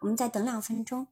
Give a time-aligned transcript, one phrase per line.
[0.00, 1.06] 我们再等两分钟。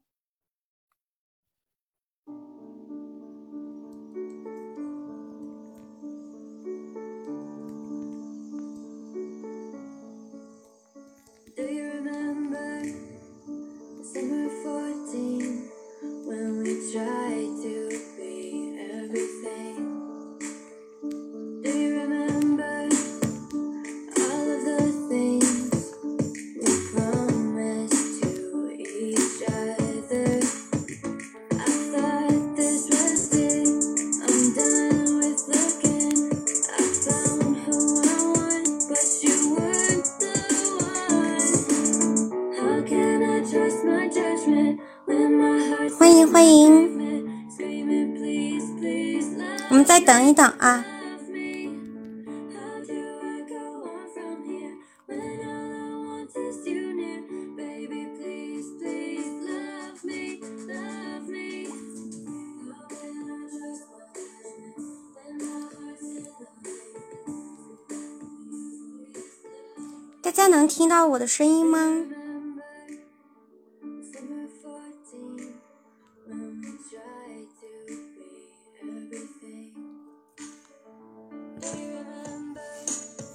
[71.00, 71.78] 到我的声音吗？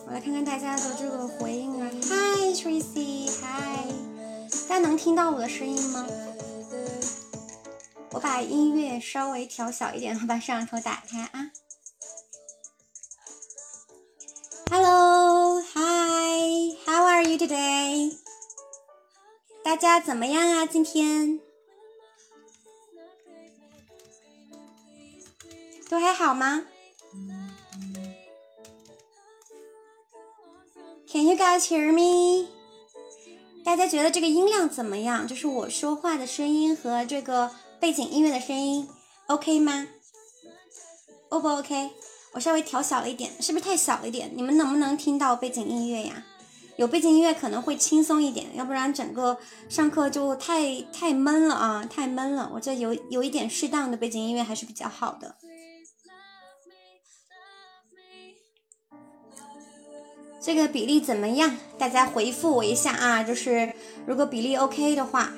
[0.05, 1.89] 我来看看大家的这个回应啊。
[2.03, 3.89] Hi Tracy，Hi，
[4.69, 6.05] 大家能听到我的声音吗？
[8.11, 11.49] 我把音乐稍微调小一点，我把摄像头打开啊
[14.69, 15.14] ！Hello。
[16.95, 18.15] How are you today？
[19.65, 20.65] 大家怎么样啊？
[20.65, 21.41] 今天
[25.89, 26.63] 都还好吗
[31.11, 32.47] ？Can you guys hear me？
[33.65, 35.27] 大家觉得这个音量怎么样？
[35.27, 38.87] 就是我说话的声音和这个背景音乐的声音
[39.27, 39.89] ，OK 吗
[41.27, 41.91] ？O 不 OK？
[42.31, 44.31] 我稍微调小了一点，是不是太小了一点？
[44.33, 46.25] 你们能不能听到背景音乐呀？
[46.77, 49.37] 有背景音乐可能会轻松一点，要不然整个
[49.69, 52.51] 上课就太太闷了啊，太闷了。
[52.53, 55.37] 我这有有一点适当的背景音乐还是比较好的。
[60.41, 61.55] 这个比例怎么样？
[61.77, 63.73] 大家回复我一下啊，就是
[64.05, 65.31] 如果比例 OK 的话。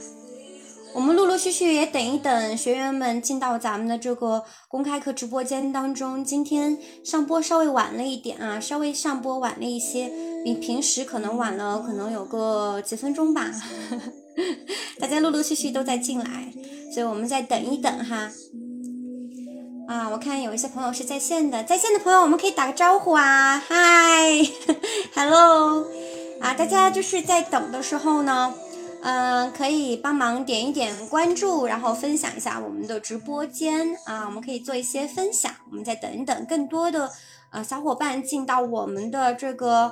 [0.93, 6.23] 我们陆陆续续也等一等学员们进到咱们的这个公开课直播间当中。
[6.23, 10.11] 今天上播稍微晚了一点啊，稍微上播晚了一些，
[10.43, 13.51] 比平时可能晚了，可能有个几分钟吧。
[14.99, 16.51] 大家陆陆续续都在进来，
[16.91, 18.31] 所以我们再等一等哈。
[19.87, 24.41] 啊，我看有一些朋友是在线的，在线的朋友我们可以打个招呼啊，嗨，
[25.15, 25.85] hello，
[26.41, 28.53] 啊，大家就是在等的时候呢。
[29.03, 35.51] 嗯，可以帮忙点一点关注，然后分享一下我们的直播间啊，我们可以做一些分享。
[35.69, 37.09] 我们再等一等，更多的
[37.51, 39.91] 呃小伙伴进到我们的这个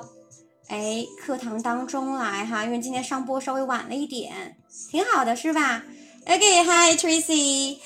[0.68, 4.56] 哎课堂当中来哈，因为今天上播稍微晚了一点，
[4.90, 5.84] 挺好的是吧
[6.26, 7.78] ？Okay，hi Tracy，let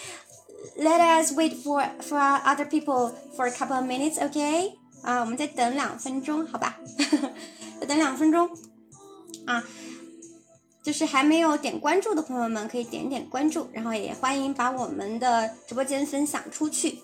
[1.22, 4.72] us wait for for other people for a couple of minutes，OK？
[5.02, 6.78] 啊，我们再等两分钟，好吧？
[7.78, 8.48] 再等两分钟
[9.46, 9.62] 啊。
[10.82, 17.02] 就是还没有点关注的朋友们，可以点点关注，然后也欢迎把我们的直播间分享出去。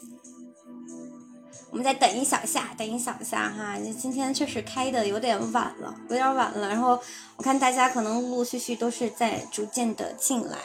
[1.70, 6.68] 我们再等一小下，等一小下哈，今天确实开的有点晚了，有点晚了。
[6.68, 6.98] 然后
[7.36, 10.56] 我看大家可能陆陆续续都是在逐渐的进来。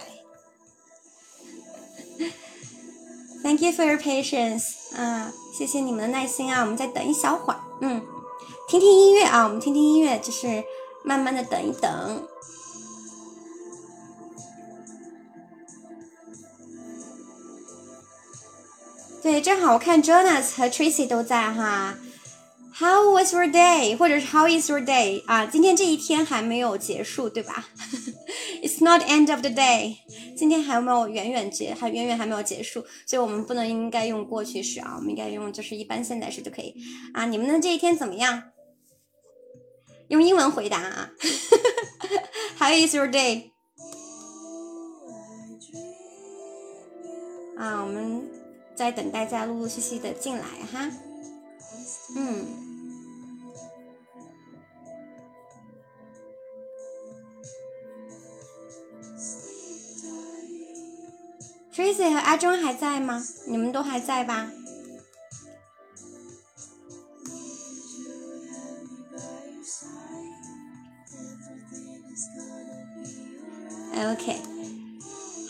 [3.44, 8.02] Thank you for your patience，啊，谢谢你们的耐心啊，我们再等一小会儿，嗯，
[8.70, 10.64] 听听音乐啊，我们听听音乐，就是
[11.04, 12.28] 慢慢的等一等。
[19.22, 21.96] 对，正好我看 Jonas 和 Tracy 都在哈。
[22.74, 23.96] How was your day？
[23.96, 25.24] 或者是 How is your day？
[25.28, 27.68] 啊，今天这一天还没有结束，对吧？
[28.64, 29.98] It's not end of the day。
[30.36, 36.74] 今天还没有远远结，还远远还没有结束，所以我们不能应该用过去式啊，我们应该用就是一般现在时就可以。
[37.14, 38.42] 啊，你们的这一天怎么样？
[40.08, 41.12] 用英文回答啊。
[42.58, 43.52] How is your day？
[47.58, 48.41] 啊，我们。
[48.76, 50.90] 在等大家陆陆续续的进来哈，
[52.16, 52.46] 嗯
[61.74, 63.24] ，Tracy 和阿忠还在吗？
[63.48, 64.52] 你们都还在吧
[73.94, 74.51] ？OK，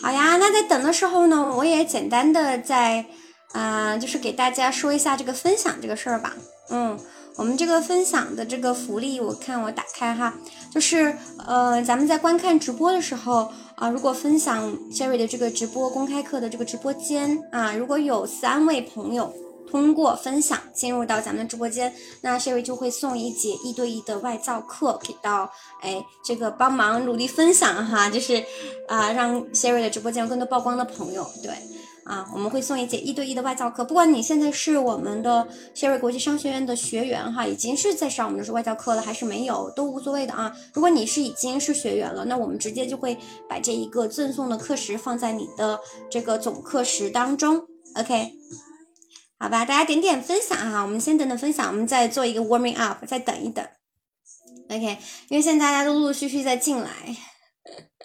[0.02, 3.06] 好呀，那在等的时候呢，我也简单的在
[3.52, 6.34] 啊，就是给大家说一下这个分享这个事儿吧。
[6.70, 6.98] 嗯，
[7.36, 10.34] 我们这个分享的这个福利，我看我打开哈，
[10.72, 11.16] 就是
[11.46, 19.32] 呃，咱们在观看直播的时候啊，如果分享 Jerry 的这个直播公开课的这个直播间啊，如果有三位朋友。
[19.70, 25.50] 通过分享进入到咱们的直播间，那 Sherry 就会送一节一对一的外教课给到
[25.80, 28.44] 哎这个帮忙努力分享哈，就是
[28.88, 31.52] 啊让 Sherry 的直播间有更多曝光的朋友，对
[32.04, 40.52] 啊我们会送一节一对一的外教课，不管你现在是我们的 Sherry 国际商学院的学员哈，已经是在上我们的外教课了，还是没有都无所谓的啊。
[40.74, 43.16] 如果你是已经是学员了，那我们直接就会
[43.48, 45.80] 把这一个赠送的课时放在你的
[46.10, 48.32] 这个总课时当中，OK。
[49.42, 53.66] 好吧，大家点点分享哈，我们先等等分享，我们再做一个 warming up，再等一等
[54.68, 54.98] ，OK，
[55.30, 57.16] 因为现在大家都陆陆续续在进来，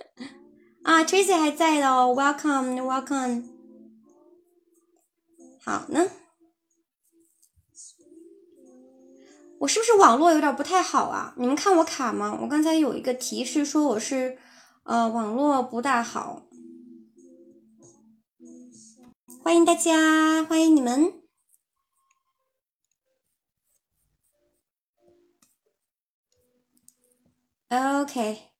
[0.81, 3.43] 啊，Tracy 还在的哦，Welcome，Welcome，
[5.63, 6.09] 好呢，
[9.59, 11.35] 我是不是网络有点不太好啊？
[11.37, 12.35] 你们看我卡吗？
[12.41, 14.39] 我刚才有一个提示说我是
[14.85, 16.47] 呃网络不大好，
[19.43, 21.26] 欢迎大家，欢迎你们。
[27.69, 28.51] OK，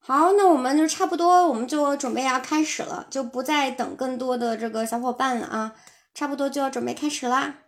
[0.00, 5.76] 好，那我们就差不多，我们就准备要开始了，就不再等更多的这个小伙伴了啊，
[6.12, 7.58] 差不多就要准备开始啦。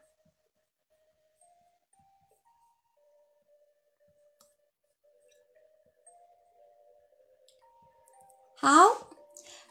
[8.56, 9.13] 好。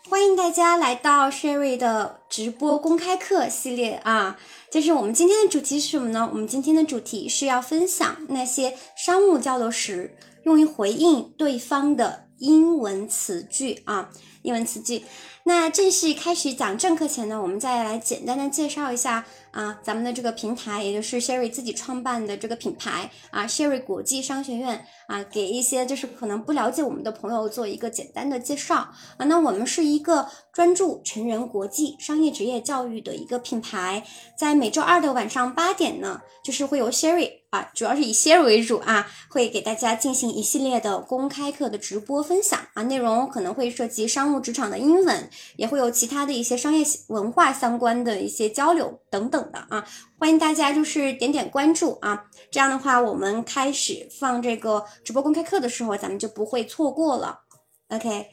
[0.09, 4.37] 欢迎大家来到 Sherry 的直播公开课系列啊！
[4.69, 6.29] 就是我们今天的主题是什么呢？
[6.29, 14.09] 我们今天的主题是要分享那些商务交流时用于回应对方的英文词句啊，
[14.41, 15.03] 英文词句。
[15.45, 28.75] 那正式开始讲正课前呢，我们再来简单的介绍一下啊，咱们的这个平台，也就是 Sherry 自己创办的这个品牌啊，Sherry 国际商学院啊，给一些就是可能不了解我们的朋友做一个简单的介绍
[29.17, 29.25] 啊。
[29.25, 34.05] 那我们是一个专注成人国际商业职业教育的一个品牌，
[34.37, 37.43] 在每周二的晚上八点呢，就是会由 Sherry。
[37.53, 49.85] 啊，主要是以 Sherry 为主啊，会给大家进行一系列的公开课的直播分享啊，内容可能会涉及商务职场的英文，也会有其他的一些商业文化相关的一些交流等等的啊，
[50.17, 57.41] 欢迎大家就是点点关注啊，这样的话我们开始放这个直播公开课的时候，咱们就不会错过了。
[57.89, 58.27] OK，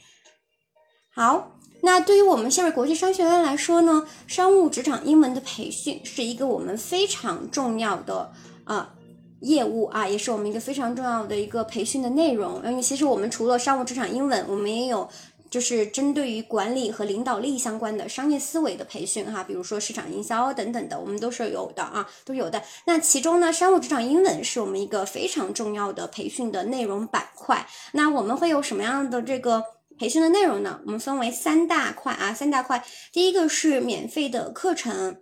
[1.13, 8.31] 好，那对于我们夏瑞国际商学院来说呢，商务职场英文的培训是一个我们非常重要的
[8.65, 8.93] 啊。
[9.41, 12.63] 业务啊，也是我们一个非常重要的一个培训的内容。
[12.63, 15.09] 因为其实我们除了商务职场英文，我们也有
[15.51, 22.63] 就是针对于管理和领导力相关的商业思维的培训哈，比如说市场营销等等的，我们都是有的啊，都是有的。
[22.85, 27.67] 那其中呢，商务职场英文是我们一个非常重要的培训的内容板块。
[27.91, 29.63] 那我们会有什么样的这个
[29.99, 30.79] 培训的内容呢？
[30.85, 32.83] 我们分为三大块啊，三大块。
[33.11, 35.21] 第一个是免费的课程。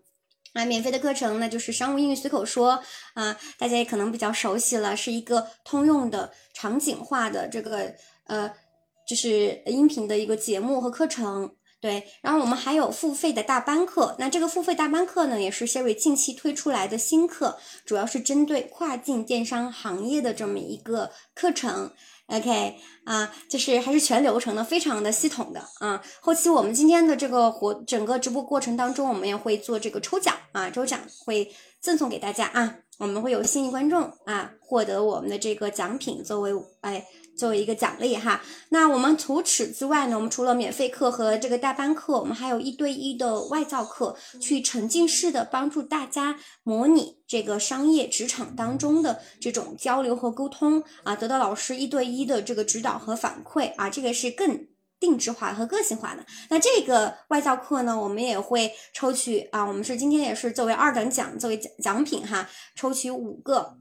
[0.53, 2.83] 啊，免费的课程那就是商务英语随口说
[3.13, 7.93] 啊，大家也可能比较熟悉了，是一个通用的场景化的这个
[8.25, 8.51] 呃，
[9.09, 11.49] 就是音频的一个节目和课程。
[11.81, 21.91] 对，然后我们还有付费的大班课，那这个付费大班课呢，也是 Sherry 近期推出来的新课，主要是针对跨境电商行业的这么一个课程。
[22.27, 22.75] OK
[23.05, 26.03] 啊，就是还是全流程的，非常的系统的啊。
[26.19, 31.49] 后期我们今天的这个活，整个直播过程当中，我们也会做这个抽奖啊，抽奖会
[31.79, 36.51] 赠送给大家啊，我们会有幸运观众啊获得我们的这个奖品作为
[36.81, 37.05] 哎。
[37.39, 54.67] 作为一个奖励哈，那我们除此之外呢，我们除了免费课和这个大班课，我们还有一对一的外教课，去沉浸式的帮助大家模拟这个商业职场当中的这种交流和沟通啊，得到老师一对一的这个指导和反馈啊，这个是更
[54.99, 56.25] 定制化和个性化的。
[56.49, 63.78] 那这个外教课呢，我们也会抽取啊，我们是今天也是作为二等奖，作为奖奖品哈，抽取五个。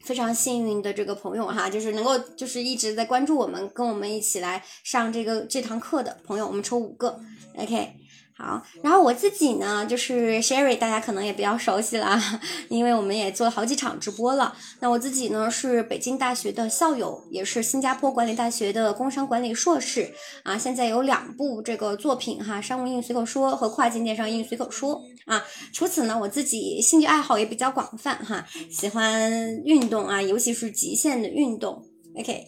[0.00, 7.20] 非常幸运的这个朋友哈，就是能够就是一直在关注我们，跟我们一起来上这个这堂课的朋友，我们抽五个
[7.56, 7.99] ，OK。
[8.40, 12.18] 好，然后我自己呢，就是 Sherry，大家可能也比较熟悉了，
[12.70, 14.56] 因为我们也做了好几场直播了。
[14.80, 20.56] 那我自己呢是北京大学的校友，也是新加坡管理大学的工商管理硕士啊。
[20.56, 25.44] 现在有两部这个作品哈，商务英语随口说和跨境电商英语随口说啊。
[25.74, 29.30] 除此呢，我自己兴趣爱好也比较广泛哈，喜欢
[29.66, 31.84] 运动啊，尤其是极限的运动。
[32.18, 32.46] OK，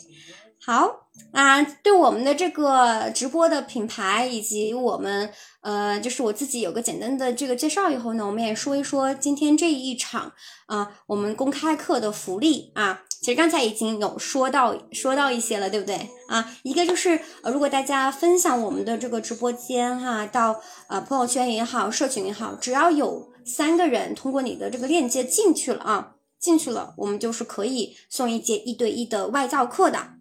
[0.65, 5.31] 好啊，对我们的这个直播的品牌以及我们。
[5.63, 10.33] 呃，就是我自己有个简单的这个介绍以后呢，我们也说一说今天这一场
[10.67, 13.03] 啊，我们公开课的福利啊。
[13.21, 16.53] 其实刚才已经有说到说到一些了，对不对啊？
[16.65, 30.15] 一个就是呃，如果大家分享我们的这个直播间哈，到呃朋友圈也好，社群也好，只要有三个人通过你的这个链接进去了啊，进去了，我们就是可以送一节一对一的外教课的。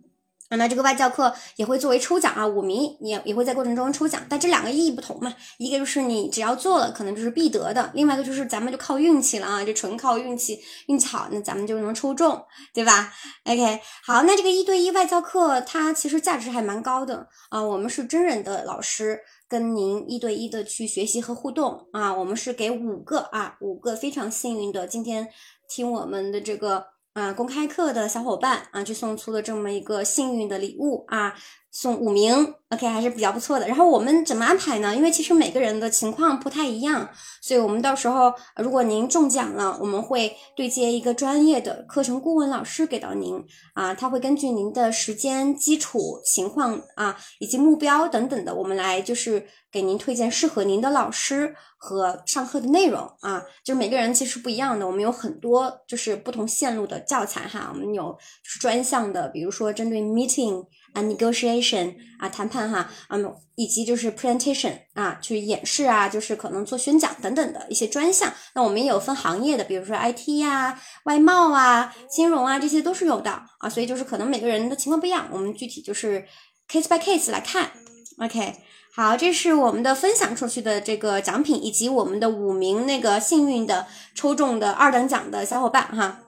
[0.58, 12.44] 那这个外教课也会作为抽奖啊，五名也也会在过程中抽奖，但这两个意义不同嘛，一个就是你只要做了，可能就是必得的，另外一个就是咱们就靠运气了啊，就纯靠运气，运气好，那咱们就能抽中，
[12.74, 13.14] 对吧
[13.46, 25.28] ？OK，好，那这个一对一外教课它其实价值还蛮高的啊，我们是真人的老师跟您一对一的去学习和互动啊，我们是给五个啊五个非常幸运的今天
[25.70, 26.88] 听我们的这个。
[27.14, 31.36] 啊，公开课的小伙伴啊，就送出了这么一个幸运的礼物啊，
[31.72, 33.66] 送五名，OK，还是比较不错的。
[33.68, 34.94] 然后我们怎么安排呢？
[34.96, 37.10] 因为其实每个人的情况不太一样，
[37.42, 43.42] 所以我们到时候如果您中奖了，我们会对接一个专业的课程顾问老师给到您
[43.74, 51.56] 啊，他会根据您的时间、基础情况啊，以及目标等等的，我们来就是给您推荐适合您的老师。
[51.84, 54.86] 和上课的内容啊，就是每个人其实不一样的。
[54.86, 58.16] 我们有很多就是不同线路的教材哈，我们有
[58.60, 68.32] 专项的，比如说针对 meeting 啊 negotiation 啊谈判哈，嗯，以及就是 presentation 啊去演示啊，就是可能做宣讲等等的一些专项。
[68.56, 73.70] 那我们也有分行业的，比如说 IT 呀、外贸啊、金融啊，这些都是有的啊。
[73.70, 76.26] 所以就是可能每个人的情况不一样，我们具体就是
[76.70, 77.72] case by case 来看。
[78.20, 78.56] OK。
[78.94, 86.20] 好，这是我们的分享出去的这个奖品，以及我们的五名那个幸运的抽中的二等奖的小伙伴哈。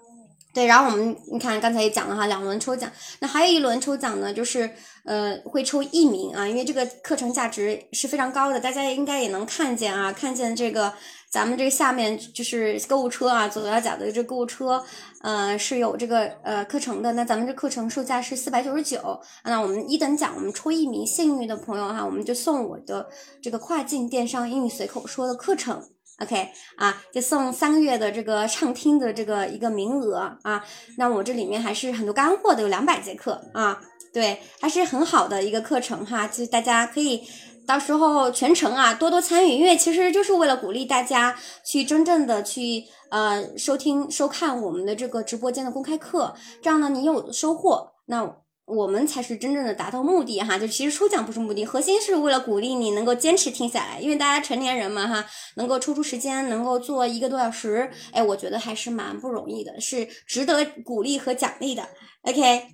[0.53, 4.69] 对，然后我们你看刚才也讲了哈，两轮抽奖，那还有一轮抽奖呢，就是
[5.03, 10.93] 呃会抽一名啊，因为这个课程价值是非常高的，大家应该也能看见啊，看见这个。
[11.33, 14.85] 咱们这下面就是购物车啊，左下角的这购物车，
[15.23, 17.11] 呃，是有这个呃课程的。
[17.13, 23.09] 那咱们这课程售价是四百九十九，那我们一等奖，我们抽一名幸运的朋友哈，我们就送我的
[23.41, 25.81] 这个跨境电商英语随口说的课程
[26.19, 30.63] ，OK 啊，就送三个月的这个畅听的这个一个名额啊。
[30.97, 33.79] 那我这里面还是很多干货的，有两百节课啊，
[34.13, 37.23] 对，还是很好的一个课程哈，就大家可以。
[37.65, 50.57] 到时候全程啊，多多参与，因为其实就是为了鼓励大家去真正的去呃收听收看我们的这个直播间的公开课，这样呢你有收获，那我们才是真正的达到目的哈。
[50.57, 61.87] 就其实抽奖不是目的，核心是为了鼓励你能够坚持听下来，因为大家成年人嘛哈，能够抽出时间能够做一个多小时，哎，我觉得还是蛮不容易的，是值得鼓励和奖励的。
[62.21, 62.67] OK，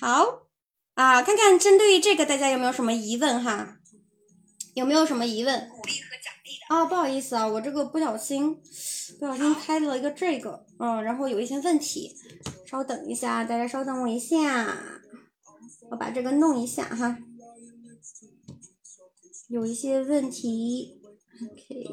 [0.00, 0.40] 好
[0.94, 3.76] 啊，看看针对于这个大家有没有什么疑问哈？
[4.74, 5.68] 有没有什么疑问？
[5.70, 8.56] 鼓励和奖励的哦，不好意思啊，我这个不小心
[9.18, 12.14] 不小心开了一个这个，嗯，然后有一些问题，
[12.70, 14.76] 稍等一下，大家稍等我一下，
[15.90, 17.18] 我把这个弄一下哈，
[19.48, 21.00] 有一些问题
[21.42, 21.88] ，OK，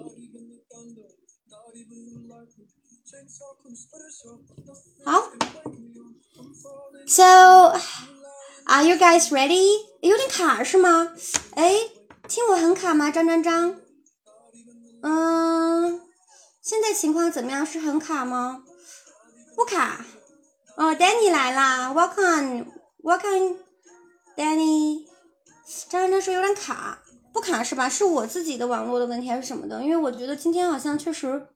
[5.04, 5.32] 好
[7.08, 7.74] ，So
[8.66, 9.86] are you guys ready？
[10.02, 11.14] 有点卡是吗？
[11.52, 11.74] 哎。
[12.28, 13.10] 听我很卡吗？
[13.10, 13.80] 张张张，
[15.02, 16.02] 嗯，
[16.62, 17.66] 现在情况怎么样？
[17.66, 18.66] 是很卡吗？
[19.56, 20.06] 不卡。
[20.76, 21.94] 哦，Danny 来啦
[24.38, 25.08] Danny，。
[25.90, 27.00] 张张张说有点卡，
[27.34, 27.90] 不卡是吧？
[27.90, 29.82] 是我自己的网络的问题还是什么的？
[29.82, 31.48] 因为我觉得今天好像确实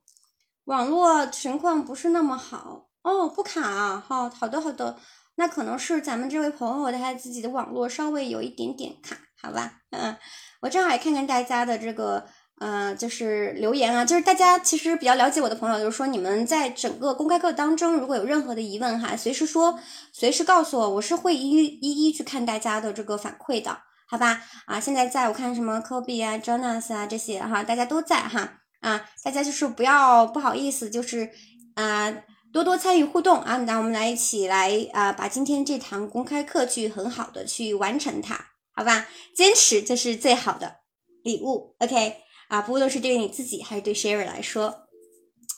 [0.64, 2.88] 网络情况不是那么好。
[3.02, 4.98] 哦，不卡啊，好，好的好的，
[5.36, 9.82] 那可能是咱们这位朋友他自己的网络稍微有一点点卡，好吧？
[9.90, 10.16] 嗯。
[10.60, 12.26] 我正好也看看大家的这个，
[12.58, 19.78] 呃，就是留言啊，就是大家其实比较了解我的朋友，就是说你们在整个公开课当中，如果有任何的疑问哈，随时说，
[20.12, 23.78] 随时告诉我，我是会一一一去看大家的这个反馈的，
[24.08, 24.42] 好吧？
[24.66, 31.30] 啊，现在在我看什么 Kobe 啊，Jonas 啊这些哈，大家都在哈，啊，大家就是不要不好意思，就是
[31.74, 32.14] 啊，
[32.52, 38.38] 多多参与互动啊，那我们来一起来啊，把今天这堂公开课去很好的去完成它。
[38.74, 40.76] 好吧，坚持就是最好的
[41.22, 41.74] 礼物。
[41.78, 42.16] OK
[42.52, 44.82] 啊，不论是对于你自己还是对 Sherry 来说。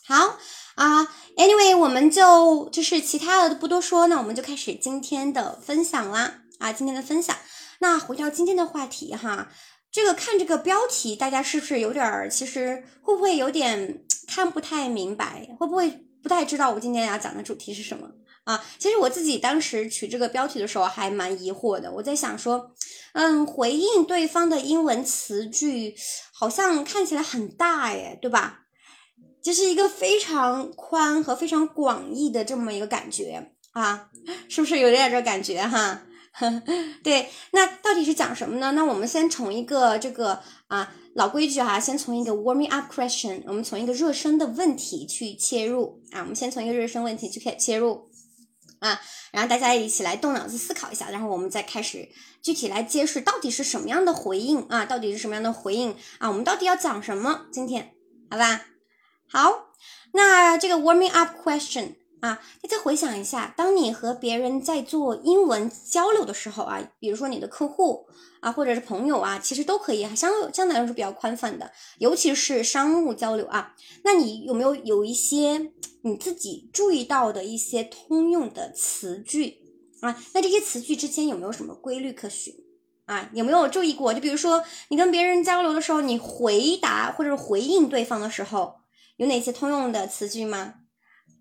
[0.06, 0.38] 好
[0.76, 1.02] 啊
[1.36, 7.36] ，Anyway，我们就就是其他的不多说，那我们就开始今天的分享啦啊，今天的分享。
[7.80, 9.50] 那回到今天的话题哈，
[9.90, 15.48] 这个看这个标题，大家是不是有点儿，其实会不会有点 看不太明白？
[15.58, 15.90] 会不会
[16.22, 18.08] 不太知道我今天要讲的主题是什么
[18.44, 18.64] 啊？
[18.78, 22.70] 其实我自己当时取这个标题的时候还蛮疑惑的，我在想说，
[23.12, 25.94] 嗯，回应对方的英文词句
[26.32, 28.60] 好像看起来很大耶，对吧？
[29.42, 34.08] 就是一个非常宽和非常广义的这么一个感觉啊，
[34.48, 36.02] 是不是有点这感觉哈？
[37.04, 38.72] 对，那到底是讲什么呢？
[38.72, 46.20] 那我们先从一个这个啊老规矩哈，先从一个 warming up question，我们从一个热身的问题去切入啊。
[46.20, 48.08] 我们先从一个热身问题去切切入
[48.84, 49.00] 啊，
[49.32, 52.06] 然后大家一起来动脑子思考一下，然后我们再开始
[52.42, 54.84] 具体来揭示到底是什么样的回应啊？
[54.84, 56.28] 到底是什么样的回应啊？
[56.28, 57.46] 我们到底要讲什么？
[57.50, 57.94] 今天
[58.30, 58.66] 好吧？
[59.26, 59.70] 好，
[60.12, 61.94] 那这个 warming up question。
[62.20, 68.06] 啊，大家回想一下，当你和别人在做英文交流的时候啊，比如说你的客户
[68.40, 73.74] 啊，或者是朋友啊，其实都可以相相对来说是比较宽泛的，尤其是商务交流啊。
[74.04, 75.72] 那你有没有有一些
[76.04, 79.56] 你自己注意到的一些通用的词句
[80.00, 80.22] 啊？
[80.34, 82.54] 那这些词句之间有没有什么规律可循
[83.06, 83.30] 啊？
[83.32, 84.12] 有没有注意过？
[84.12, 88.74] 就比如说你跟别人交流的时候，你回答或者是回应对方的时候，
[89.16, 90.74] 有哪些通用的词句吗？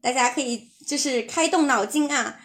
[0.01, 2.39] 大家可以就是开动脑筋啊，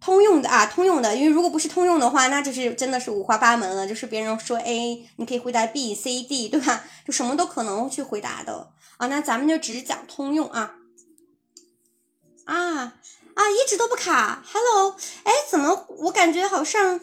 [0.00, 3.88] 通用的啊，通用的，因为如果不是通用的话，那就是真的是五花八门了。
[3.88, 6.84] 就是别人说 A，你可以回答 B、C、D，对吧？
[7.04, 9.08] 就什么都可能去回答的啊。
[9.08, 10.76] 那咱们就只讲通用啊。
[12.54, 12.94] 啊
[13.34, 17.00] 啊，一直都不卡，Hello，哎，怎么我感觉好像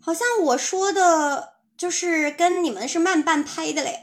[0.00, 4.02] 好像我说的就是跟你们是慢半拍的嘞？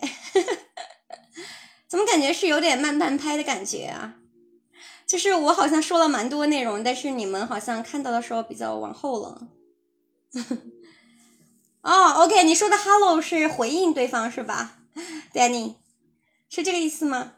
[1.87, 4.15] 怎么感觉是有点慢半拍的感觉啊？
[5.05, 9.47] 就是我好像说了蛮多内容，但是你们好像看到的时候比较往后了。
[11.81, 14.79] 哦，OK，你说的 “hello” 是回应对方是吧，
[15.33, 15.75] Danny？
[16.49, 17.33] 是这个意思吗？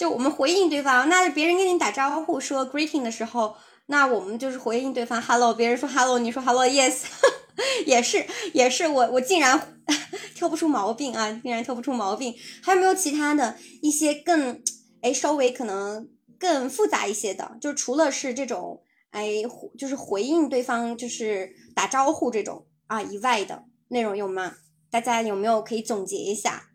[0.00, 3.54] 就我们回应对方，那别人跟你打招呼说 “greeting” 的时候，
[3.84, 7.02] 那我们就是回应对方 “hello”，别人说 “hello”，你说 “hello”，yes，
[7.84, 9.76] 也是也是，我我竟然
[10.34, 12.34] 挑不出毛病啊，竟然挑不出毛病。
[12.62, 14.62] 还有没有其他的一些更
[15.02, 16.08] 哎稍微可能？
[16.38, 19.42] 更复杂一些的，就除了是这种，哎，
[19.78, 24.54] 就是回应对方，就是打招呼这种啊以外的内容有吗？
[24.90, 26.69] 大家有没有可以总结一下？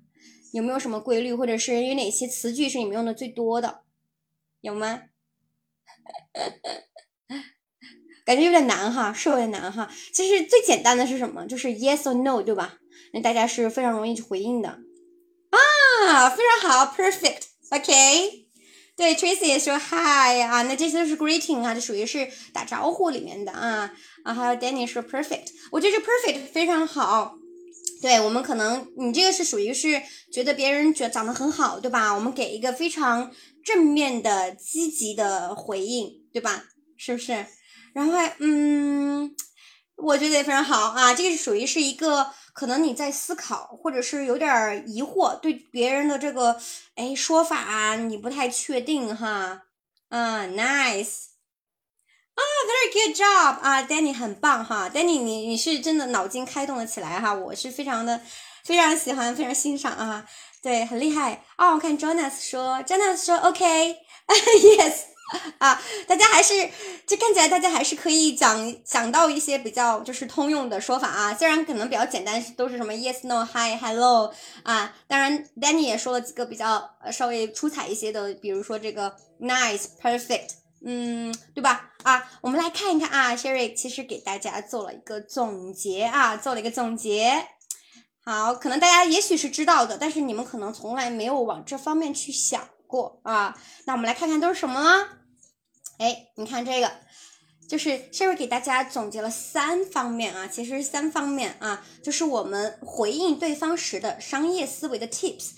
[0.55, 3.81] 有没有什么规律，或者是有哪些词句是你们用的最多的？
[4.61, 5.01] 有吗？
[8.25, 9.91] 感觉有点难哈，是有点难哈。
[10.13, 11.45] 其实最简单的是什么？
[11.45, 12.77] 就是 yes or no，对吧？
[13.11, 14.69] 那大家是非常容易去回应的
[15.49, 18.45] 啊，非常好，perfect，OK。
[18.95, 27.37] 对，Tracy 也说 Hi 啊，那这些都是 greeting 啊，这属于是打招呼里面的啊啊，还有 Danny 说 perfect，我觉得这 perfect 非常好。
[28.05, 29.99] 对我们可能你这个是属于是
[30.31, 32.13] 觉得别人觉长得很好，对吧？
[32.13, 33.31] 我们给一个非常
[33.63, 36.65] 正面的、积极的回应，对吧？
[36.97, 37.47] 是不是？
[37.95, 39.35] 然后嗯，
[39.95, 42.27] 我觉得也非常好啊，这个是属于是一个。
[42.53, 46.57] 可能你在思考，或者是有点疑惑，对别人的这个
[46.93, 49.63] 哎说法你不太确定哈。
[50.09, 51.23] 嗯，nice，
[52.35, 58.21] 啊，very good job 啊，Danny 很棒哈，Danny 你你是真的脑筋开动了起来哈，我是非常的
[58.63, 60.25] 非常喜欢，非常欣赏啊，
[60.61, 61.73] 对，很厉害哦。
[61.75, 64.93] 我看 Jonas 说，Jonas 说 OK，yes。
[65.57, 66.53] 啊，大家还是
[67.07, 80.49] 就看起来大家还是可以讲讲到一些比较就是通用的说法啊，虽然可能比较简单，都是什么 yes no hi hello 啊，当然 Danny 也说了几个比较呃稍微出彩一些的，比如说这个 nice perfect，
[80.85, 81.94] 嗯，对吧？
[82.05, 87.47] 啊，我们来看一看啊，Sherry 其实给大家做了一个总结啊，做了一个总结。
[88.23, 92.69] 好，可能大家也许是知道的，但是你们可能从来没有往这方面去想。
[92.87, 95.09] 过啊，那我们来看看都是什么呢？
[95.97, 96.91] 哎，你看这个，
[97.67, 105.53] 就是 Sherry 给大家总结了三方面啊，其实是三方面啊，就是我们回应对方时的商业思维的 tips。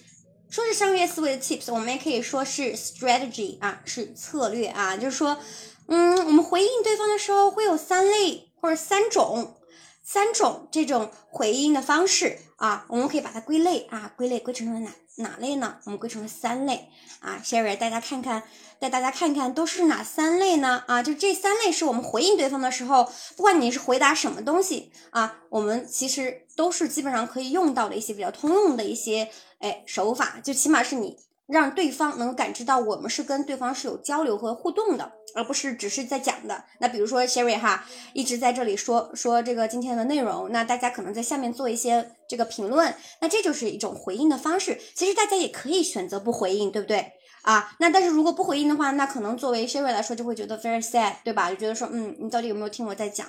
[0.50, 5.38] 说是商业思维的 tips，我们也可以说是 strategy 啊，是策略啊，就是说，
[5.88, 9.56] 嗯，我们回应对方的时候会有三类或者三种，
[10.04, 14.92] 三种这种回应的方式啊，我们可以把它归类啊，归类归成了哪？
[15.20, 15.80] 哪类呢？
[15.86, 16.90] 我们归成了三类
[17.22, 18.44] 啊，Sherry，大家看看，
[18.78, 20.84] 带大家看看都是哪三类呢？
[20.86, 31.18] 啊，就这三类是我们回应对方的时候，不管你是回答什么东西啊，我们其实都是基本上可以用到的一些比较通用的一些哎手法，就起码是你
[31.48, 36.66] 让对方能感知到我们是跟对方是有交流和互动的，而不是只是在讲的。
[36.80, 44.78] 那比如说 Sherry 哈一直在这里说说这个今天的内容，那大家可能在下面做一些这个评论，那这就是一种回应的方式。
[44.94, 47.14] 其实大家也可以选择不回应，对不对？
[47.44, 51.50] 啊，那但是如果不回应的话，那可能作为 Sherry 来说就会觉得 very sad，对吧？
[51.50, 53.26] 就觉得说，嗯，你到底有没有听我在讲？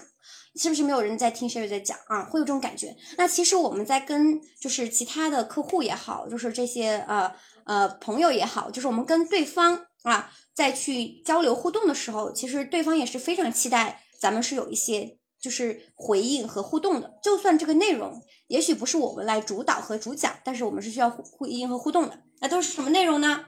[0.57, 2.25] 是不是没有人在听 Sherry 在讲啊？
[2.25, 2.97] 会有这种感觉。
[3.17, 7.33] 那其实我们在跟就是其他的客户也好，就是这些呃
[7.69, 17.19] 呃朋友也好，就是我们跟对方啊再去交流互动的时候，其实对方也是非常期待咱们是有一些就是回应和互动的。
[17.23, 22.19] 就算这个内容也许不是我们来主导和主讲，但是我们是需要回应和互动的。
[22.41, 23.45] 那都是什么内容呢？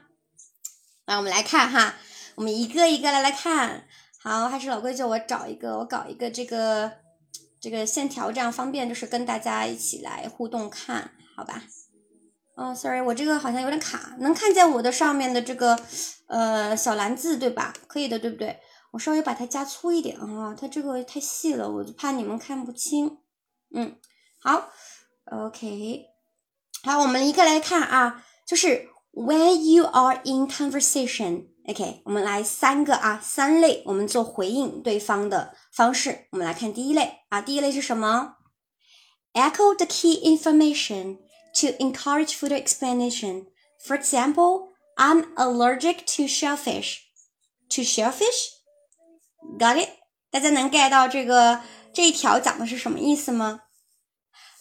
[1.05, 1.95] 来，我们来看哈，
[2.35, 3.87] 我们一个一个来来看。
[4.23, 6.91] 好，还是老规矩，我找一个，我搞一个这个
[7.59, 11.63] 这个线条，这样方便，就是跟大家一起来互动看，好吧？
[12.55, 15.79] 哦，sorry，我这个好像有点卡，能看见我的上面的这个
[16.27, 17.73] 呃小蓝字对吧？
[17.87, 18.59] 可以的，对不对？
[18.91, 23.19] 我稍微把它加粗一点啊，它这个太细了，我就怕你们看不清。
[23.73, 23.95] 嗯，
[24.41, 24.69] 好
[25.25, 26.07] ，OK，
[26.83, 31.47] 好，我们一个来看啊，就是 when you are in conversation。
[31.67, 36.27] OK，我们来三个啊，三类，我们做回应对方的方式。
[36.31, 38.35] 我们来看第一类啊，第一类是什么
[39.33, 41.19] ？Echo the key information
[41.53, 43.47] to encourage further explanation.
[43.83, 46.99] For example, I'm allergic to shellfish.
[47.69, 48.51] To shellfish?
[49.57, 49.89] Got it？
[50.29, 51.61] 大家能 get 到这个
[51.93, 53.61] 这一条讲的是什么意思吗？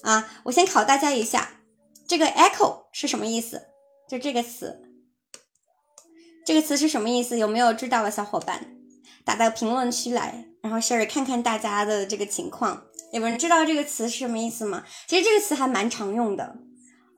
[0.03, 1.61] 啊，我先考大家一下，
[2.09, 3.69] 这个 echo 是什么意思？
[4.09, 4.83] 就这个词。
[6.47, 7.39] 这个词是什么意思？
[7.39, 8.75] 有没有知道的小伙伴
[9.25, 12.85] 打到评论区来，然后 Sherry 看看大家的这个情况。
[13.13, 14.85] 有人知道这个词是什么意思吗？
[15.07, 16.57] 其实这个词还蛮常用的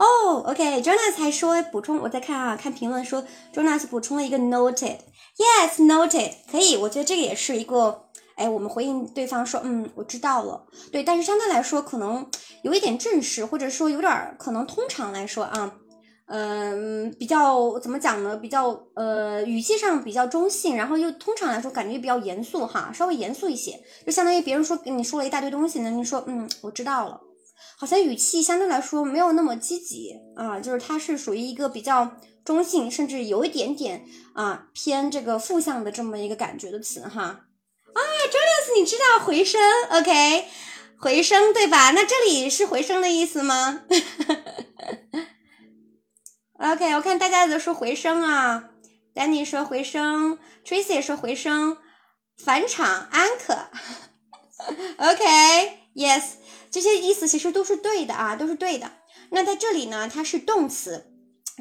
[0.02, 0.42] 哦。
[0.46, 6.76] OK，Jonas 还说补充，我在看啊，看评论说 Jonas 补充了一个 noted，yes，noted 可以。
[6.76, 8.04] 我觉得这个也是一个，
[8.36, 10.64] 哎，我们回应对方说，嗯，我知道了。
[10.90, 12.26] 对，但是相对来说可能
[12.62, 15.74] 有一点正式，或者说有点可能通常来说啊。
[16.26, 18.36] 嗯，比较怎么讲呢？
[18.38, 27.20] 比较呃，语气上比较中性，然后又通常来说感觉比较严肃哈，稍微严肃一些，就相当于别人说跟你说了一大堆东西呢，你说嗯，我知道了，
[27.77, 37.22] 好像语气相对来说没有那么积极啊，就是它是属于一个比较中性，甚至有一点点啊偏这个负向的这么一个感觉的词哈。
[37.22, 40.46] 啊 j o n a s 你知道回声？OK，
[40.98, 41.90] 回声对吧？
[41.90, 43.83] 那这里是回声的意思吗？
[46.59, 48.70] OK，我看大家都说回声啊
[49.14, 51.77] ，Danny 说回声，Tracy 说回声，
[52.38, 53.68] 返场安可。
[54.96, 56.22] OK，Yes，
[56.72, 58.90] 这些意思其实都是对的啊，都是对的。
[59.30, 61.06] 那在这里呢，它是动词。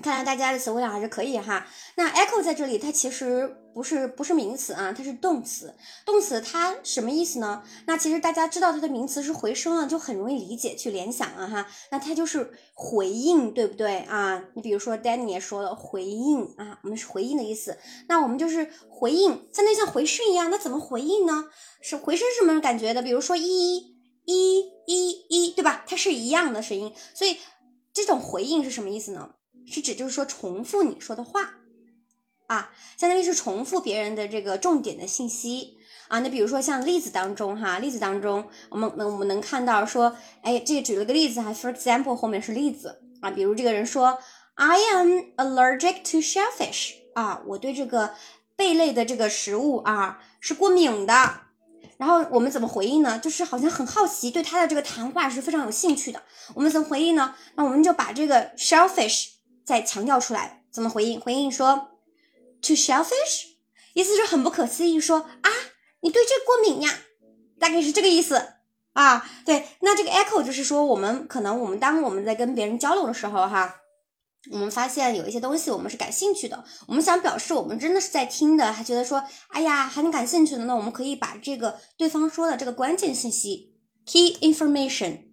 [0.02, 1.68] 看来大家的词汇量还是可以哈。
[1.96, 5.76] 那 echo 在这里，它其实不是不是名词啊，它是动词。
[6.06, 7.62] 动词它什么意思呢？
[7.86, 11.68] 那其实大家知道它的名词是回声啊，就很容易理解去联想啊哈。
[11.92, 14.42] 那它就是回应，对不对啊？
[14.56, 17.78] 你比如说 Danny 也说了回应啊，我们是回应的意思。
[18.08, 20.50] 那我们就是回应，相当于像回讯一样。
[20.50, 21.50] 那怎么回应呢？
[21.82, 23.04] 是回声是什么感觉的？
[23.04, 23.91] 比如说一
[24.26, 25.84] 一一一，对吧？
[25.88, 27.38] 它是一样的声音，所以
[27.94, 29.32] 这种回应是什么意思呢？
[29.68, 31.56] 是指就是说重复你说的话
[32.48, 36.20] 啊，相当于是重复别人的这个重点的信息啊。
[36.20, 44.18] 那比如说像例子当中哈，例子当中我们能我们能看到说，哎，这个举了个例子哈，for example 后面是例子啊，比如这个人说
[44.56, 48.16] I am allergic to shellfish 啊，我对这个
[48.56, 51.51] 贝类的这个食物啊是过敏的。
[52.02, 53.20] 然后我们怎么回应呢？
[53.20, 56.24] 就是好像很好奇，对他的这个谈话是非常有兴趣的。
[56.56, 57.36] 我们怎么回应呢？
[57.54, 59.28] 那我们就把这个 shellfish。
[59.64, 61.22] 再强调出来，怎么回应？
[61.22, 61.92] 回应说
[62.64, 63.52] ，to shellfish，
[63.94, 65.50] 意思是很不可思议，说啊，
[66.02, 66.92] 你对这过敏呀，
[67.60, 68.54] 大概是这个意思
[68.94, 69.30] 啊。
[69.46, 73.81] 对，那这个 echo 就是说，我们可能我们当我们在跟别人交流的时候，哈，
[74.50, 83.76] 我们发现有一些东西我们是感兴趣的，我们想表示我们真的是在听的，还觉得说，哎呀，很感兴趣的，那我们可以把这个对方说的这个关键信息
[84.06, 85.26] key information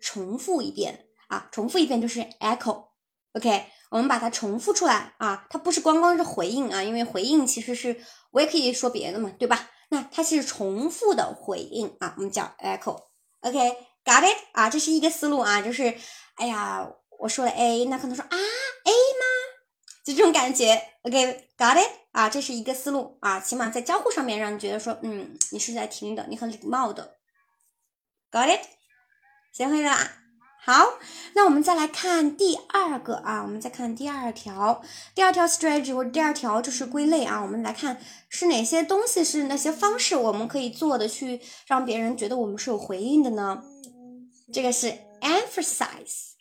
[0.00, 3.66] 重复一遍啊，重复一遍就是 echo，OK。
[3.90, 8.00] 我们把它重复出来啊，它不是光光是回应啊，因为回应其实是
[8.32, 9.70] 我也可以说别的嘛，对吧？
[9.90, 15.94] 那它是重复的回应啊，我们叫 echo，OK，got it 啊，这是一个思路啊，就是
[16.34, 16.84] 哎呀，
[17.20, 19.26] 我说了 A，那可能说啊 A 吗？
[20.04, 27.16] 就这种感觉，OK，got it 啊，这是一个思路啊，起码在交互上面让你觉得说，嗯，你是在听的，你很礼貌的
[28.30, 28.60] ，got it，
[29.52, 29.96] 学会了。
[30.62, 30.98] 好，
[31.34, 34.82] 那我们再来看第二个啊，我们再看第二条，
[35.14, 37.98] 第二条 strategy 或者第二条就是归类啊，我们来看
[38.28, 43.62] 是哪些东西是哪些方式我们可以做的，去让别人觉得我们是有回应的呢？
[44.52, 46.33] 这个是 emphasize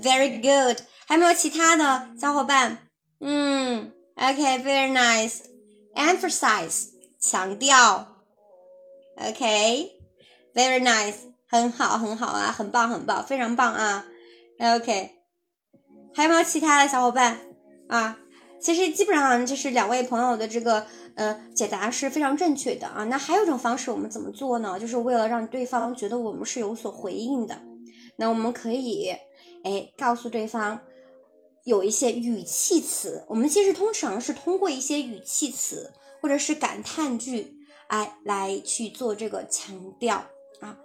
[0.00, 0.78] ，very good。
[1.06, 2.78] 还有没有其他的小伙伴？
[3.20, 6.88] 嗯，OK，very nice，emphasize
[7.20, 8.16] 强调。
[9.16, 11.14] OK，very nice。
[11.46, 14.06] 很好，很好啊，很棒，很棒，非常棒啊
[14.58, 15.10] ！OK，
[16.14, 17.38] 还有没有其他的小伙伴
[17.88, 18.16] 啊？
[18.58, 23.04] 其实基本上就是两位朋友的这个呃解答是非常正确的啊。
[23.04, 24.80] 那还有一种方式，我们怎么做呢？
[24.80, 27.60] 就是为了让对方觉得我们是有所回应的，
[28.16, 29.10] 那我们可以
[29.62, 30.80] 哎告诉对方
[31.64, 33.24] 有一些语气词。
[33.28, 37.56] 我们其实通常是通过一些语气词或者是感叹句
[37.88, 40.26] 哎来去做这个强调
[40.60, 40.76] 啊。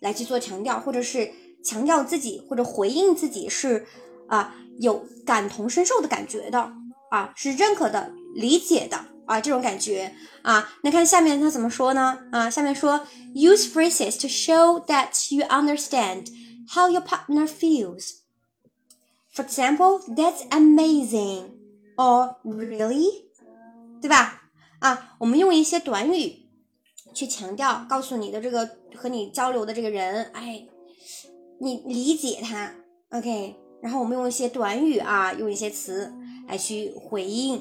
[0.00, 1.30] 来去做强调，或者是
[1.64, 3.86] 强调自己，或者回应自己是
[4.26, 6.72] 啊有感同身受的感觉的
[7.12, 10.74] 啊，是认可的、理解的啊这种感觉啊。
[10.82, 12.18] 那看下面他怎么说呢？
[12.32, 16.26] 啊，下面说 use phrases to show that you understand
[16.74, 18.21] how your partner feels.
[19.34, 21.52] For example, that's amazing
[21.96, 23.06] or really，
[24.00, 24.42] 对吧？
[24.80, 26.40] 啊，我们用一些短语。
[27.14, 28.66] 去强调，告诉你的这个
[28.96, 30.66] 和你交流的这个人，哎，
[31.60, 32.74] 你理解他
[33.10, 33.54] ，OK。
[33.82, 36.10] 然后我们用一些短语啊，用一些词
[36.48, 37.60] 来去回应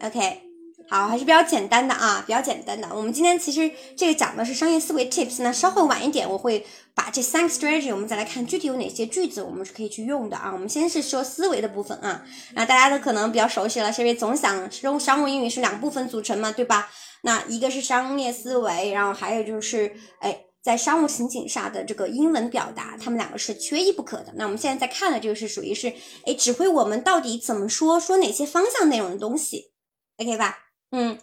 [0.00, 0.51] ，OK。
[0.92, 2.86] 好，还是比较简单的啊，比较简单的。
[2.94, 10.50] 我们今天其实这个讲的是商业思维 Tips，那稍后晚一点我会把这三个 strategy，我们再来看具体有哪些句子我们是可以去用的啊。
[10.52, 16.90] 我们先是说思维的部分啊，那大家都可能比较熟悉了，是因为总想用商务英语是两部分组成嘛，对吧？
[17.22, 24.34] 那一个是商业思维，然后还有就是，哎，在商务情景下的这个英文表达，他们两个是缺一不可的。
[24.36, 25.90] 那我们现在在看的就是属于是，
[26.26, 29.72] 哎，指挥我们到底怎么说，说哪些方向内容的东西
[30.18, 30.58] ，OK 吧？
[30.94, 31.18] 嗯，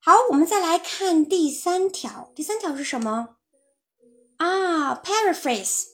[0.00, 3.36] 好，我们再来看第三条，第三条是什么？
[4.38, 5.84] 啊，paraphrase，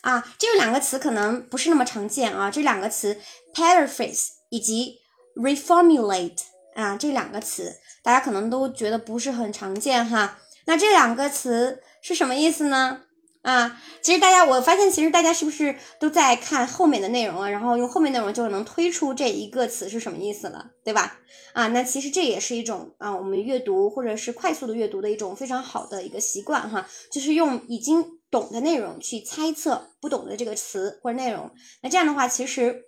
[0.00, 3.20] 啊，这两个词可能不是那么常见啊，这两个词
[3.54, 4.96] paraphrase 以及
[5.36, 6.38] reformulate
[6.74, 7.76] 啊，这两个词。
[8.02, 13.02] 大家可能都觉得不是很常见哈，那这两个词是什么意思呢？
[13.48, 17.48] 啊，其实大家我发现，其实大家是不是都在看后面的内容啊？
[17.48, 21.18] 然后用后面内容就能推出这一个词是什么意思了，对吧？
[21.54, 31.50] 啊，那其实这也是一种啊，我们阅读或者是快速的阅读的一种非常好的一个习惯哈，就是用已经懂的内容去猜测不懂的这个词或者内容。
[31.82, 32.84] 那这样的话，其实。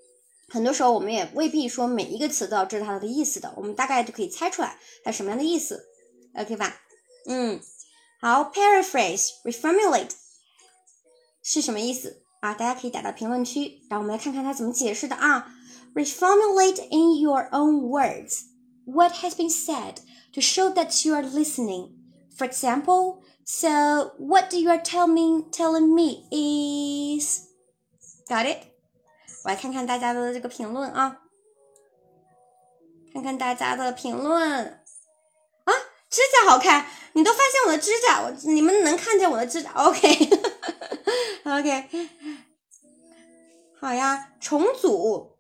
[0.53, 5.81] 很多时候我们也未必说每一个词都要知道它的意思的，我们大概就可以猜出来它什么样的意思
[6.37, 6.77] ，OK 吧？
[7.29, 7.61] 嗯，
[8.21, 10.11] 好，paraphrase，reformulate
[11.44, 12.54] 是什么意思啊？
[12.54, 15.52] 大家可以打到评论区，然后我们来看看它怎么解释的啊。
[15.94, 18.44] Reformulate in your own words
[18.86, 19.96] what has been said
[20.34, 21.92] to show that you are listening.
[22.38, 27.44] For example, so what you are telling telling me is,
[28.28, 28.58] got it?
[29.46, 31.22] 我来看看大家的这个评论啊，
[33.14, 34.84] 看看大家的评论
[35.64, 35.74] 啊，
[36.10, 39.72] 指甲好看，你都发现我的指甲，我你们能看见我的指甲
[41.51, 41.89] OK，
[43.81, 45.37] 好呀，重组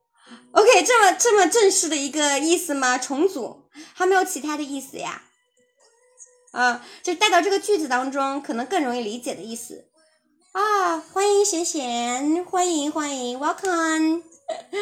[0.52, 2.98] ，OK，这么这么正式的一个意思吗？
[2.98, 5.22] 重组还没有其他的意思呀？
[6.52, 9.88] 啊，就带到这个句子当中，可能更容易理解的意思。
[10.52, 14.22] 啊，欢迎贤贤，欢迎欢迎，Welcome！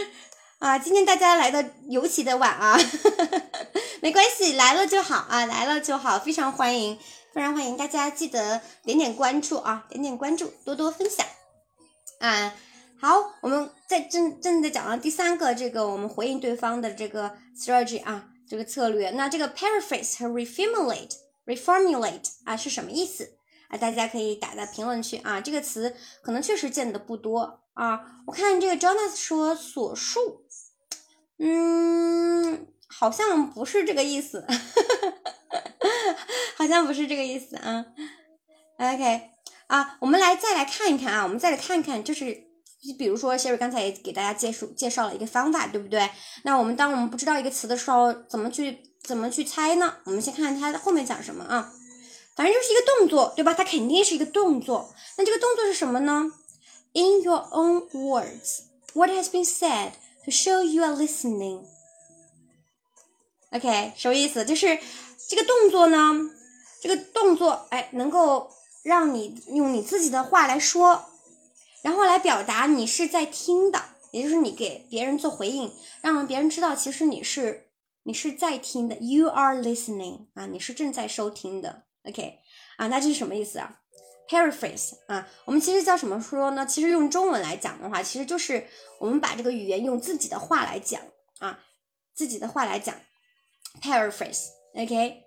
[0.61, 2.81] 啊，今天大家来的尤其的晚啊，
[4.01, 6.99] 没关系，来了就好啊，来了就好，非常欢迎，
[7.39, 11.25] 非常欢迎大家记得点点关注啊，点点关注，多多分享
[12.19, 12.53] 啊。
[13.01, 23.37] 好，我们在正正在讲到第三个这个我们回应对方的这个 strategy 啊，这个策略，那这个 paraphrase 和 reformulate，reformulate 啊是什么意思？
[23.69, 28.01] 啊，大家可以打在评论区啊，这个词可能确实见的不多啊。
[28.27, 30.43] 我看这个 Jonas 说所述，
[31.39, 34.45] 嗯，好像不是这个意思，
[36.59, 37.87] 好像不是这个意思啊。
[38.79, 39.31] OK，
[39.69, 42.37] 啊，我们来再来看一看啊，我们再来看看，就是
[42.99, 46.11] 比如说 Sherry 刚才也给大家介绍介绍了一个方法，对不对？
[46.43, 49.99] 那我们当我们不知道一个词的时候，怎么去怎么去猜呢？
[50.03, 51.73] 我们先看看它后面讲什么啊？
[52.35, 53.55] 反正就是一个动作，对吧？
[53.55, 54.93] 它肯定是一个动作。
[55.17, 56.33] 那这个动作是什么呢
[56.93, 58.63] ？In your own words,
[58.95, 59.93] what has been said
[60.25, 61.63] to show you are listening?
[63.53, 64.45] OK，什么意思？
[64.45, 64.77] 就是
[65.29, 66.15] 这个动作呢，
[66.81, 68.51] 这个动作，哎，能够
[68.83, 71.05] 让你用你自己的话来说，
[71.83, 77.71] 然后来表达你是在听的，也就是你给别人做回应，让别人知道其实你是
[78.05, 81.85] 你是在听的，You are listening 啊，你是正在收听的。
[82.05, 82.39] OK，
[82.77, 83.81] 啊，那这是什么意思啊
[84.29, 86.65] ？Paraphrase 啊，我们其实叫什么说呢？
[86.65, 88.67] 其实用中文来讲的话，其实就是
[89.01, 91.01] 我们把这个语言用自己的话来讲
[91.39, 91.59] 啊，
[92.15, 92.95] 自己的话来讲。
[93.83, 95.23] Paraphrase，OK，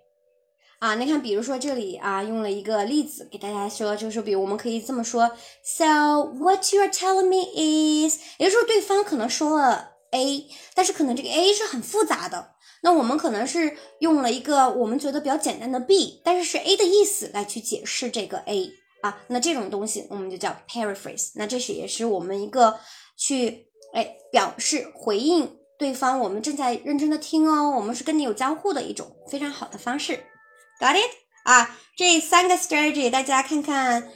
[0.82, 5.30] 啊，你看，比如说这里啊，用了一个例子给大家说，就是比如我们可以这么说
[5.62, 18.68] ：So what you are telling me is，也就是说对方可能说了 A，但是可能这个 A 是很复杂的，那我们可能是用了一个我们觉得比较简单的 B，但是是 A 的意思来去解释这个 A
[19.02, 22.76] 啊，那这种东西我们就叫 paraphrase，那这是也是我们一个
[23.16, 25.48] 去哎表示回应。
[25.78, 30.24] 对方，我们正在认真的听哦，我们是跟你有交互的一种非常好的方式
[30.82, 31.10] ，got it？
[31.44, 34.10] 啊，这三个 strategy 大家看看，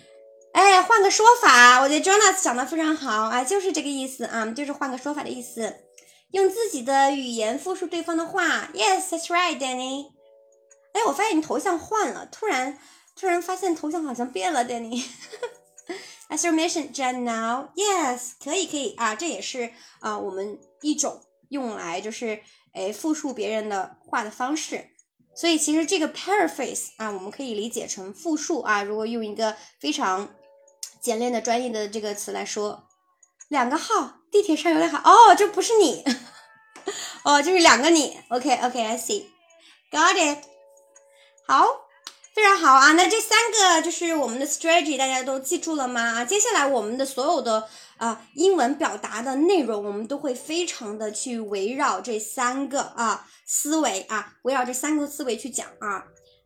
[0.52, 5.76] 哎，换个说法，我觉得 Jonas 讲的非常好啊，就是这个意思啊，就是换个说法的意思，
[6.33, 10.07] 用自己的语言复述对方的话，Yes，that's right，Danny。
[10.92, 12.79] 哎，我发现你头像换了，突然
[13.14, 15.05] 突然发现头像好像变了，Danny。
[16.29, 21.22] As you mentioned just now，Yes，可以可以啊，这也是啊我们一种。
[21.48, 22.40] 用来就是
[22.72, 24.90] 哎复述别人的话的方式，
[25.37, 28.83] 所以其实这个 paraphrase 啊，我们可以理解成复述啊。
[28.83, 30.35] 如果用一个非常
[31.01, 32.88] 简练的专业的这个词来说，
[33.49, 36.03] 两个号地铁上有两号哦，这不是你
[37.22, 38.18] 哦，就是两个你。
[38.29, 40.38] OK OK，I see，got it，
[41.46, 41.83] 好。
[42.35, 46.03] 非常好啊，那这三个就是我们的 strategy，大家都记住了吗？
[46.03, 56.04] 啊，接下来我们的所有的啊英文表达的内容，我们都会非常的去围绕这三个啊思维啊，围绕这三个思维去讲啊，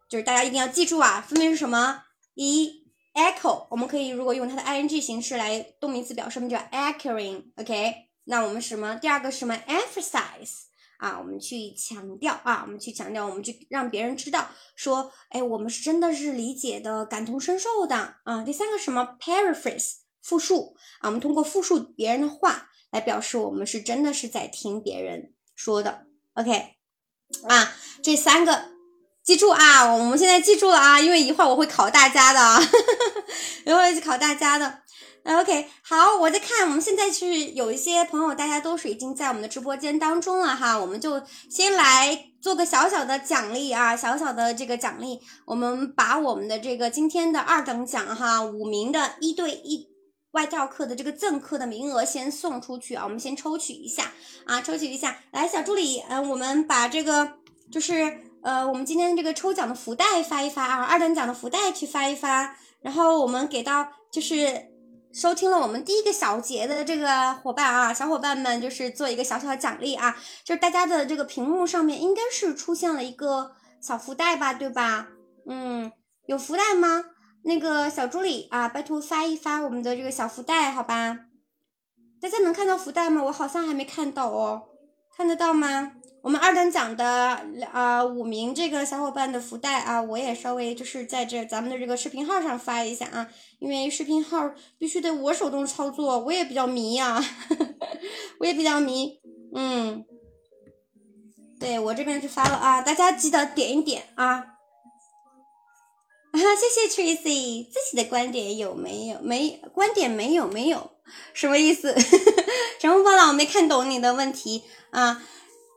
[0.08, 2.02] 就是大家一定要记住啊，分别是什么？
[2.34, 2.84] 一
[3.14, 7.94] echo，我们可以如果用它的 ing 形式来动名词表示，我们叫 echoing，OK？
[8.24, 8.94] 那我们什么？
[8.96, 10.70] 第二个什么？emphasize。
[10.98, 18.44] 啊，我们去强调啊，我们去强调，我们去让别人知道，说，哎，我们是真的是理解的，感同身受的啊。
[18.44, 26.06] 第三个什么，paraphrase，复述啊，我们通过复述别人的话来表示我们是真的是在听别人说的。
[26.34, 26.76] OK，
[27.48, 28.70] 啊，这三个
[29.22, 32.60] 记住啊，我们现在记住了啊，因为一会儿我会考大家的啊，
[33.66, 34.82] 一会儿去考大家的。
[35.22, 49.89] OK，好，我在看，我们现在是有一些朋友，大家都是已经在我们的直播间当中了哈，我们就先来做个小小的奖励啊，小小的这个奖励，我们把我们的这个今天的二等奖哈，五名的一对一
[50.32, 54.12] 外教课的这个赠课的名额先送出去啊，我们先抽取一下
[54.46, 57.34] 啊，抽取一下，来，小助理，嗯，我们把这个
[57.70, 64.68] 就是呃，我们今天这个抽奖的福袋发一发啊，二等奖的福袋去发一发，然后我们给到就是。
[65.12, 73.50] 收听了我们第一个小节的这个伙伴啊，小伙伴们就是做一个小小的奖励啊，就是大家的这个屏幕上面应该是出现了一个
[73.82, 75.08] 小福袋吧，对吧？
[75.48, 75.90] 嗯，
[76.26, 77.06] 有福袋吗？
[77.42, 81.18] 那个小助理啊，拜托发一发我们的这个小福袋，好吧？
[82.20, 83.22] 大家能看到福袋吗？
[83.24, 84.68] 我好像还没看到哦，
[85.16, 85.92] 看得到吗？
[86.22, 87.40] 我们二等奖的
[87.72, 93.26] 啊五名这个小伙伴的福袋啊，我也稍微就是在这咱们的这个视频号上发一下啊，
[93.58, 97.18] 因为视频号必须得我手动操作，我也比较迷呀，
[98.38, 99.18] 我也比较迷，
[99.54, 100.04] 嗯，
[101.58, 104.44] 对我这边就发了啊，大家记得点一点啊，
[106.32, 109.18] 啊，谢谢 Tracy，自己的观点有没有？
[109.20, 110.90] 没观点没有没有，
[111.34, 111.92] 什么意思？
[112.78, 115.22] 乘风破浪，我没看懂你的问题啊。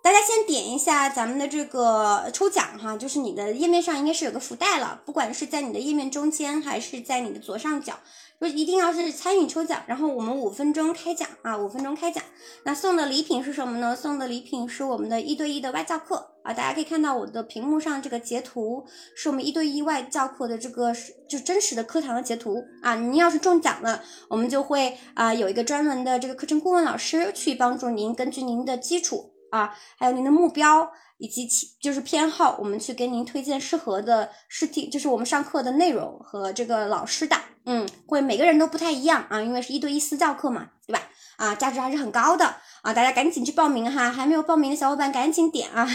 [0.03, 7.97] 大家先点一下咱们的这个抽奖哈，就是你的页面上应该是有个福袋了，不管是在你的页面中间还是在你的左上角，
[8.39, 12.21] 就一定要是参与抽奖，然后我们五分钟开奖啊，五分钟开奖。
[12.65, 13.95] 那送的礼品是什么呢？
[13.95, 18.85] 送的礼品是我们的一对一的外教课啊，大家可以看到我的屏幕上这个截图，
[19.15, 20.93] 是我们一对一外教课的这个
[21.27, 22.95] 就真实的课堂的截图啊。
[22.95, 29.31] 您要是中奖了，我们就会啊有一个专门的这个课程顾问老师去帮助您，根据您的基础。
[29.53, 37.35] 啊，还有您的目标以及其就是偏好，我们去给您推荐适合的试题，就是我们上课的内容和这个老师的，
[37.67, 41.03] 嗯，会每个人都不太一样啊，因为是一对一私教课嘛，对吧？
[41.37, 45.87] 啊，价值还是很高的啊，大家赶紧去报名哈，还没有报名的小伙伴赶紧点啊，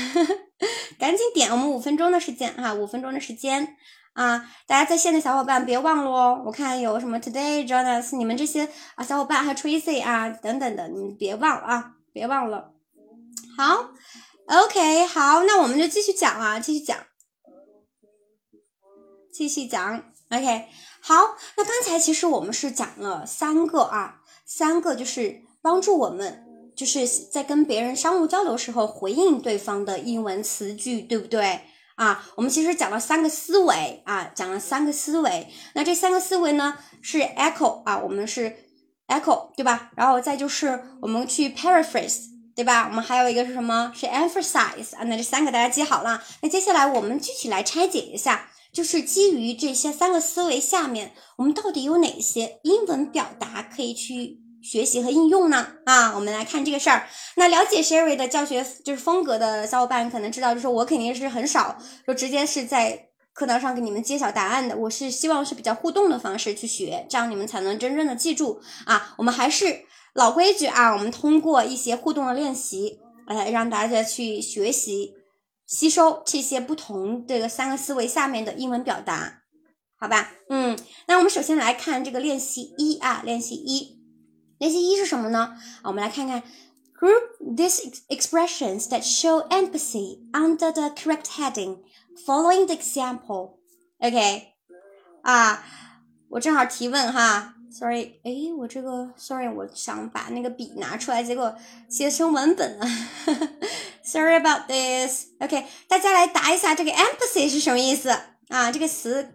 [0.98, 3.76] 赶紧点，我们五分钟的时间哈，五分钟的时间
[4.14, 12.72] 啊，大家在线的小伙伴别忘了哦，我看有什么 Today Jonas，你们这些啊小伙伴还有 Tracy 啊等等的，你们别忘了啊，别忘了。
[13.54, 13.90] 好
[14.46, 16.96] ，OK，好，那我们就继续讲啊，继续讲，
[19.30, 20.68] 继续讲，OK，
[21.02, 24.22] 好，那刚才其实我们是讲了三个啊。
[24.50, 26.47] 三个就是帮助我们，
[26.78, 31.62] 就是在跟别人商务交流时候回应对方的英文词句，对不对
[31.96, 32.24] 啊？
[32.36, 35.48] 我们其实讲了三个思维啊，讲了三个思维。
[35.74, 38.54] 那这三个思维呢是 echo 啊，我们是
[39.08, 39.90] echo 对吧？
[39.96, 42.86] 然后再就是我们去 paraphrase 对吧？
[42.88, 43.92] 我们还有一个是什么？
[43.92, 45.02] 是 emphasize 啊。
[45.06, 46.22] 那这三个大家记好了。
[46.42, 48.50] 那接下来我们具体来拆解一下。
[48.70, 55.66] 就是基于这些三个思维下面，我们到底有哪些英文表达可以去学习和应用呢？
[55.84, 57.06] 啊，我们来看这个事儿。
[57.36, 64.76] 那了解 Sherry 的教学就是风格的小伙伴可能知道，就是我肯定是很少就直接是在课堂上给你们揭晓答案的。
[64.76, 69.14] 我是希望是比较互动的方式去学，这样你们才能真正的记住啊。
[69.18, 69.84] 我们还是
[70.14, 75.14] 老规矩啊，我们通过一些互动的练习，来让大家去学习。
[75.66, 79.42] 吸收这些不同这个三个思维下面的英文表达，
[80.00, 80.32] 好吧？
[80.48, 80.74] 嗯，
[81.06, 83.97] 那我们首先来看这个练习一啊，练习一，
[84.58, 85.56] 练习一是什么呢？
[85.84, 86.42] 我们来看看
[86.98, 91.78] ，group these expressions that show empathy under the correct heading
[92.26, 93.58] following the example。
[93.98, 94.54] OK，
[95.22, 95.64] 啊，
[96.28, 97.54] 我正好提问哈。
[97.70, 101.54] Sorry，哎，我这个 Sorry，我想把那个笔拿出来，结果
[101.88, 102.86] 写成文本了。
[104.02, 105.26] Sorry about this。
[105.38, 108.08] OK，大家来答一下这个 empathy 是什么意思
[108.48, 108.72] 啊？
[108.72, 109.34] 这个词，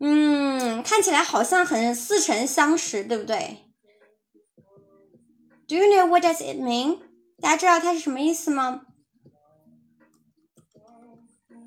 [0.00, 3.69] 嗯，看起来好像很似曾相识，对不对
[5.70, 6.98] ？Do you know what does it mean？
[7.40, 8.80] 大家知道它是什么意思吗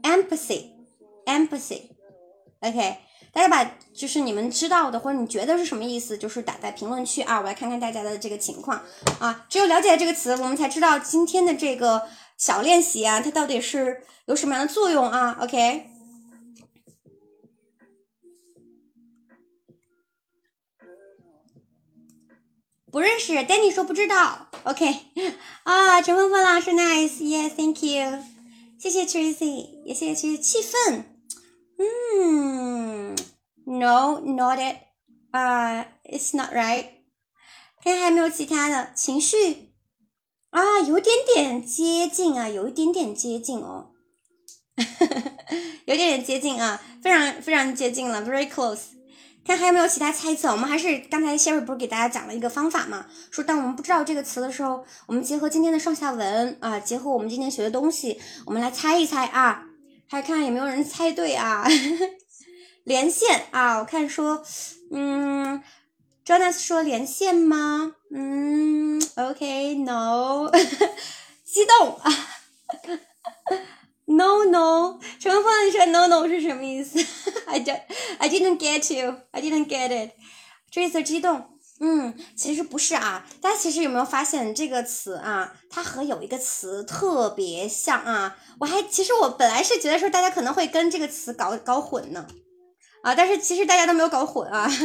[0.04, 1.84] ？Empathy，empathy。
[2.60, 2.97] OK。
[3.32, 3.64] 大家把
[3.95, 8.80] 就是你们知道的或者你觉得是什么意思，就是打在评论区啊，我来看看大家的这个情况
[9.20, 9.45] 啊。
[9.49, 15.88] 只有了解了这个词，我们才知道今天的这个小练习啊，它到底是有什么样的作用啊？OK，
[22.94, 24.50] 不认识，Danny 说不知道。
[24.66, 24.86] OK，
[25.64, 28.24] 啊，陈峰峰老师，Nice，Yes，Thank you，
[28.78, 31.04] 谢谢 Tracy，也谢谢谢谢气氛。
[31.80, 33.16] 嗯
[33.66, 34.76] ，No, not it.
[35.32, 36.86] 啊，It's not right.
[37.84, 39.74] 看还有没有其他的情绪
[40.52, 40.80] 啊？
[40.82, 43.89] 有点点接近啊，有一点点接近哦，
[45.86, 48.82] 有点点接近啊，非常非常接近了，very close.
[49.46, 50.52] 看还有没有其他猜测？
[50.52, 53.06] 我们还是刚才 Sherry 不是给大家讲了一个方法嘛？
[53.30, 59.66] 说当我们不知道这个词的时候，我们结合今天的上下文啊，结合我们今天学的东西，我们来猜一猜啊。
[60.08, 61.68] 还看有没有人猜对啊？
[62.86, 64.44] 连线啊，我看说，
[64.91, 65.62] 嗯
[66.26, 67.96] ，Jonas 说连线吗？
[68.14, 70.52] 嗯，OK，No，
[71.44, 72.12] 激动啊
[74.16, 76.99] ，No No，陈峰你说 No No 是什么意思？
[77.47, 77.82] I don't
[78.20, 80.11] I didn't get you, I didn't get it，
[80.72, 81.49] 这一次激动。
[81.80, 85.53] 嗯，其实不是啊，大家其实有没有发现这个词啊？
[85.70, 88.38] 它和有一个词特别像啊！
[88.59, 92.26] 我还其实我本来是觉得说大家可能会跟这个词搞搞混呢，
[93.01, 94.70] 啊，但是其实大家都没有搞混啊。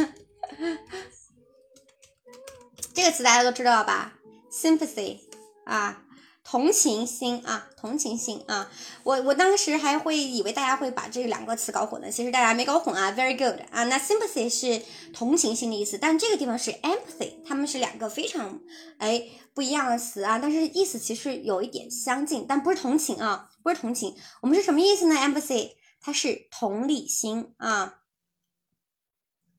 [2.93, 4.15] 这个词大家都知道吧
[4.51, 5.19] ？sympathy
[5.65, 6.03] 啊。
[6.49, 8.71] 同情心啊，同情心啊，
[9.03, 13.83] 我我当时还会以为大家会把这两个词搞混呢，其实大家没搞混啊，very good 啊。
[13.83, 14.81] 那 sympathy 是
[15.13, 18.59] 同情心的意思，但这个地方是 empathy，它们是两个非常
[18.97, 27.99] 哎不一样的词啊，但是意思其实有一点相近，但不是同情啊，不是同情，我们是什么意思呢？empathy 它是同理心啊，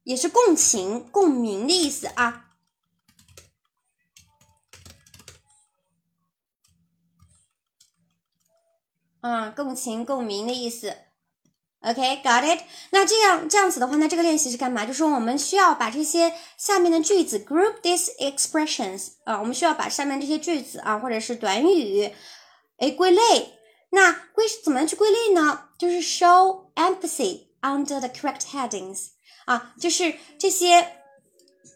[0.03, 2.50] 也是共情、共鸣的意思啊。
[9.23, 10.95] 嗯，共情共鸣的意思
[11.83, 12.63] ，OK，got it。
[12.91, 14.87] 那这样这样子的话，那这个练习是干嘛？
[14.87, 22.13] 就是我们需要把这些下面的句子 group these expressions 啊，我们需要把下面这些句子啊，或者是短语，
[22.79, 23.55] 哎，归类。
[23.93, 25.69] 那归怎么样去归类呢？
[25.77, 29.09] 就是 show empathy under the correct headings
[29.47, 30.93] 啊，就是这些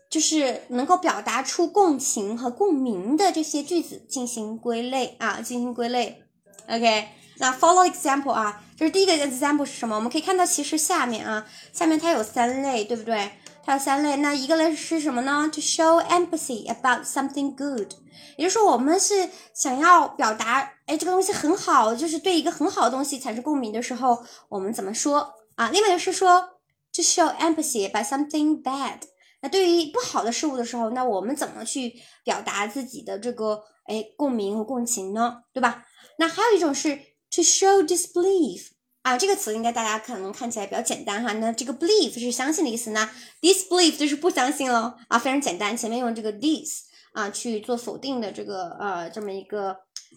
[0.08, 6.22] 就是能够表达出共情和共鸣的这些句子进行归类啊，进行归类
[6.68, 7.08] ，OK。
[7.38, 9.96] 那 follow example 啊，这是第一个 example 是什么？
[9.96, 13.32] 我们可以看到，其实下面啊，下面它有三类，对不对？
[13.64, 14.16] 它有三类。
[14.16, 17.92] 那一个类是什么呢？To show empathy about something good，
[18.36, 25.70] 也就是说我们是想要表达，哎，这个东西很好，就是对一个很好的东西产生共鸣的时候，我们怎么说啊？
[25.70, 26.50] 另外就是说
[26.96, 29.00] To show empathy about something bad，
[29.42, 35.38] 那对于不好的事物的时候，那我们怎么去表达自己的这个哎共鸣和共情呢？
[35.52, 35.84] 对吧？
[36.18, 36.96] 那还有一种是
[37.34, 38.68] To show disbelief。
[39.02, 41.32] 啊，这个词应该大家可能看起来比较简单哈。
[41.34, 43.10] 那这个 believe 是相信的意思那
[43.42, 44.94] ，disbelieve 就是不相信喽。
[45.08, 49.76] 啊，非常简单，前面用这个 dis 啊去做否定的这个呃这么一个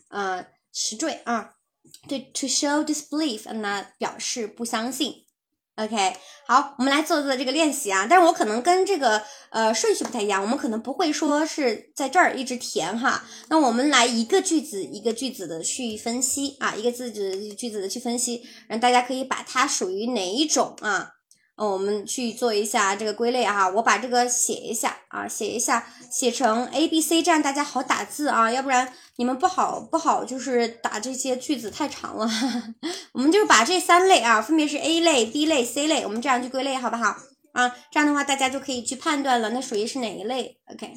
[0.10, 1.52] 呃词缀啊。
[2.08, 5.27] 对，to show disbelief，那表示不相信。
[5.78, 6.16] OK，
[6.48, 8.08] 好，我们来做做这个练习啊。
[8.10, 9.22] 但是我可能跟这个
[9.52, 13.24] 呃顺序不太一样，我们可能不会说是在这儿一直填哈。
[13.50, 21.12] 那我们来一个句子一个句子的去分析啊，一个字句句子的去分析，让大家可以把它属于哪一种啊。
[21.58, 32.30] 我们去做一下这个归类哈，我把这个写一下啊，写一下，写成 A B C，这样大家好打字啊，要不然你们不好不好，就是打这些句子太长了。
[33.14, 37.16] 我们就把这三类啊，分别是 A 类、B 类、C 类，我们这样去归类好不好
[37.54, 37.76] 啊？
[37.92, 40.94] 这样的话大家就可以去判断了，那属于是哪一类？OK，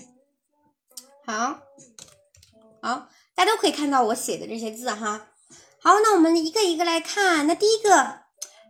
[1.26, 1.60] 好，
[2.82, 5.28] 好，大家都可以看到我写的这些字哈。
[5.82, 8.20] 好，那我们一个一个来看，那第一个，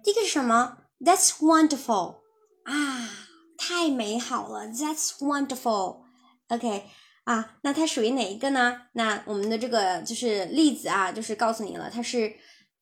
[0.04, 2.20] 第一个是什么？That's wonderful
[2.62, 3.10] 啊，
[3.58, 4.68] 太美好了。
[4.68, 6.02] That's wonderful。
[6.48, 6.84] OK
[7.24, 8.82] 啊，那它属于哪一个呢？
[8.92, 12.32] 那我们的这个就是例子啊，就是告诉你了，它是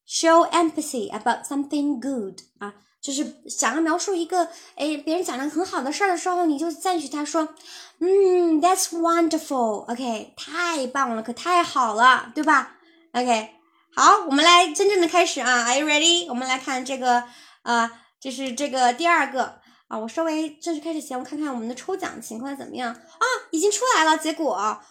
[0.09, 4.45] show empathy about something good 啊，就是想要描述一个
[4.77, 7.49] 哎别人讲的很好的事儿的时候，你就赞许他说，
[8.01, 9.91] 嗯，That's wonderful。
[9.91, 12.77] OK，太棒了，可太好了，对吧
[13.13, 13.51] ？OK，
[13.95, 16.27] 好，我们来真正的开始啊，Are you ready？
[16.29, 17.25] 我们来看这个
[17.63, 18.03] 啊。
[18.21, 23.25] 这是这个第二个啊，我稍微正式开始前，我看看我们的抽奖情况怎么样啊？
[23.51, 24.83] 已经出来了结果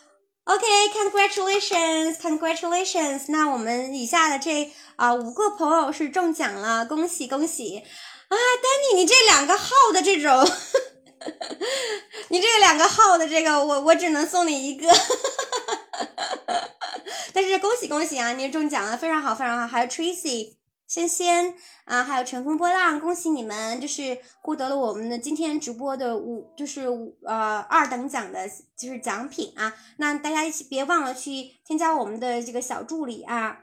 [0.46, 3.26] ，OK，Congratulations，Congratulations。
[3.28, 7.84] 那我们以下的这啊五个朋友是中奖了，恭喜恭喜
[8.28, 10.52] 啊！Danny，你这两个号的这种，
[12.30, 14.92] 你这两个号的这个，我我只能送你一个，
[17.34, 20.57] 但是恭喜恭喜啊，你中奖了，非常好非常好，还有 Tracy。
[20.88, 29.74] 仙仙啊，还有乘风破浪，恭喜你们，就是获得了我们的今天直播的五，就是五呃二等奖的，就是奖品啊。
[29.98, 33.60] 那大家一起别忘了去添加我们的这个小助理啊，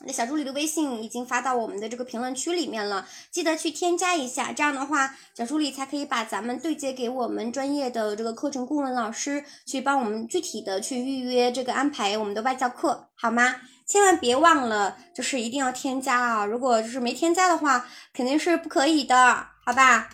[0.00, 13.56] 那小助理的微信已经发到我们的这个评论区里面了，记得去添加一下，这样的话小助理才可以把咱们对接给我们专业的这个课程顾问老师，去帮我们具体的去预约这个安排我们的外教课，好吗？
[13.86, 16.44] 千万别忘了，就是一定要添加啊！
[16.46, 20.08] 如果就是没添加的话，肯定是不可以的，好吧？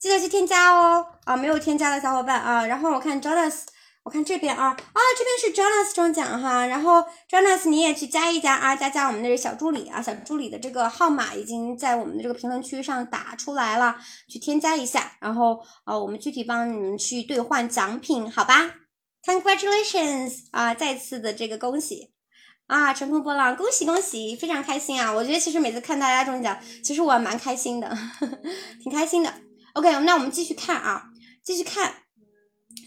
[0.00, 1.06] 记得去添加哦！
[1.22, 3.66] 啊，没有添加的小伙伴啊，然后我看 Jonas，
[4.04, 13.96] 我看这边啊，啊，这边是 Jonas 中奖哈，然后 Jonas 你也去加一加啊，加加我们的小助理啊，小助理的这个号码已经在我们的这个评论区上打出来了，
[14.28, 18.74] 去添加一下，然后啊，我们具体帮你们去兑换奖品，好吧
[19.24, 22.10] ？Congratulations 啊，再次的这个恭喜！
[22.66, 25.12] 啊，乘风破浪，恭喜恭喜，非常开心啊！
[25.12, 28.38] 我觉得其实每次看大家中奖，其实我蛮开心的，呵 呵
[28.82, 29.32] 挺开心的。
[29.74, 31.04] OK，那我们继续看啊，
[31.44, 32.01] 继续看。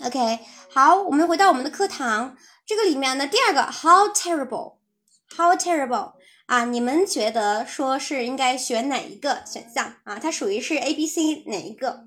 [0.03, 0.39] OK，
[0.69, 2.35] 好，我们回到我们的课堂，
[2.65, 6.15] 这个里面呢第二个，How terrible，How terrible
[6.47, 6.65] 啊！
[6.65, 10.19] 你们觉得说是应该选哪一个选项啊？
[10.19, 12.05] 它属于是 A、B、C 哪一个？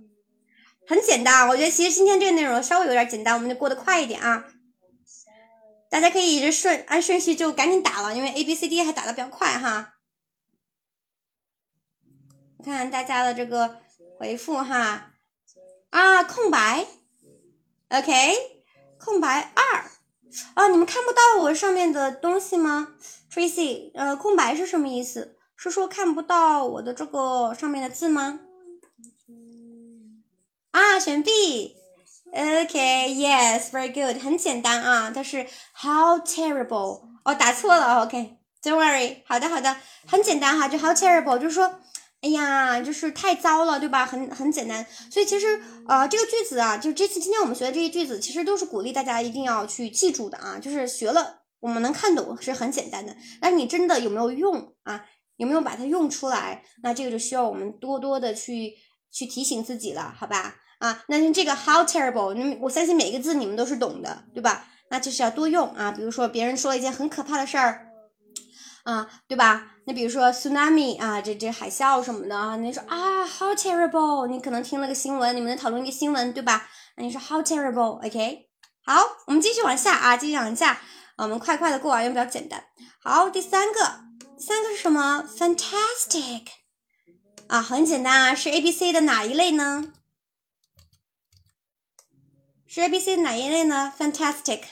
[0.86, 4.44] 很简单，我觉得其实今天这个内容稍微有点简单，我们就过得快一点啊。
[5.90, 9.94] 大家可以就顺按顺序就赶紧打了，因为 A B C D 还打的比较快哈。
[12.62, 13.80] 看大家的这个
[14.18, 15.12] 回复哈，
[15.90, 16.86] 啊，空白
[17.90, 18.62] ，OK，
[18.98, 19.84] 空白二，
[20.54, 22.94] 啊，你们看不到我上面的东西吗
[23.32, 25.36] ？Tracy，呃，空白是什么意思？
[25.56, 28.38] 是说看不到我的这个上面的字吗？
[30.70, 39.76] 啊，选 B，OK，Yes，very good，很简单啊，但是 how terrible，哦，打错了，OK，don't worry，好的好的，
[40.06, 41.80] 很简单哈，就 how terrible，就是说，
[42.20, 44.04] 哎呀，就是太糟了，对吧？
[44.04, 55.04] 很很简单，所以其实呃这个句子啊，就这次今天我们学的这些句子，其实都是鼓励大家一定要去记住的啊，就是学了我们能看懂是很简单的，但是你真的有没有用啊？
[55.36, 56.64] 有没有把它用出来？
[56.82, 58.74] 那这个就需要我们多多的去
[59.12, 60.56] 去提醒自己了，好吧？
[60.80, 64.66] 啊，那像这个 how terrible，我相信每一个字你们都是懂的，对吧？
[64.90, 65.92] 那就是要多用啊。
[65.92, 67.87] 比如说别人说了一件很可怕的事儿，
[68.88, 69.74] 啊，对吧？
[69.84, 74.26] 那比如说 tsunami 啊，这这海啸什么的啊，你说啊，how terrible！
[74.26, 76.66] 你可能听了个新闻，你们在讨论一个新闻，对吧？
[76.96, 78.48] 那你说 how terrible？OK，
[78.86, 80.80] 好，我们继续往下啊，继续往下，
[81.18, 82.64] 我们快快的过完，因为比较简单。
[83.02, 83.78] 好，第三个，
[84.38, 86.46] 三个是什么？fantastic
[87.48, 89.92] 啊，很简单啊，是 A B C 的哪一类呢？
[92.66, 94.62] 是 A B C 的哪一类呢？fantastic。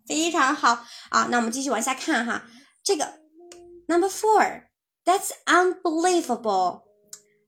[0.08, 2.44] 非常好，啊，那我们继续往下看哈，
[2.84, 3.22] 这个
[3.88, 6.91] Number four，That's unbelievable。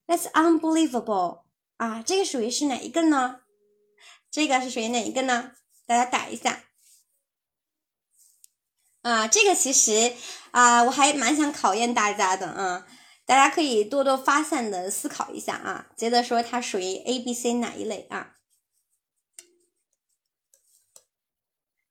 [0.05, 1.43] That's unbelievable
[1.77, 2.03] 啊！
[2.05, 3.39] 这个属于是哪一个呢？
[4.29, 5.53] 这个是属于哪一个呢？
[5.85, 6.63] 大家打一下
[9.01, 9.27] 啊！
[9.29, 10.13] 这个其实
[10.51, 12.85] 啊，我还蛮想考验大家的啊，
[13.25, 18.35] 大家可以多多发散的思考一下啊，觉得说它属于 A、B、C 哪一类啊？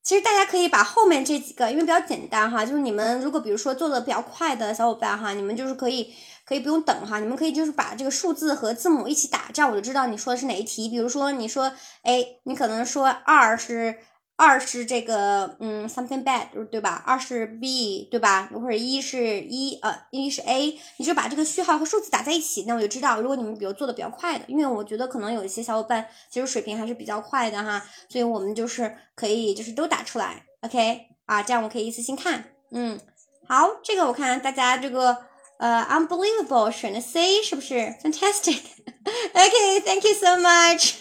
[0.03, 6.13] 其实大家可以把后面这几个，因为比较简单哈，就是你们如果比如说做的比较快的小伙伴哈，你们就是可以。
[6.45, 10.89] 可以不用等哈，你们可以就是把这个数字和字母一起打，这样我就知道你说的是哪一题。
[10.89, 11.71] 比如说你说
[12.03, 13.97] A，你可能说二是
[14.35, 17.01] 二是这个嗯 something bad，对吧？
[17.05, 18.49] 二是 B，对吧？
[18.53, 23.21] 或者一是一呃一是 A，你就把这个序号和数字打在一起，那我就知道。
[23.21, 32.43] 如果你们比如做的比较快的，因为我觉得可能有一些小伙伴其实水平还是比较快的哈，所以我们就是可以就是都打出来，OK 啊，这样我可以一次性看。
[32.71, 32.99] 嗯，
[33.47, 35.31] 好，这个我看大家这个。
[35.63, 40.95] 呃，unbelievable 选的 C 是不是？Fantastic，OK，Thank you so much。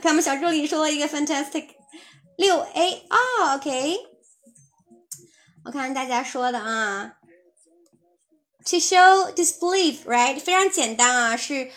[0.00, 1.66] 看我们小助理说了一个 fantastic，
[2.38, 3.98] 六 A 啊，OK。
[5.66, 7.16] 我看大家说的啊
[8.64, 10.40] ，to show disbelief，right？
[10.40, 11.70] 非常简单啊，是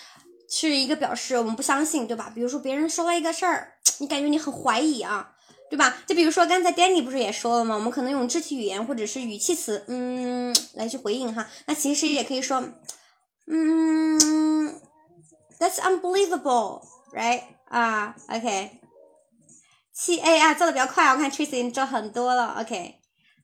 [0.49, 2.31] 是一个表示我们不相信，对吧？
[2.33, 5.33] 比如说别人说了一个事儿，你感觉你很怀疑啊。
[5.71, 5.97] 对吧？
[6.05, 7.75] 就比如说刚才 Danny 不是也说了吗？
[7.75, 11.47] 我们可能用肢体语言或者是语气词，嗯，来去回应哈。
[11.65, 12.61] 那其实也可以说，
[13.47, 14.81] 嗯
[15.57, 17.43] ，That's unbelievable，right？
[17.69, 18.81] 啊，OK。
[19.93, 22.95] 七 A 啊，做的比较快，我看 Tracy 做很多了，OK。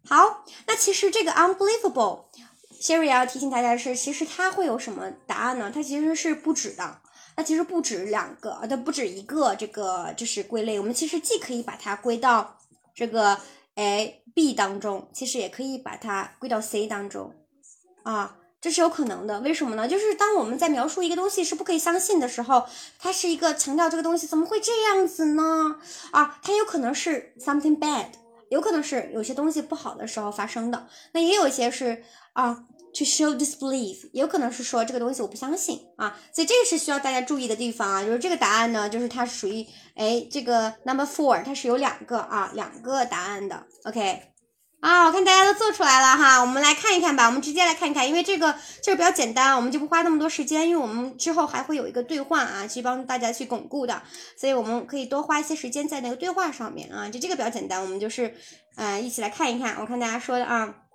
[0.05, 5.71] 好，那其实这个 unbelievable，Sherry 要提醒大家的是，其实它会有什么答案呢？
[5.73, 6.99] 它其实是不止的。
[7.37, 10.79] 那其实不止两个，它不止一个，这个就是归类。
[10.79, 12.57] 我们其实既可以把它归到
[12.95, 13.37] 这个
[13.75, 17.35] 哎 B 当中，其实也可以把它归到 C 当中，
[18.01, 19.39] 啊，这是有可能的。
[19.41, 19.87] 为什么呢？
[19.87, 22.65] 就是当我们在描述一个东西是不可以相信的时候，
[22.97, 25.75] 它是一个强调这个东西怎么会这样子呢？
[26.09, 28.07] 啊，它有可能是 something bad，
[28.49, 30.87] 有可能是有些东西不好的时候发生的。
[31.11, 32.63] 那也有一些是啊。
[32.97, 38.03] To show disbelief，有可能是说这个东西我不相信啊，所以这个是需要大家注意的地方啊。
[38.03, 39.63] 就是这个答案呢，就是它属于
[39.95, 43.61] 哎这个 number four，它是有两个啊两个答案的。
[43.83, 44.23] OK，
[44.79, 47.27] 啊，我看大家都做出来了哈，我们来看一看吧。
[47.27, 54.01] 我们直接来看一看，因为这个就是比较简单，我们就不花那么多时间，因为我们之后还会有一个对话啊，去帮大家去巩固的，
[54.39, 57.07] 所以我们可以多花一些时间在那个对话上面啊。
[57.07, 58.33] 就这个比较简单，我们就是
[58.75, 59.75] 呃一起来看一看。
[59.81, 60.86] 我看大家说的啊。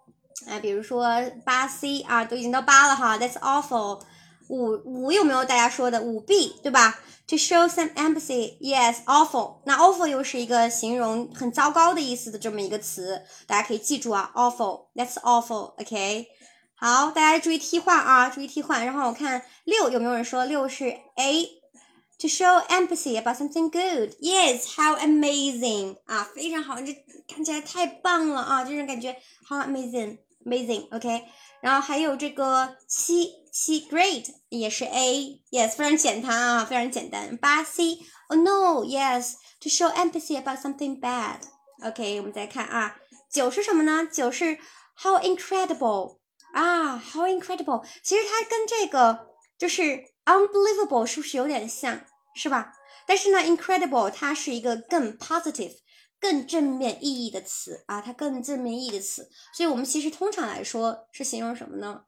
[0.47, 1.07] 啊，比如说
[1.45, 4.03] 八 C 啊，都已经到八了哈，That's awful。
[4.49, 9.63] 五五有没有大家说的五 B 对吧？To show some empathy，Yes，awful。
[9.65, 16.27] 那 awful 又是一个形容很糟糕的意思的这么一个词，大家可以记住啊，awful，That's awful，OK。
[16.75, 18.85] 好，大家注意替换啊，注意替换。
[18.85, 26.93] 然后我看六有没有人说六是 A，To show empathy about something good，Yes，how amazing 啊，非常好，这
[27.29, 29.17] 看起来太棒了啊，这种感觉
[29.49, 30.19] how amazing。
[30.46, 31.26] Amazing，OK，
[31.62, 37.36] 然后还有这个七七，Great 也是 A，Yes，非常简单啊，非常简单。
[37.38, 42.96] 八 C，Oh no，Yes，to show empathy about something bad，OK，我们再看啊，
[43.30, 44.06] 九是什么呢？
[44.06, 44.58] 九是
[44.96, 46.20] How incredible
[46.54, 49.28] 啊，How incredible，其实它跟这个
[49.58, 52.02] 就是 Unbelievable 是不是有点像，
[52.36, 52.74] 是吧？
[53.06, 55.74] 但是呢，Incredible 它是一个更 positive。
[56.23, 59.29] 更正面意义的词啊，它更正面意义的词。
[59.53, 62.05] 所以我们其实通常来说是形容什么呢？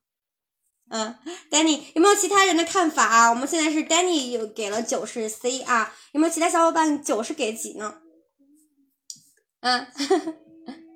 [0.88, 1.18] 嗯
[1.50, 3.30] ，Danny 有没有其他人的看法啊？
[3.30, 8.00] 我们现在是 Danny 有给了九是 C 啊，有没有其他小伙伴九是给几呢？
[9.60, 9.86] 嗯，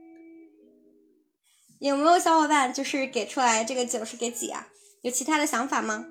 [1.80, 4.68] 有没有小伙伴就是给出来这个九是给几啊？
[5.02, 6.06] 有其他的想法吗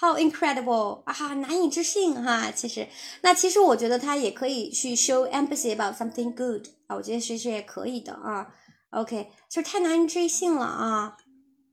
[0.00, 2.52] ？How incredible 啊，难以置信哈！
[2.54, 2.86] 其实，
[3.22, 8.46] 那其实我觉得它也可以去 show empathy about something good 啊，我觉得其实也可以的啊。
[8.90, 11.16] OK，就是太难以置信了啊。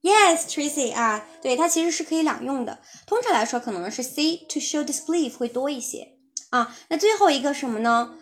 [0.02, 2.80] Yes，Tracy 啊，对，它其实是可以两用的。
[3.08, 6.18] 通常来说，可能是 C to show disbelief 会多一些
[6.50, 6.76] 啊。
[6.90, 8.16] 那最后一个什么呢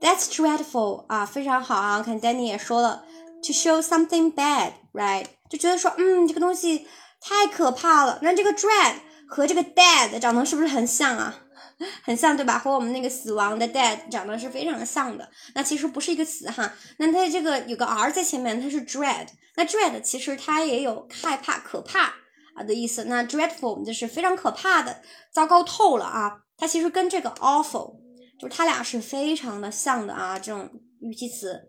[0.00, 2.02] ？That's dreadful 啊，非常好啊。
[2.02, 3.04] 看 Danny 也说了
[3.42, 5.26] ，to show something bad，right？
[5.48, 6.86] 就觉得说，嗯，这个东西
[7.20, 8.18] 太可怕了。
[8.22, 8.94] 那这个 dread
[9.28, 11.44] 和这个 dead 长得是不是很像啊？
[12.02, 12.58] 很像对吧？
[12.58, 15.30] 和我们那个死亡的 dead 长得是非常像的。
[15.54, 16.72] 那其实不是一个词哈。
[16.96, 19.28] 那它这个有个 r 在前面，它是 dread。
[19.54, 22.14] 那 dread 其实它也有害怕、可怕
[22.56, 23.04] 啊的意思。
[23.04, 25.02] 那 dreadful 就是非常可怕的，
[25.32, 26.40] 糟糕透了啊。
[26.56, 27.94] 它其实跟这个 awful
[28.40, 30.36] 就是它俩是非常的像的啊。
[30.36, 30.68] 这种
[31.00, 31.60] 语气词。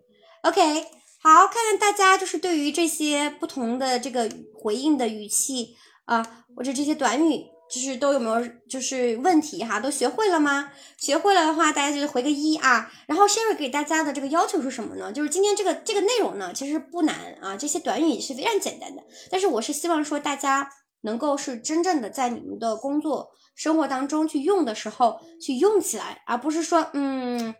[0.41, 0.85] OK，
[1.21, 4.27] 好，看看大家就是对于这些不同的这个
[4.59, 5.75] 回应的语气
[6.09, 7.45] 啊，或者这些短语。
[7.71, 9.79] 就是都有没有就是问题哈？
[9.79, 10.71] 都学会了吗？
[10.97, 12.91] 学会了的话，大家就回个一啊。
[13.05, 15.13] 然后 Sherry 给大家的这个要求是什么呢？
[15.13, 19.03] 就是今天这个这个内容呢，其实不难啊，这些短语是非常简单的。
[19.29, 20.67] 但是我是希望说大家
[21.01, 27.53] 能够是真正的在你们的工作生活当中去用的时候去用起来，而不是说嗯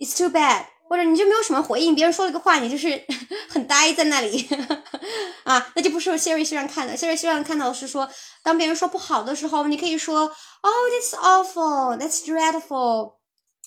[0.00, 0.64] ，It's too bad。
[0.90, 3.00] 或者你就没有什么回应，别人说了个话，你就是
[3.48, 4.48] 很呆在那里
[5.44, 6.96] 啊，那就不是 Siri 希望看的。
[6.96, 8.10] Siri 希望看到的是说，
[8.42, 10.22] 当别人说不好的时候，你可以说
[10.62, 13.14] Oh, that's awful, that's dreadful，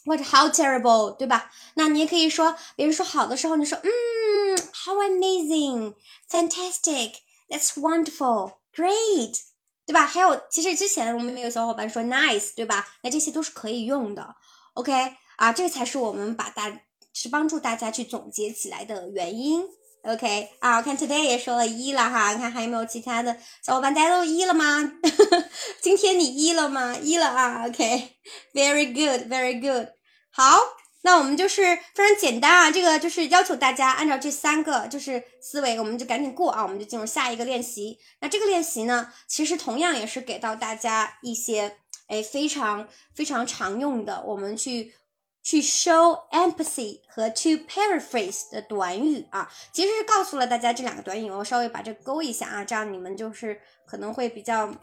[0.05, 1.49] 或者 How terrible，对吧？
[1.75, 5.95] 那你也可以说，别人说好的时候，你说嗯，How amazing,
[6.29, 7.13] fantastic,
[7.47, 9.37] that's wonderful, great，
[9.85, 10.05] 对吧？
[10.05, 12.85] 还有，其实之前我们有小伙伴说 Nice，对吧？
[13.01, 14.35] 那这些都是可以用的。
[14.73, 16.69] OK，啊，这才是我们把大。
[17.13, 19.63] 是帮助大家去总结起来的原因
[20.01, 24.93] ，OK 啊，我看 Today 也说了一了哈，看还有没有其他的小伙伴，大家都一了吗？
[25.79, 26.97] 今天你一了吗？
[26.97, 29.89] 一了啊，OK，Very good，Very good，
[30.31, 30.57] 好，
[31.03, 31.61] 那我们就是
[31.93, 37.99] 非常简单啊，这个就是要求大家按照这三个就是思维，我们就赶紧过啊，我们就进入下一个练习。
[38.21, 44.95] 那这个练习呢，其实同样也是给到大家一些哎非常非常常用的，我们去。
[45.43, 54.73] 去 show empathy 和 to paraphrase 的短语啊，其实是告诉了大家这两个短语，我稍微把这勾一下啊，这样你们就是可能会比较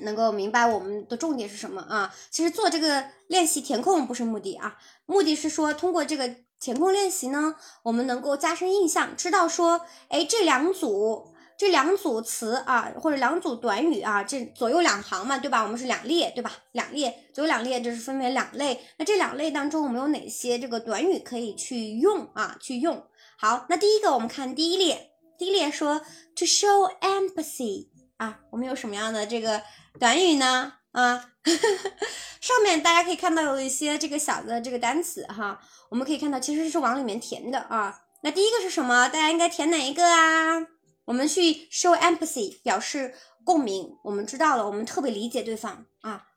[0.00, 2.14] 能够明白我们的重点是什么啊。
[2.30, 11.33] 其实做这个练习填空不是目的啊，目的是说通过这个填空练习呢，我们能够加深印象，知道说，哎，这两组。
[11.56, 15.62] 这两组词啊，或者两组短语啊，这左右两行嘛，对吧？
[15.62, 16.50] 我们是两列，对吧？
[16.72, 18.80] 两列，左右两列，就是分为两类。
[18.98, 22.56] 那这两类当中，我们有哪些这个短语可以去用啊？
[22.60, 23.06] 去用。
[23.38, 26.00] 好，那第一个，我们看第一列，第一列说
[26.34, 29.62] to show empathy 啊，我们有什么样的这个
[30.00, 30.74] 短语呢？
[30.92, 31.30] 啊，
[32.40, 38.00] 上面大家可以看到有一些这个小的这个单词哈，我们可以看到其实是往里面填的啊。
[38.22, 39.08] 那第一个是什么？
[39.08, 40.73] 大家应该填哪一个啊？
[41.04, 43.96] 我们去 show empathy，表示共鸣。
[44.04, 46.28] 我们知道了，我们特别理解对方啊。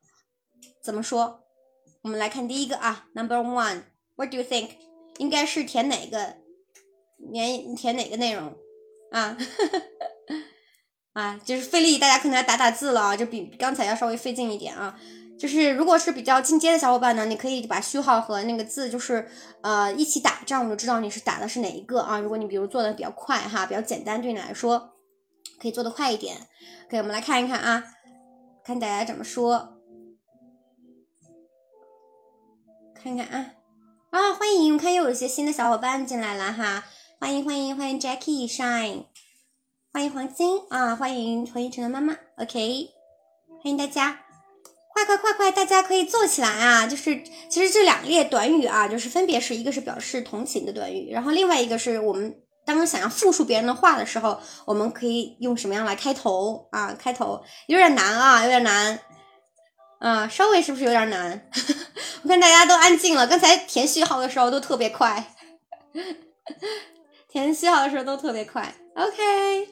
[0.83, 1.43] 怎么说？
[2.03, 4.71] 我们来看第一个啊，Number one，What do you think？
[5.17, 6.37] 应该是填哪个？
[7.33, 8.55] 填填哪个内容？
[9.11, 9.37] 啊，
[11.13, 14.99] 啊，就是费力，大家可能要打打字了啊，就比刚才要稍微费劲一点啊。
[15.37, 19.29] 就是如果是比较进阶的小伙伴呢，你可以把序号和那个字就是
[19.61, 22.17] 呃一起打，这样我就知道你是打的是哪一个啊。
[22.19, 24.93] 如果你比如做的比较快哈，比较简单，对你来说
[25.59, 26.35] 可以做的快一点。
[26.87, 27.83] OK，我们来看一看啊，
[28.63, 29.77] 看大家怎么说，
[32.95, 33.53] 看看啊
[34.09, 36.85] 啊，欢迎，我看又有一些新的小伙伴进来了哈，
[37.19, 39.05] 欢迎欢迎欢迎 Jackie Shine，
[39.93, 42.89] 欢迎黄金啊，欢迎黄一晨的妈妈，OK，
[43.61, 44.26] 欢迎大家。
[44.97, 46.87] 快快快快，大家可以做起来啊！
[46.87, 52.35] 就是其实这两列短语啊，就是分别是一个是表示同情的短语，然后另外一个是我们
[52.65, 56.95] 当想要复述别人的话的时候，我们可以用什么样来开头啊？
[56.97, 58.99] 开头有点难啊，有点难
[59.99, 61.47] 啊，稍微是不是有点难？
[62.23, 65.35] 我看大家都安静了，刚才填序号的时候都特别快，
[67.29, 68.73] 填序号的时候都特别快。
[68.95, 69.67] OK，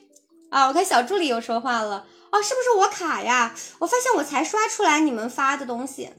[0.51, 2.05] 啊，我看小助理又说话了。
[2.36, 3.55] 哦，是不是我卡呀？
[3.79, 6.09] 我发现我才刷出来你们发的东西，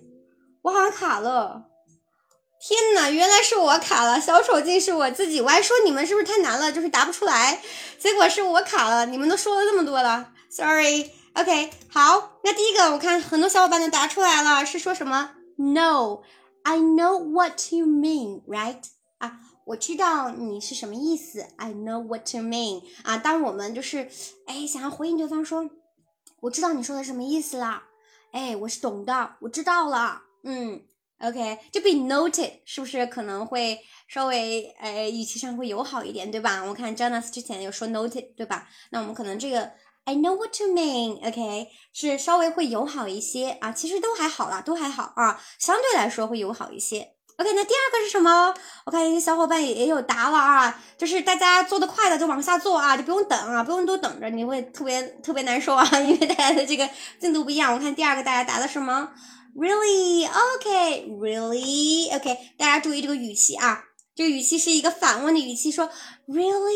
[0.62, 1.64] 我好像卡了。
[2.58, 7.60] 天呐，原来是我卡了，小丑竟是我自己，我还说你们是不是太难了，就是答不出来，
[7.98, 18.82] 结果是我卡了，你们都说了这么多了，sorry，OK，好，那第一个我看很多小伙伴都答出来了，是说什么？No，I know what you mean，right？
[19.18, 22.82] 啊，我知道你是什么意思，I know what you mean。
[23.04, 24.08] 啊，当我们就是
[24.46, 25.68] 哎想要回应对方说，
[26.40, 27.84] 我知道你说的什么意思啦，
[28.32, 30.84] 哎，我是懂的，我知道了，嗯。
[31.18, 36.62] OK，就比 noted 是不是可能会稍微呃语气上会友好一点，对吧？
[36.62, 38.68] 我看 Jonas 之前有说 noted，对吧？
[38.90, 39.72] 那我们可能这个
[40.04, 47.15] I know what you mean，OK 是稍微会友好一些啊，其实都还好啦，都还好啊，相对来说会友好一些。
[47.38, 48.54] OK，那第二个是什么？
[48.86, 56.88] 我看一些小伙伴也也有答了啊，就是大家做的快的就往下做啊，就不用等啊，不用多等着，你会特别特别难受啊， 因为大家的这个
[57.20, 57.74] 进度不一样。
[57.74, 59.10] 我看第二个大家答的什么
[59.54, 63.84] ？Really OK，Really OK，大家注意这个语气啊，
[64.14, 65.90] 这个语气是一个反问的语气，说
[66.26, 66.74] Really?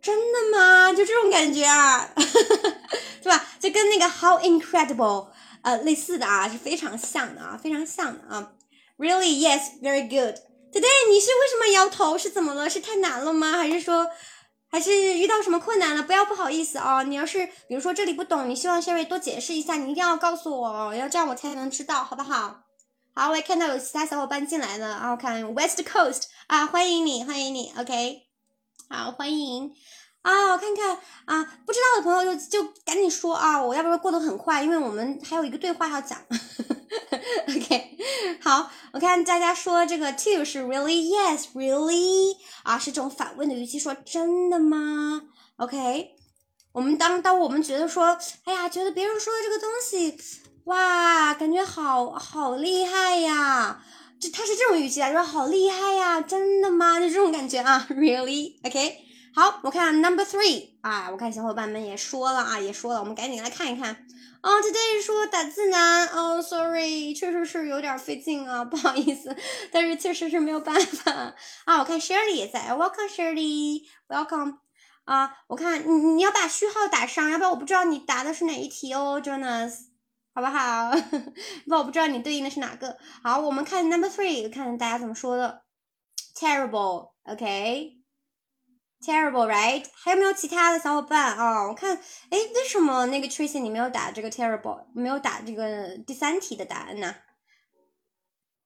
[0.00, 0.92] 真的吗？
[0.94, 2.08] 就这种感觉啊，
[3.22, 3.44] 对吧？
[3.60, 5.28] 就跟那个 How incredible
[5.62, 8.52] 呃类似的啊，是非常像的啊，非常像的啊。
[8.96, 9.38] Really?
[9.40, 9.80] Yes.
[9.82, 10.36] Very good.
[10.72, 12.16] Today 你是为什么摇头？
[12.18, 12.68] 是怎么了？
[12.68, 13.52] 是太难了吗？
[13.58, 14.06] 还是说？
[14.68, 16.02] 还是遇到什么困难了？
[16.02, 17.04] 不要不好意思啊！
[17.04, 22.64] 你要是比如说这里不懂，你希望 Sherry 多解释一下，你一定要告诉我哦，要这样我才能知道，好不好？
[23.14, 28.22] 好，我也看到有其他小伙伴进来了啊，我看 West Coast 啊，欢迎你，欢迎你，OK，
[28.90, 29.70] 好，欢迎。
[30.24, 36.18] 啊，我看看啊，不知道的朋友就就赶紧说啊，我要不然过得很快，因为我们还有一个对话要讲。
[37.48, 37.98] OK，
[38.40, 45.20] 好，我看大家说这个 to 是 really yes really 啊，是这种反问的语气，说真的吗
[45.56, 46.16] ？OK，
[46.72, 50.16] 我们当当我们觉得说，哎呀，觉得别人说的这个东西，
[50.64, 53.84] 哇，感觉好好厉害呀，
[54.18, 56.98] 这他是这种语气啊，说好厉害呀，真的吗？
[56.98, 59.03] 就这种感觉啊，really，OK。
[59.36, 64.06] 好，我看 number three 啊，我看小伙伴们也说了啊，也说了，我们赶紧来看一看。
[64.44, 69.36] 哦，today 说打字难，哦，sorry，确实是有点费劲啊， 不好意思，
[69.72, 71.78] 但是确实是没有办法啊。
[71.80, 74.58] 我看 Shirley 也在，welcome Shirley，welcome
[75.04, 79.86] 啊，我看你你要把序号打上，要不然我不知道你答的是哪一题哦，Jonas，
[80.32, 80.92] 好不好？
[81.66, 82.96] 不，我不知道你对应的是哪个。
[83.24, 85.62] 好，我们看 number three，看大家怎么说的
[86.38, 87.93] ，terrible，OK。
[89.04, 89.84] Terrible, right？
[89.92, 91.68] 还有没有其他的小伙伴啊？
[91.68, 91.94] 我看，
[92.30, 97.14] 哎，为什么那个 Tracy 你没有打这个 terrible，没有打这个第三题的答案呢？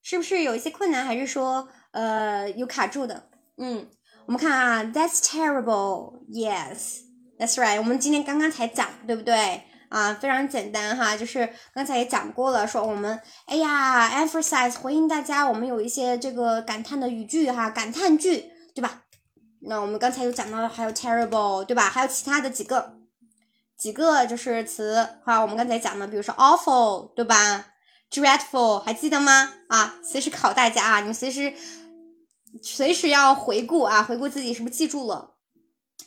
[0.01, 3.29] 是不是有一些困难，还是说呃有卡住的？
[3.57, 3.89] 嗯，
[4.27, 6.23] 我们看啊，That's terrible.
[6.29, 7.01] Yes,
[7.37, 7.79] that's right.
[7.79, 9.65] 我们今天刚刚才讲，对不对？
[9.89, 19.03] 啊，非常简单哈，就是刚才也讲过了，说我们哎呀，emphasize 回应大家，我们有一些这个感叹的语句哈，感叹句，对吧？
[19.61, 21.89] 那我们刚才有讲到了，还有 terrible，对吧？
[21.89, 22.97] 还有其他的几个
[23.77, 27.67] 几个就是词哈，我们刚才讲的，比如说 awful，对吧
[28.11, 29.53] ？dreadful，还记得吗？
[29.69, 31.53] 啊，随时考大家啊，你们随时
[32.63, 35.35] 随时要回顾啊，回顾自己是不是记住了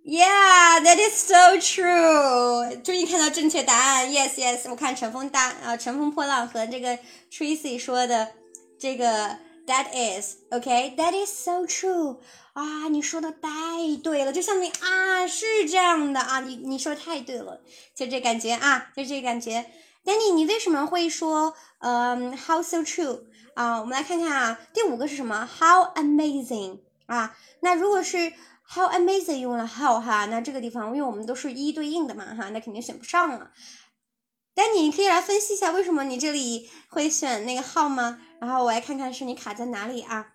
[0.03, 2.81] ？Yeah, that is so true。
[2.81, 4.09] 终于看到正确答案。
[4.11, 4.67] Yes, yes。
[4.69, 6.97] 我看乘风大啊，乘风破浪和这个
[7.31, 8.31] Tracy 说的
[8.79, 9.37] 这个
[9.67, 12.17] That is OK, that is so true。
[12.53, 17.61] 啊，你说的太对了，就像你啊，是这样的啊，你你说的太对了，
[17.95, 19.69] 就这感觉啊，就这感觉。
[20.03, 23.21] Danny，你为什么会说嗯，How so true？
[23.55, 27.35] 啊，我们来看看啊，第五个是什么？How amazing 啊！
[27.61, 28.31] 那如果是
[28.67, 33.51] How amazing 用了 How 哈，那这个地方因为我们都是一一对应的嘛哈，那肯定选不上了。
[34.53, 38.21] 但你可以来分析一下，为什么你这里会选那个 How 吗？
[38.39, 40.27] 然后我来看看是你卡在哪里啊？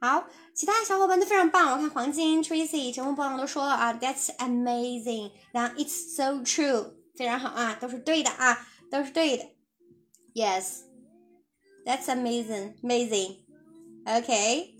[0.00, 9.44] 好，其他小伙伴都非常棒，我看黄金 Tracy 乘风破浪都说了啊，That's amazing，然后 It's so true，非常好啊，都是对的啊，都是对的
[10.34, 10.87] ，Yes。
[11.88, 13.36] That's amazing, amazing.
[14.04, 14.74] OK，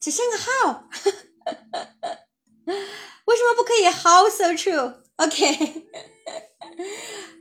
[0.00, 0.84] 只剩个 how，
[3.26, 4.94] 为什么不可以 how so true?
[5.18, 5.82] Okay.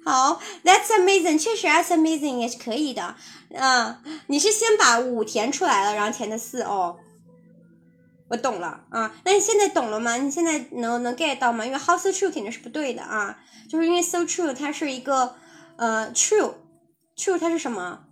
[0.04, 3.16] 好，That's amazing，确实 That's amazing 也是可以的。
[3.58, 6.98] 啊，你是先把五填出来了，然后填的四哦。
[8.28, 10.18] 我懂了啊，那你现在懂了吗？
[10.18, 11.66] 你现在能能 get 到吗？
[11.66, 13.40] 因为 how so true 肯定是不对的啊，
[13.70, 15.38] 就是因为 so true 它是一个
[15.78, 16.56] 呃 true。
[17.16, 18.05] true 它是什么？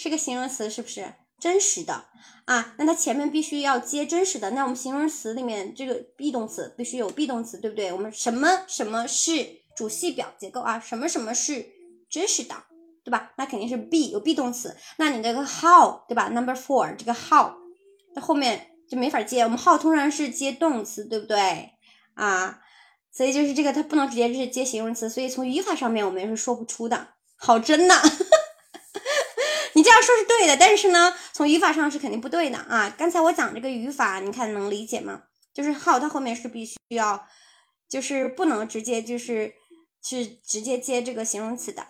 [0.00, 1.12] 是个形容词，是不是？
[1.40, 2.04] 真实的
[2.46, 4.50] 啊，那它前面必须要接真实的。
[4.50, 7.92] 那我们形容词里面这个 be 动词必须有 be 动词，对不对？
[7.92, 9.46] 我们什么什么是
[9.76, 10.80] 主系表结构啊？
[10.80, 11.66] 什么什么是
[12.10, 12.54] 真实的，
[13.04, 13.32] 对吧？
[13.36, 14.76] 那肯定是 be 有 be 动词。
[14.98, 17.52] 那你这个 how 对吧？Number four 这个 how
[18.14, 21.70] 在后面就没法接，我们 how 通常是接动词，对不对
[22.14, 22.60] 啊？
[23.12, 27.08] 所以就是这个它不能直接是接形容词，所以从语法上面我们也是说不出的。
[27.36, 27.94] 好真呐！
[29.78, 32.92] 你这样说是对的，但是呢，从语法上是肯定不对的啊。
[32.98, 35.22] 刚才我讲这个语法，你看能理解吗？
[35.54, 37.24] 就是 how 它后面是必须要，
[37.88, 39.54] 就是不能直接就是
[40.02, 41.86] 去直接接这个形容词的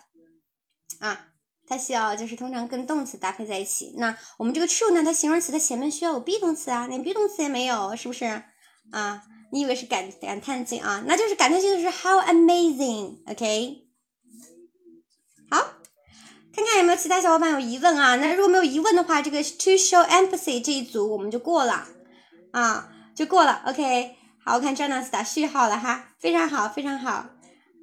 [0.99, 1.29] 啊，
[1.67, 3.95] 它需要就是通常跟动词搭配在一起。
[3.97, 8.25] 那我们这个 true 呢，它形容词它前面需要有 be 动词啊，连 be 动词也没有，是不是
[8.91, 9.23] 啊？
[9.51, 11.03] 你以为是感感叹句啊？
[11.07, 13.88] 那就是感叹句就是 how amazing，OK？
[16.51, 18.15] 看看有没有其他小伙伴有疑问啊？
[18.15, 21.87] 那如果没有疑问的话，这个 to show empathy 这一组我们就过了
[22.51, 23.61] 啊，就过了。
[23.67, 27.29] OK，好，我看 Jonas 打序号了哈，非常好，非常好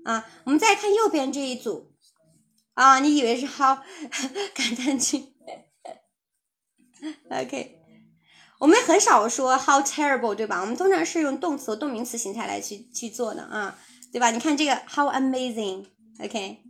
[0.05, 0.27] 啊。
[0.45, 1.93] 我们再看右边这一组
[2.75, 3.79] 啊，你以为是 how
[4.55, 5.25] 感叹句？
[7.31, 7.79] OK，
[8.59, 10.61] 我们很少说 how terrible 对吧？
[10.61, 13.79] 我们通常是用动词和动名词形态来去去做的啊，
[14.13, 14.31] 对吧？
[14.33, 16.63] 你看这个 how amazing，OK。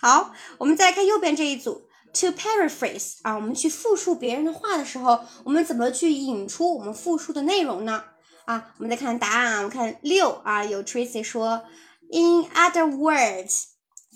[0.00, 8.04] 好，我们再看右边这一组，to paraphrase 啊，我们去复述别人的话的时候，我们怎么去引出我们复述的内容呢？
[8.44, 11.64] 啊，我们再看答案啊，我们看六啊，有 Tracy 说
[12.12, 13.64] in other words，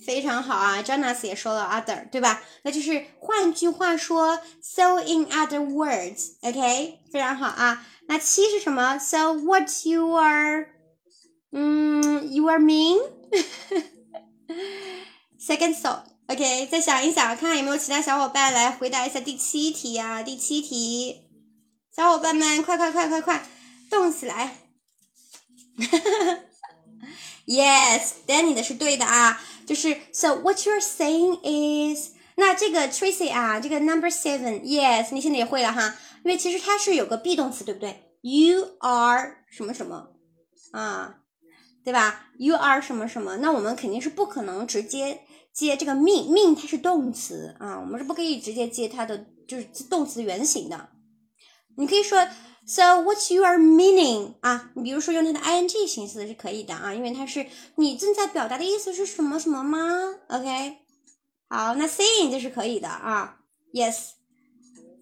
[0.07, 2.43] 非常好啊，Jonas 也说了 other，对吧？
[2.63, 7.85] 那就是换句话说，so in other words，OK，非常好啊。
[8.07, 10.69] 那七是什么？So what you are，
[11.51, 13.01] 嗯，you are mean。
[15.45, 20.23] Second thought，OK，再想一想，看看有没有其他小伙伴来回答一下第七题啊？
[20.23, 21.29] 第七题，
[21.95, 23.45] 小伙伴们，快快快快快，
[23.91, 24.59] 动起来
[27.45, 40.11] ！Yes，Danny 的是对的啊，就是 So what you're saying is，那这个 Tracy 啊，这个 Number Seven，Yes，你现在也会了哈，因为其实它是有个 be 动词，对不对？You are 什么什么
[40.71, 41.17] 啊，
[41.85, 45.21] 对吧？You are 什么什么，那我们肯定是不可能直接。
[45.55, 50.89] 接这个 mean，mean 它是动词啊，我们是不可以直接接它的就是动词原形的。
[51.77, 52.27] 你可以说
[52.67, 54.71] So what's you are meaning 啊？
[54.75, 59.79] 你比如说用它的 ing 形式是可以的啊，因为它是你正在表达的意思是什么什么吗
[60.29, 60.79] ？OK，
[61.51, 63.37] 好，那 saying 就是可以的啊。
[63.75, 64.13] Yes，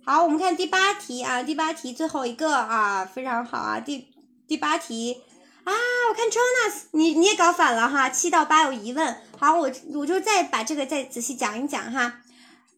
[0.04, 4.08] 好，我们看第八题啊，第八题最后一个啊，非常好啊，第
[4.48, 5.18] 第八题。
[5.64, 5.72] 啊，
[6.08, 9.22] 我看 Jonas，你你也搞反了哈，七到八有疑问。
[9.38, 12.22] 好，我我就再把这个再仔细讲一讲哈，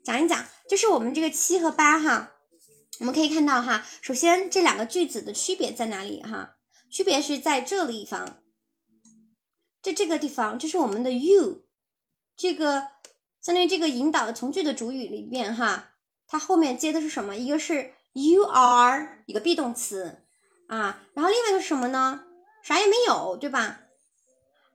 [0.05, 2.33] 讲一讲，就是我们这个七和八哈，
[3.01, 6.57] 我们可以看到哈，首先这两个句子的区别在哪里哈？
[6.91, 8.39] 区别是在这个地方，
[9.83, 11.65] 在这个地方，这是我们的 you，
[12.37, 12.89] 这个
[13.41, 15.95] 相当于这个引导从句的主语里面哈，
[16.27, 17.37] 它后面接的是什么？
[17.37, 20.23] 一个是 you are 一个 be 动词
[20.69, 22.25] 啊，然后另外一个是什么呢？
[22.63, 23.81] 啥也没有，对吧？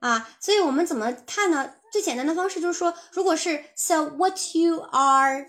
[0.00, 1.72] 啊，所以我们怎么看呢？
[1.90, 5.46] 最简单的方式就是说，如果是 so what you are，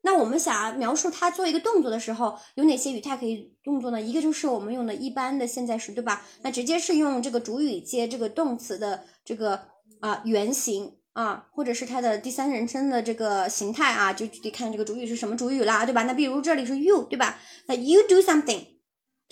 [0.00, 4.00] 那我们想要描述它做一个动作的时候，有哪些语态可以动作呢？
[4.00, 6.26] 一个就是我们用的一般的现在时，对吧？
[6.42, 9.60] 那直接是用这个主语接这个动词的这个
[10.00, 16.02] 啊原形啊，或者是它的第三人称的这个形态啊，就得看这个主语是什么主语啦，对吧？
[16.04, 17.38] 那比如这里是 you，对吧？
[17.66, 18.71] 那 you do something。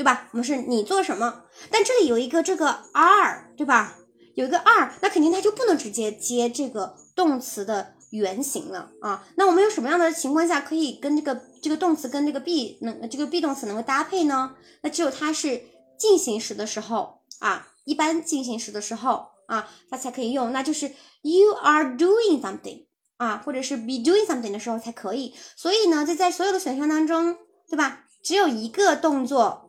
[0.01, 0.29] 对吧？
[0.33, 1.43] 我们是你做什么？
[1.71, 3.99] 但这里有一个这个 are，对吧？
[4.35, 9.23] 有一个 are，那肯定它就不能直接接这个动词的原形了啊。
[9.37, 14.55] 那我们有什么样的情况下可以跟这个这个动词跟这个 be 能这个 be 动词能够搭配呢？
[14.81, 15.65] 那只有它是
[15.99, 20.51] 进行时的时候啊，一般进行时的时候啊，它才可以用。
[20.51, 20.87] 那就是
[21.21, 22.87] you are doing something
[23.19, 25.35] 啊，或者是 be doing something 的时候才可以。
[25.57, 27.37] 所以呢，在在所有的选项当中，
[27.69, 28.07] 对吧？
[28.25, 29.67] 只有一个动作。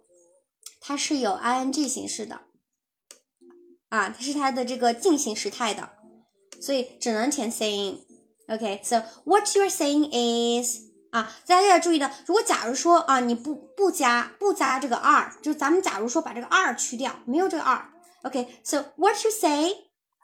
[0.81, 2.41] 它是有 ing 形式的，
[3.89, 5.91] 啊，它是它的这个进行时态的，
[6.59, 7.99] 所以只能填 saying。
[8.47, 10.79] OK，so what you're saying is
[11.11, 19.77] 啊，大家要注意的，如果假如说啊，你不不加不加这个 are，就咱们假如说把这个 are 去掉，没有这个 are，OK，so what you say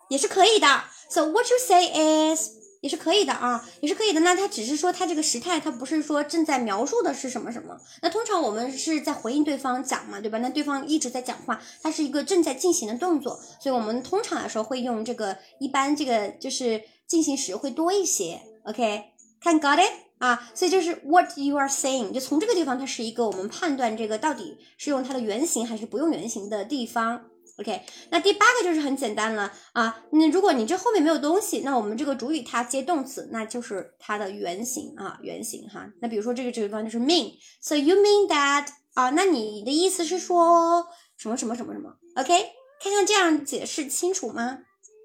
[0.09, 0.83] 也是可以的。
[1.09, 2.49] So what you say is
[2.81, 4.19] 也是可以的啊，也是可以的。
[4.21, 7.77] 那它只是说它这个时态，它不是说正在描述的是什么什么。
[8.01, 10.37] 那通常我们是在回应对方讲嘛，对吧？
[10.39, 18.41] 那对方一直在讲话，它是一个正在进行的动作，所以我们通常来说会用这个一般这个就是进行时会多一些。
[18.63, 19.03] OK，
[19.41, 27.25] 看 got it 啊，所以就是 what you are saying，就从这个地方，它是一个我们判断这个到底是用它的原型还是不用原型的地方。
[27.59, 27.81] OK，
[28.11, 35.89] 那第八个就是很简单了啊，那如果你这后面没有东西，那我们这个主语它接动词，那就是它的原型啊，原型哈。
[35.99, 40.85] 那比如说这个这个地方就是 mean，so you mean that 啊，那你的意思是说
[41.17, 44.59] 什么什么什么什么？OK，看看这样解释清楚吗？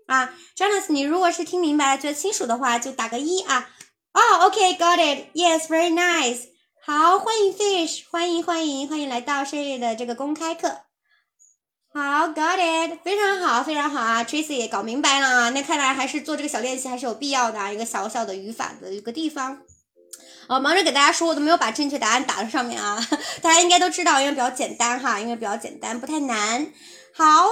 [0.07, 3.71] 啊 j o n a s 你如果是听明白了、觉得清楚的话，就打个一啊。
[4.13, 6.49] 哦，OK，got it，yes，very nice。
[6.85, 10.92] 好，欢迎 Fish，欢迎欢迎欢迎来到生日的这个公开课。
[11.95, 19.59] 好，got it，非常好，非常好啊！Tracy 也搞明白了啊，那看来还是做这个小练习还是有必要的啊，一个小小的语法的一个地方。
[20.49, 22.99] 哦，忙着给大家说，我都没有把正确答案打在上面啊，
[23.43, 26.67] 大家应该都知道，因为比较简单哈，因为比较简单，不太难。
[27.15, 27.47] 好，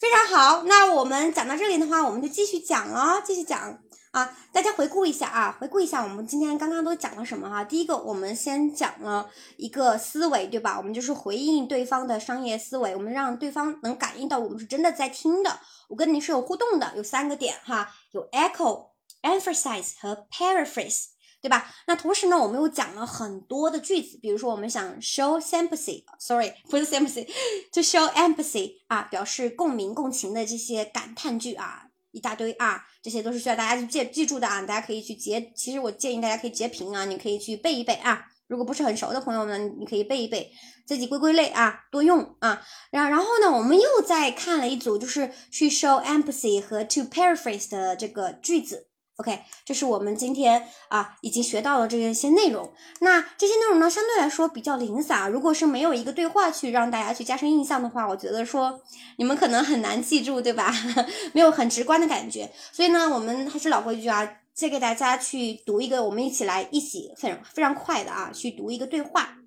[0.00, 3.78] 非常好，那我们讲到这里的话，我们就继续讲哦，继续讲。
[4.16, 7.62] 啊，大家回顾一下啊，回顾一下我们今天刚刚都讲了什么哈？
[7.62, 10.78] 第一个，我们先讲了一个思维，对吧？
[10.78, 15.60] 我们就是回应对方的商业思维，我们让对方能感应到我们是真的在听的。
[15.88, 18.86] 我跟你是有互动的，有三个点哈，有 echo、
[19.20, 21.08] emphasize 和 paraphrase，
[21.42, 21.70] 对吧？
[21.86, 27.28] 那同时呢，我们又讲了很多的句子，比如说我们想 show sympathy，sorry， 不是 sympathy，
[27.70, 31.82] 就 show empathy 啊，表示共鸣、共情的这些感叹句啊。
[32.16, 35.52] 一大堆啊，这些都是需要大家去记记住的啊，大家可以去截。
[35.54, 38.24] 其实我建议大家可以截屏啊，你可以去背一背啊。
[38.48, 40.50] 如果不是很熟的朋友们，你可以背一背，
[40.86, 42.62] 自己归归类啊，多用啊。
[42.90, 48.85] 然然后呢，我们又再看了一组，就是去 show empathy 和 to paraphrase 的这个句子。
[49.16, 52.70] OK，这是我们今天啊已经学到了这些内容。
[53.00, 55.32] 那这些内容呢，相对来说比较零散。
[55.32, 58.78] 如果是没有一个对话去让大家去加深印象的话，我觉得说
[59.16, 60.70] 你们可能很难记住，对吧？
[61.32, 62.52] 没有很直观的感觉。
[62.72, 69.38] 所以呢，我们还是老规矩啊，再给大家去读一个，我们一起来一起非常非常快的啊，去读一个对话，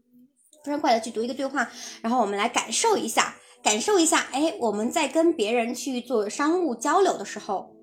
[0.64, 1.70] 非常快的去读一个对话，
[2.02, 7.76] 然后我们来感受一下，感受一下，哎，我们在跟别人去做商务交流的时候，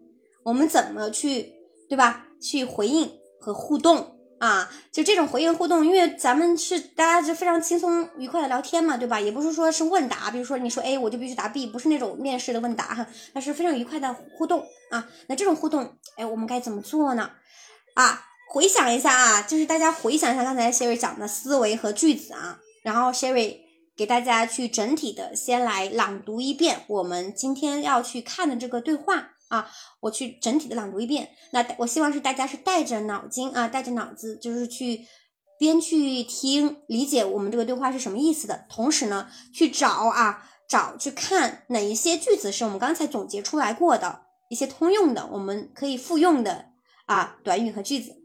[0.43, 1.55] 我们怎么去。
[1.89, 2.27] 对吧？
[2.41, 3.11] 去回应
[3.41, 9.19] 和互动啊，就这种回应互动，因为咱们是大家是非常轻松愉快的聊天嘛，对吧？
[9.19, 15.09] 也不是说是问答，比如说你说 A，我就必须答 B，不是那种面试的问答哈，那是非常愉快的互动啊。
[15.29, 17.31] 那这种互动，哎，我们该怎么做呢？
[17.95, 18.21] 啊，
[18.51, 23.57] 回想一下啊，就是大家回想一下刚才 Sherry 讲的思维和句子啊，然后 Sherry
[23.97, 29.31] 给大家去整体的先来朗读一遍我们今天要去看的这个对话。
[29.49, 29.71] 啊，
[30.01, 31.31] 我去整体的朗读一遍。
[31.53, 35.07] 那我希望是大家是带着脑筋啊，带着脑子，就是去
[35.59, 46.67] 边去听理解我们这个对话是什么意思的，同时呢，去找啊找去看哪一些句子是我们刚才总结出来过的一些通用的，我们可以复用的
[47.07, 48.17] 啊短语和句子，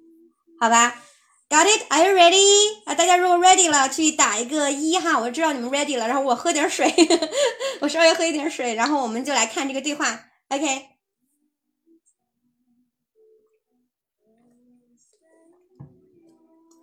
[0.59, 1.01] 好吧
[1.49, 1.83] ？Got it?
[1.89, 2.83] Are you ready?
[2.85, 6.07] 啊，大家如果 ready 了，去打一个一哈，我知道你们 ready 了。
[6.07, 6.93] 然后我喝点水，
[7.81, 10.25] 我稍微喝一点水，然后我们就来看这个对话。
[10.49, 10.90] OK。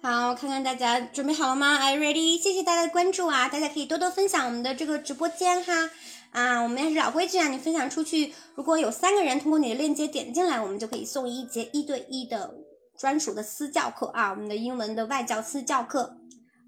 [0.00, 2.40] 好，看看大家准备好了吗？Are you ready？
[2.40, 3.48] 谢谢大家的关注啊！
[3.48, 5.90] 大家可以多多分享我们的这个直播间哈。
[6.30, 12.54] 啊，我们还是老规矩啊，你分享出去，如果有三个人通过你的链接点进来，我们就可以送一节一对一的
[12.96, 16.16] 专属的私教课啊，我们的英文的外教私教课。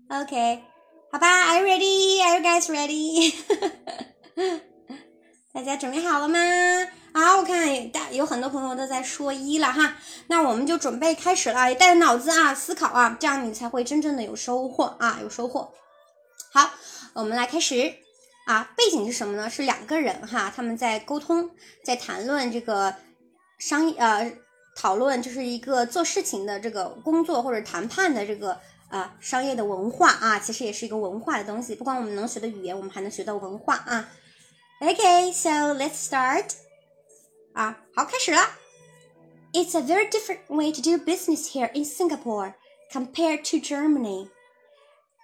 [0.08, 0.64] OK，
[1.12, 3.32] 好吧，Are you ready？Are you guys ready？
[5.54, 6.38] 大家准备好了吗？
[7.12, 9.96] 好，我看大有很多朋友都在说一了哈，
[10.28, 15.72] 那我们就准备开始了，带着脑子啊思考啊，这样你才会真正的有收获啊，有收获。
[16.52, 16.70] 好，
[17.14, 17.94] 我们来开始
[18.46, 19.50] 啊，背景是什么呢？
[19.50, 21.50] 是两个人哈，他们在沟通，
[21.84, 22.95] 在谈论这个
[23.58, 24.32] 商呃
[24.76, 28.57] 讨论，就是一个做事情的这个工作或者谈判的这个
[28.88, 31.74] 啊商业的文化啊，其实也是一个文化的东西。
[31.74, 34.08] 不光我们能学的语言，我们还能学到文化啊。
[34.80, 36.45] OK，so let's start.
[37.59, 38.49] 啊，好，开始了。
[39.53, 42.55] It's a very different way to do business here in Singapore
[42.91, 44.29] compared to Germany.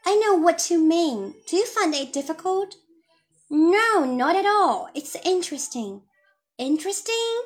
[0.06, 1.36] I know what you mean.
[1.48, 2.76] Do you find it difficult?
[3.50, 4.90] No, not at all.
[4.94, 6.04] It's interesting.
[6.58, 7.44] Interesting?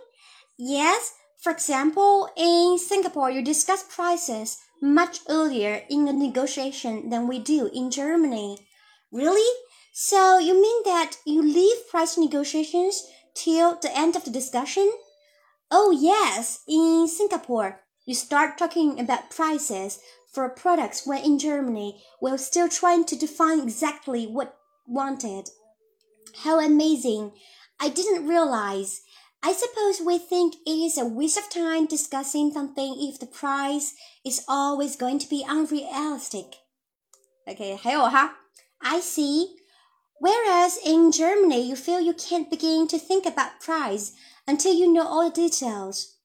[0.58, 1.14] Yes.
[1.42, 7.70] For example, in Singapore, you discuss prices much earlier in a negotiation than we do
[7.74, 8.60] in Germany.
[9.12, 9.50] Really?
[9.94, 14.92] So you mean that you leave price negotiations till the end of the discussion?
[15.72, 20.00] Oh, yes, in Singapore, you start talking about prices
[20.32, 25.50] for products when in Germany we're still trying to define exactly what wanted.
[26.44, 27.32] How amazing!
[27.80, 29.02] I didn't realize
[29.42, 33.94] I suppose we think it is a waste of time discussing something if the price
[34.26, 36.56] is always going to be unrealistic.
[37.48, 38.36] Okay, 还有哈，
[38.80, 39.50] I see.
[40.21, 44.13] Whereas in Germany, you feel you can't begin to think about price
[44.47, 46.17] until you know all the details.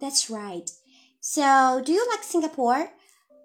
[0.00, 0.68] That's right.
[1.20, 2.90] So, do you like Singapore?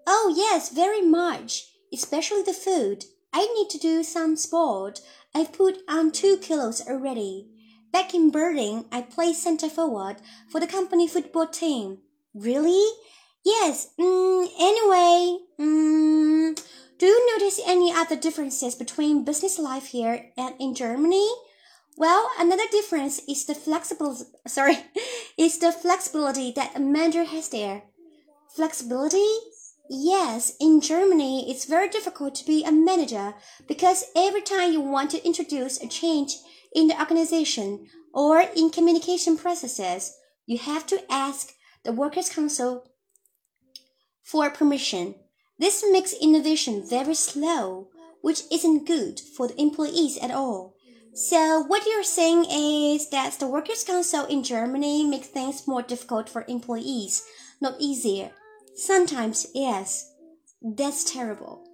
[0.08, 3.06] Oh, yes, very much, especially the food.
[3.32, 5.00] I need to do some sport.
[5.36, 7.50] I've put on two kilos already.
[7.92, 10.18] Back in Berlin, I play center forward
[10.50, 12.00] for the company football team.
[12.34, 12.84] Really?
[13.46, 13.90] Yes.
[14.00, 16.64] Mm, anyway, mm,
[17.04, 21.30] do you notice any other differences between business life here and in Germany?
[21.98, 24.18] Well, another difference is the flexible
[24.48, 24.78] sorry,
[25.38, 27.84] is the flexibility that a manager has there.
[28.56, 29.28] Flexibility?
[29.90, 33.34] Yes, in Germany it's very difficult to be a manager
[33.68, 36.38] because every time you want to introduce a change
[36.74, 40.16] in the organization or in communication processes,
[40.46, 41.52] you have to ask
[41.84, 42.86] the workers' council
[44.24, 45.16] for permission.
[45.59, 47.89] This makes innovation very slow,
[48.23, 50.75] which isn't good for the employees at all.
[51.15, 56.29] So what you're saying is that the workers' council in Germany makes things more difficult
[56.29, 57.23] for employees,
[57.61, 58.31] not easier.
[58.77, 60.05] Sometimes, yes.
[60.63, 61.65] That's terrible.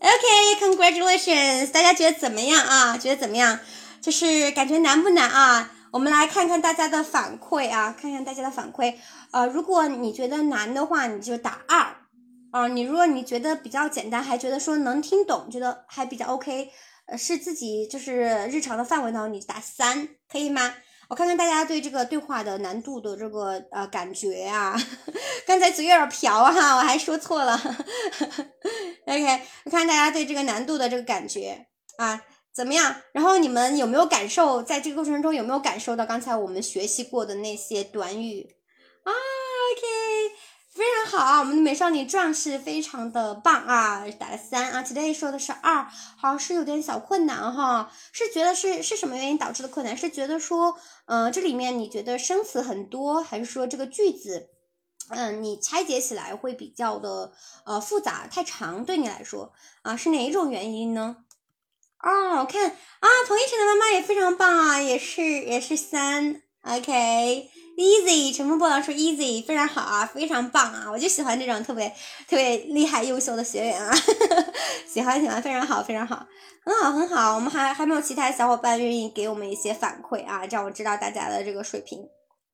[0.00, 1.72] Okay, congratulations！
[1.72, 2.98] 大家觉得怎么样啊？
[2.98, 3.58] 觉得怎么样？
[4.00, 5.72] 就是感觉难不难啊？
[5.92, 8.94] 我们来看看大家的反馈啊，看看大家的反馈。
[9.30, 11.96] 呃，如果你觉得难的话，你就打二。
[12.51, 16.71] 啊，你如果你觉得比较简单，还觉得说能听懂，觉得还比较 OK，
[17.07, 20.73] 呃，是自己就是日常的范围呢，你打三，可以吗？
[21.09, 24.75] 我看看大家对这个对话的难度的这个呃感觉啊，
[25.47, 27.53] 刚才嘴有点瓢哈，我还说错了。
[29.07, 31.65] OK，我看大家对这个难度的这个感觉
[31.97, 32.21] 啊
[32.53, 32.95] 怎么样？
[33.11, 38.55] 然后你们有没有感受，在这个过程中有没有感受到刚才我们学习过的那些短语
[39.03, 40.35] 啊？OK。
[40.79, 44.81] 非常好啊，我们的美少女壮士非常的棒啊，打了三啊。
[44.81, 45.83] Today 说的是二，
[46.15, 49.97] 好像是有点小困难哈，是觉得是是什么原因导致的困难？
[49.97, 54.51] 是觉得说，呃，这里面你觉得生词很多，还是说这个句子，
[55.09, 57.33] 嗯，你拆解起来会比较的
[57.65, 59.51] 呃复杂，太长对你来说
[59.81, 61.17] 啊，是哪一种原因呢？
[62.01, 67.49] 哦，我看啊，彭一晨的妈妈也非常棒啊，也是也是三，OK。
[67.79, 71.87] Easy，乘风破浪说 easy，非常好啊，非常棒啊，我就喜欢这种特别
[72.27, 73.89] 特别厉害优秀的学员啊，
[74.85, 76.27] 喜欢喜欢，非常好非常好，
[76.65, 82.05] 很好很好，我们还还没有其他小伙伴愿意给我们一些反馈啊，这样我知道大家的这个水平。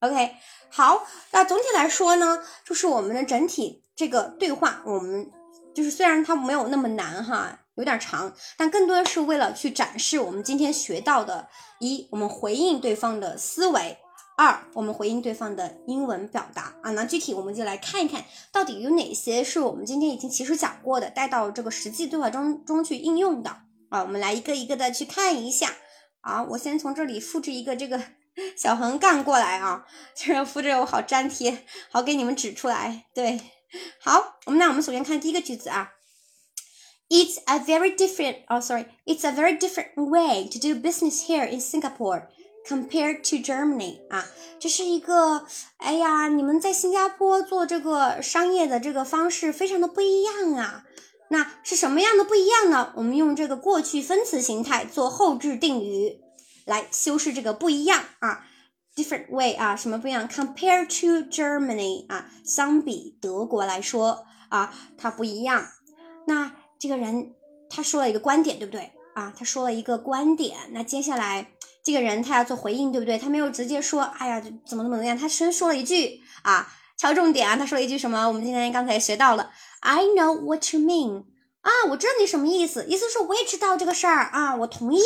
[0.01, 0.35] OK，
[0.69, 5.31] 好，那总体来说呢，就是我们的整体这个对话，我们
[5.73, 11.47] 就是虽然它没有那么难哈，有点长，但更多的是为了去展示我们今天学到的，
[11.79, 13.97] 一我们回应对方的思维。
[14.37, 23.49] 二，我们回应对方的英文表达啊，那具体我们就来看一看到底有哪些是我们今天已经其实讲过的，带到这个实际对话中中去应用的
[23.89, 25.73] 啊，我们来一个一个的去看一下
[26.19, 26.43] 啊。
[26.43, 28.01] 我先从这里复制一个这个
[28.57, 33.05] 小横杠过来啊，这复制我好粘贴，好给你们指出来。
[33.13, 33.39] 对，
[34.01, 35.91] 好，我们那我们首先看第一个句子啊
[37.07, 41.61] ，It's a very different, oh sorry, it's a very different way to do business here in
[41.61, 42.27] Singapore.
[42.67, 44.25] Compared to Germany 啊，
[44.59, 45.45] 这是一个，
[45.77, 50.83] 哎呀，你们在新加坡做这个商业的这个方式非常的不一样啊。
[51.29, 52.91] 那是什么样的不一样呢？
[52.95, 56.19] 我们用这个过去分词形态做后置定语
[56.65, 58.45] 来修饰这个不一样啊。
[58.95, 65.67] Different way 啊，什么不一样？Compared to Germany 啊，相比德国来说啊，它不一样。
[66.25, 67.35] 那这个人
[67.69, 69.31] 他说了一个观点，对不对啊？
[69.37, 71.51] 他说了一个观点，那接下来。
[71.85, 73.19] 这个人他要做回应，对不对？
[73.19, 75.15] 他没有直接说，哎呀，怎么怎么怎么样？
[75.15, 76.67] 他先说了一句啊，
[76.97, 78.27] 敲重点啊，他说了一句什么？
[78.27, 79.51] 我们今天刚才学到了
[79.81, 81.25] ，I know what you mean
[81.61, 84.99] 啊，我知道你什么意思，意思是我也知道这个事儿啊，我同意。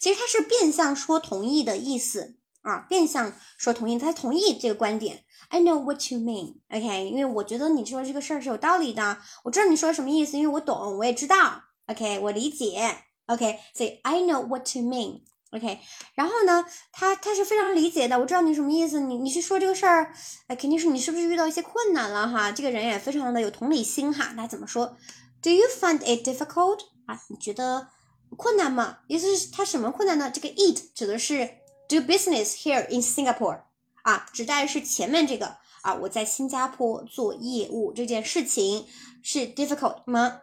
[0.00, 5.24] 其实他是变相说同意的意思啊，变相说同意，他同意这个观点。
[5.48, 12.80] I know what you mean，OK，因为我觉得你说这个事儿是有道理的，我知道你说什么意思，因为我懂，我也知道，OK，我理解
[13.26, 15.22] ，OK，所以 I know what you mean。
[15.52, 15.78] OK，
[16.14, 20.14] 然后呢，他他是非常理解的，我知道你什么意思，你你去说这个事儿，
[20.46, 22.50] 哎，肯定是你是不是遇到一些困难了哈？
[22.50, 24.32] 这个人也非常的有同理心哈。
[24.34, 24.96] 那怎么说
[25.42, 26.78] ？Do you find it difficult？
[27.06, 27.88] 啊，你觉得
[28.36, 29.00] 困难吗？
[29.08, 30.30] 意思是他什么困难呢？
[30.30, 31.46] 这个 it 指的是
[31.86, 33.60] do business here in Singapore，
[34.04, 38.86] 啊，指代是前面这个啊，我在新加坡做业务这件事情
[39.22, 40.40] 是 difficult 吗？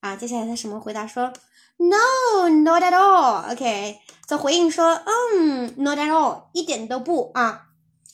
[0.00, 1.32] 啊，接下来他什么回答说
[1.78, 3.52] ？No, not at all.
[3.52, 3.98] OK，
[4.32, 7.66] 则回应说，嗯，not at all，一点都不啊。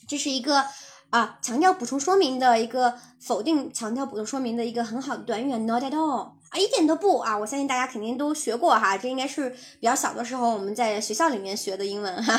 [0.09, 0.65] 这是一个
[1.11, 7.39] 啊强调补充说明的一个否定强调补充说明的一个很好的短语，not at all 啊，一点都不啊。
[7.39, 12.36] 我相信大家肯定都学过哈，这应该是比较小的时候我们在学校里面学的英文哈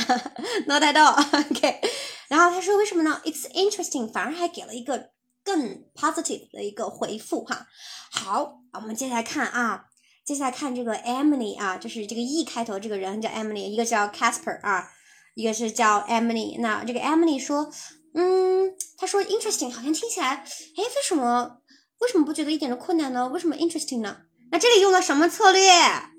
[0.68, 1.80] ，not at all，OK。
[2.28, 5.12] 然后他说为什么呢？It's interesting，反而还给了一个
[5.42, 7.66] 更 positive 的一个回复哈。
[8.12, 9.86] 好，我们接下来看啊。
[10.30, 14.88] 接下来看这个 Emily 啊，就是这个 E 开头这个人叫 Emily，一个叫 Casper 啊，
[15.34, 16.62] 一个是叫 Emily。
[16.62, 17.72] 那这个 Emily 说，
[18.14, 21.58] 嗯，他说 interesting 好像听起来，哎，为什么
[22.02, 23.28] 为什么不觉得一点都困难呢？
[23.30, 24.18] 为什么 interesting 呢？
[24.52, 25.68] 那这里用了什么策略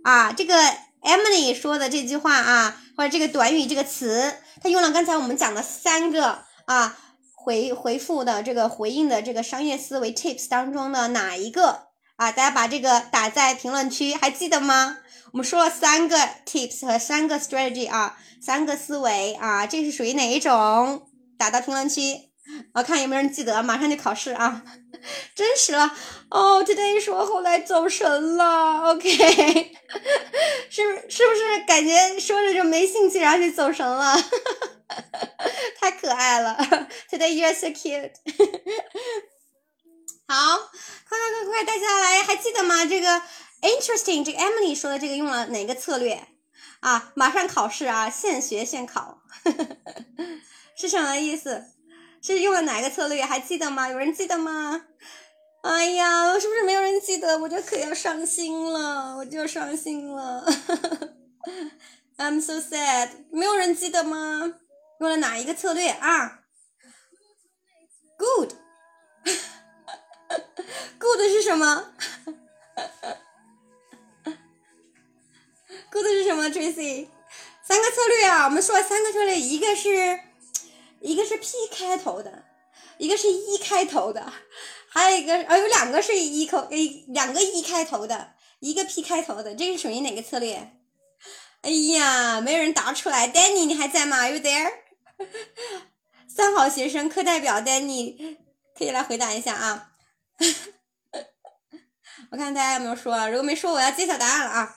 [0.02, 0.32] 啊？
[0.32, 0.56] 这个
[1.02, 6.98] Emily 说的这句话啊，或者这个短语这个词，他用了刚才我们讲的三个啊
[7.36, 11.89] 回回复的这个回应的这个商业思维 tips 当中的哪一个？
[12.20, 14.98] 啊，大家把这个打在评论区，还记得吗？
[15.32, 21.08] 我们说了三个 tips 和三个 strategy 啊，三个思维啊，这是属于哪一种？
[21.38, 22.02] 打到评论区，
[22.74, 23.62] 我看有没有人记得。
[23.62, 24.62] 马上就考试啊，
[25.34, 25.96] 真实了
[26.30, 26.62] 哦。
[26.62, 29.08] Today 说后来走神了，OK，
[30.68, 34.14] 是是不是感觉说着就没兴趣，然后就走神了？
[35.80, 36.54] 太可爱了
[37.10, 38.12] ，Today you're so cute。
[40.30, 40.58] 好，
[41.08, 42.86] 快快快快，大家来，还记得吗？
[42.86, 43.20] 这个
[43.62, 46.24] interesting，这个 Emily 说的这个用了哪个策略
[46.78, 47.10] 啊？
[47.16, 49.22] 马上考试啊，现学现考，
[50.78, 51.64] 是什么意思？
[52.22, 53.24] 是用了哪个策略？
[53.24, 53.88] 还记得吗？
[53.88, 54.84] 有人记得吗？
[55.64, 57.36] 哎呀，是不是没有人记得？
[57.38, 60.46] 我就可要伤心了，我就伤心了。
[62.18, 64.60] I'm so sad，没有人记得吗？
[65.00, 66.42] 用了哪一个策略啊
[68.16, 68.59] ？Good。
[70.98, 71.92] Good 是什么
[75.90, 77.08] ？Good 是什么？Tracy，
[77.62, 80.20] 三个策略啊，我们说了三个策略，一个是
[81.00, 82.44] 一个是 P 开头的，
[82.98, 84.32] 一个是 E 开头的，
[84.88, 90.76] 还有一个哦有两个是 E 口诶两个 E 开头的，一个 P 开头的，这是属于哪个策略？
[91.62, 94.72] 哎呀，没有人答出来，Danny 你还在吗？Are？You there？
[96.28, 98.36] 三好学生课代表 Danny
[98.78, 99.89] 可以来回答一下啊。
[102.30, 104.76] 我看大家有没有说，如果没说，我要揭晓答案了啊！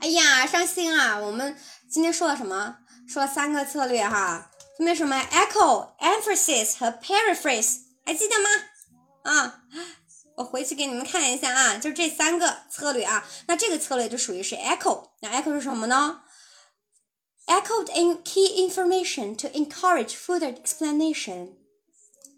[0.00, 1.18] 哎呀，伤心啊！
[1.18, 1.56] 我们
[1.90, 2.78] 今天说了什么？
[3.08, 8.48] 说了三个策略哈，分别什么？Echo、Emphasis 和 Paraphrase，还记得吗？
[9.22, 9.62] 啊，
[10.36, 13.26] 我回去给你们看一下啊，就这三个策略啊。
[13.46, 16.22] 那这个策略就属于是 Echo，那 Echo 是什么呢
[17.46, 21.54] ？Echoed in key information to encourage further explanation，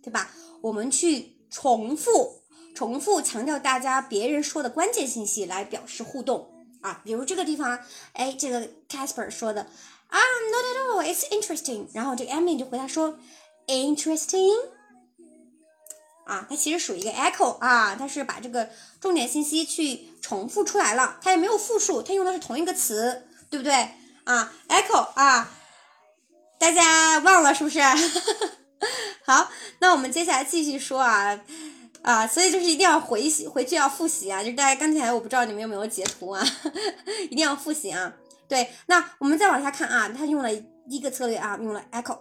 [0.03, 0.31] 对吧？
[0.63, 1.34] 我们去。
[1.55, 2.43] 重复、
[2.75, 6.51] 重复强调大家别人说的关键信息来表示互动
[6.83, 7.79] 啊，比如这个地方，
[8.13, 9.63] 哎，这个 Casper 说的
[10.09, 10.19] 啊
[10.51, 11.87] ，Not at all, it's interesting。
[11.93, 13.17] 然后这个 Emily 就回答说
[13.69, 14.53] ，Interesting。
[16.27, 18.69] 啊，它其实属于一个 echo 啊，它是把这个
[19.01, 23.91] 重点信息去重复出来了，它也没有复数，它用的是同一个词，对不对
[24.25, 25.51] 啊？Echo 啊，
[26.59, 27.79] 大家忘了是不是？
[29.25, 29.51] 好，
[29.81, 31.39] 那我们接下来继续说啊
[32.03, 36.45] 啊，所以就是一定要回回去要复习啊，就是大家刚才我不知道你们有没有截图啊，
[37.31, 38.13] 一定要复习啊。
[38.47, 40.53] 对，那我们再往下看啊，他用了
[40.91, 42.19] 一个策略啊，用了 echo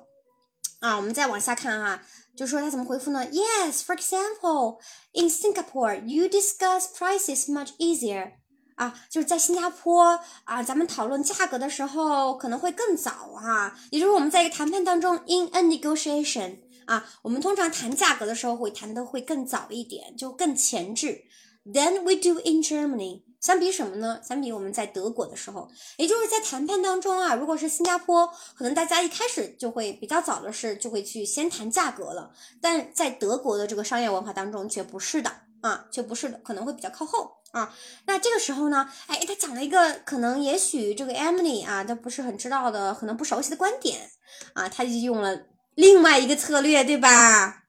[0.79, 2.01] 啊，我们再往下看哈，
[2.37, 8.31] 就说他怎么回复呢？Yes，for example，in Singapore，you discuss prices much easier。
[8.75, 21.25] 啊，就是在新加坡啊，咱们讨论价格的时候可能会更早啊，也就是我们在一个谈判当中，in a negotiation 啊，我们通常谈价格的时候会谈的会更早一点，就更前置。
[21.65, 24.19] Then we do in Germany，相比什么呢？
[24.21, 35.31] 相比我们在德国的时候，也就是在谈判当中啊，如果是新加坡，可能大家一开始就会比较早的是就会去先谈价格了，但在德国的这个商业文化当中却不是的
[35.63, 37.31] 啊，却不是的，可能会比较靠后。
[37.53, 37.73] 啊，
[38.05, 44.09] 那这个时候呢，哎，他讲了一个可能也许这个 Emily 啊，他不是很知道的，可能不熟悉的观点
[44.53, 45.45] 啊，他就用了
[45.75, 47.63] 另外一个策略，对吧？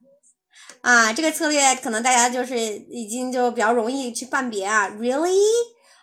[0.81, 5.39] 啊，这个策略可能大家就是已经就比较容易去判别啊，Really？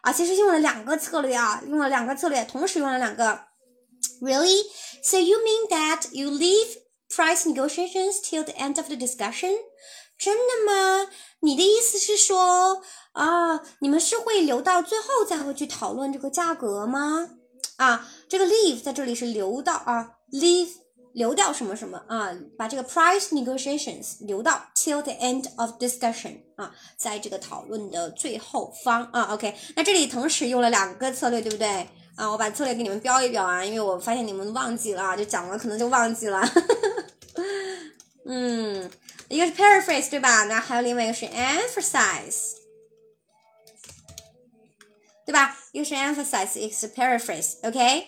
[0.01, 3.41] 啊，其实用了两个策略啊，用了两个策略，同时用了两个
[4.21, 6.77] ，Really？So you mean that you leave
[7.09, 9.55] price negotiations till the end of the discussion？
[10.21, 11.09] 真的吗？
[11.39, 12.83] 你的意思是说？
[13.13, 17.27] 啊，你们是会留到最后再会去讨论这个价格吗？
[17.77, 20.69] 啊，这个 leave 在这里是留到啊，leave
[21.13, 31.67] 留掉什么什么啊，把这个 price negotiations 留到 till the end of discussion 啊，在这个讨论的最后方啊，OK，那这里同时用了两个策略，对不对
[32.15, 36.39] 啊，我把策略给你们标一标啊，因为我发现你们忘记了，就讲了可能就忘记了。
[38.23, 38.89] 嗯，
[39.30, 40.44] 一个是 paraphrase 对吧？
[40.44, 42.54] 那还有另外一个是 emphasize，
[45.26, 45.56] 对吧？
[45.72, 48.06] 一个是 emphasize，一个是 paraphrase，OK？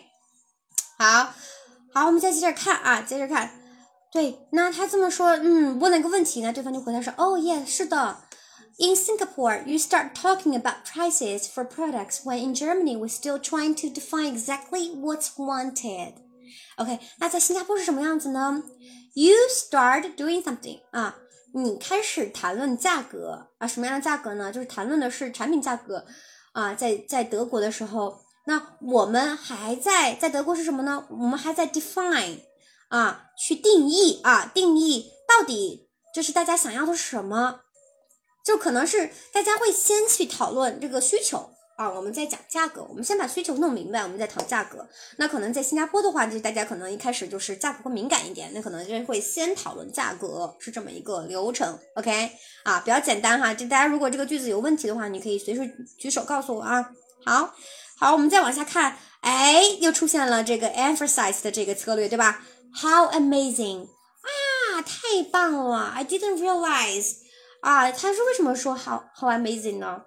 [0.98, 1.34] 好，
[1.92, 3.50] 好，我们再接着看啊，接着看。
[4.10, 8.24] 对，那他这么说，嗯，问了一个问题呢，对方就回答说，Oh yeah，是的。
[8.78, 13.88] In Singapore, you start talking about prices for products when in Germany we're still trying to
[13.88, 16.14] define exactly what's wanted.
[16.76, 18.62] OK，那在新加坡是什么样子呢
[19.13, 21.17] ？You start doing something 啊，
[21.53, 24.51] 你开始谈论价格啊，什么样的价格呢？
[24.51, 26.05] 就是谈论的是产品价格
[26.53, 31.07] 啊，在在德国的时候，那我们还在在德国是什么呢？
[31.09, 32.39] 我们还在 define。
[32.89, 37.61] 啊，去定义啊，定义到底就是大家想要的是什么，
[38.45, 44.87] 就可能是大家会先去讨论这个需求啊，我们在讲价格，我们先把需求弄明白，我们再谈价格。
[45.17, 51.79] 那可能在新加坡的话，就大家可能一开始就是价格会敏感一点，那可能就会先讨论价格，是这么一个流程。
[51.95, 52.31] OK，
[52.63, 55.67] 啊，比较简单哈，就大家如果这个句子有问题的话，你可以随时
[55.97, 56.91] 举手告诉我啊。
[57.25, 57.53] 好，
[57.97, 62.45] 好，我们再往下看，哎，又出现了这个 emphasize 的这个策略，对吧
[62.81, 67.15] ？How amazing 啊，太棒了！I didn't realize
[67.61, 70.03] 啊，他是为什么说 how how amazing 呢？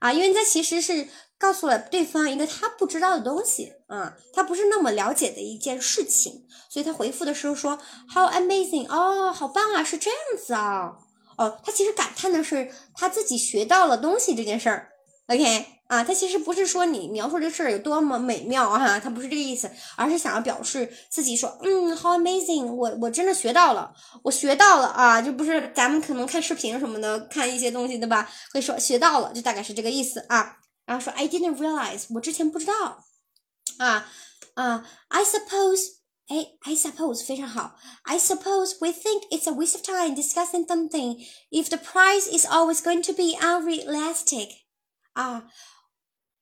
[0.00, 1.08] 啊，因为他其实是
[1.38, 7.78] 告诉了对方一个他不知道的东西啊，他不是那么了解的一件事情，所以他回复的时候说
[8.12, 10.96] how amazing 哦，好棒啊，是这样子啊，
[11.38, 14.90] 哦，他其实感叹的是他自己学到了东西这件事儿。
[15.28, 15.79] OK。
[15.90, 23.92] 啊，他其实不是说你描述这事儿有多么美妙啊，他不是这个意思，而是想要表示自己说，嗯，how amazing，我我真的学到了，
[24.22, 28.30] 我学到了啊，就不是咱们可能看视频什么的，看一些东西对吧？
[28.52, 30.58] 会说学到了，就大概是这个意思啊。
[30.86, 33.04] 然后说 I didn't realize，我之前不知道
[33.78, 34.08] 啊
[34.54, 35.94] 啊，I suppose，
[36.28, 41.18] 哎，I suppose 非常好，I suppose we think it's a waste of time discussing something
[41.50, 44.50] if the price is always going to be unrealistic
[45.14, 45.48] 啊。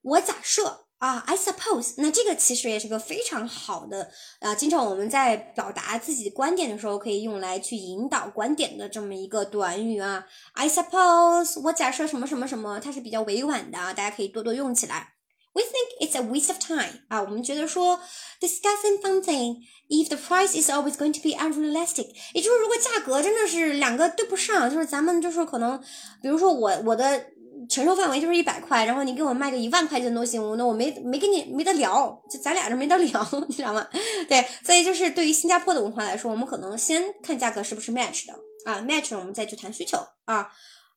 [0.02, 4.10] 我假设啊，I suppose，那这个其实也是个非常好的
[4.40, 10.24] 啊，经常我们在表达自己观点的时候可以用来去引导观点的这么一个短语啊。
[10.54, 15.14] I suppose，我假设什么什么什么，它是比较委婉的啊，大家可以多多用起来。
[15.52, 18.00] We think it's a waste of time 啊，我们觉得说
[18.40, 19.56] discussing something
[19.88, 25.80] if the price is always going to be unrealistic，也就是如果价格真的是两个对不上，就是咱们就是可能，
[26.22, 27.26] 比如说我我的。
[27.68, 33.86] 承受范围就是一百块，然后你给我卖个一万块钱都行，那我没没跟你没得聊，就咱俩这没得聊， 你知道吗？
[34.28, 40.48] 对，所以就是对于新加坡的文化来说，我们可能先看价格是不是 match 的啊，match 了我们再去谈需求啊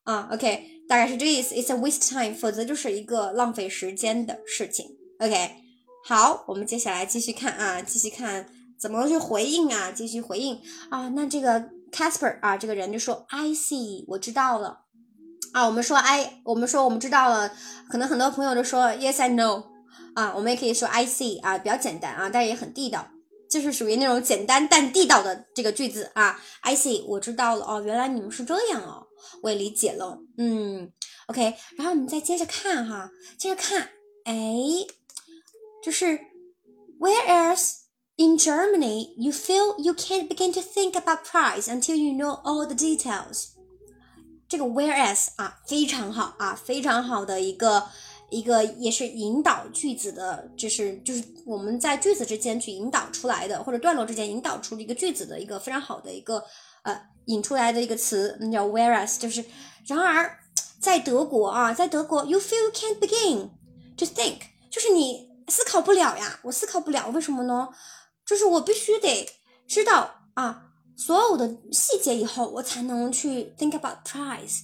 [0.04, 4.86] 啊，OK，大概是这个意思，It's a waste time，否则就是一个浪费时间的事情。
[5.20, 5.52] OK，
[6.06, 8.48] 好，我们接下来继续看啊，继续看
[8.80, 10.60] 怎么去回应啊，继续回应
[10.90, 14.81] 啊，那这个 Casper 啊，这个人就说 I see，我知道了。
[15.54, 17.52] 啊，我们说 I，我们说我们知道了，
[17.90, 19.66] 可能很多朋友都说 Yes I know，
[20.16, 23.06] 啊，我们也可以说 I see，啊，比较简单啊，但也很地道，
[23.50, 26.40] 就是属于那种简单但地道的这个句子啊。
[26.62, 29.08] I see，我知道了哦，原来你们是这样哦，
[29.44, 30.90] 我也理解了，嗯
[31.28, 33.90] ，OK，然后我们再接着看哈，接着看，
[34.24, 34.34] 哎，
[35.84, 36.18] 就是
[37.00, 37.80] Whereas
[38.16, 42.66] in Germany you feel you can't begin to think about price until you know all
[42.66, 43.51] the details。
[44.52, 47.88] 这个 whereas 啊，非常好啊，非常好的一个
[48.30, 56.44] 一个也是引导句子的，就是就是我们在句子之间去引导出来的，或者段落之间引导出一个句子的一个非常好的一个
[56.82, 59.46] 呃引出来的一个词，那叫 whereas，就是
[59.88, 60.38] 然而
[60.82, 63.52] 在德国啊，在德国 you feel can't begin
[63.96, 67.70] to think，就是你思考不了呀，我思考不了，为什么呢？
[68.26, 69.30] 就是我必须得
[69.66, 70.71] 知道啊。
[70.96, 74.62] 所有的细节以后，我才能去 think about price。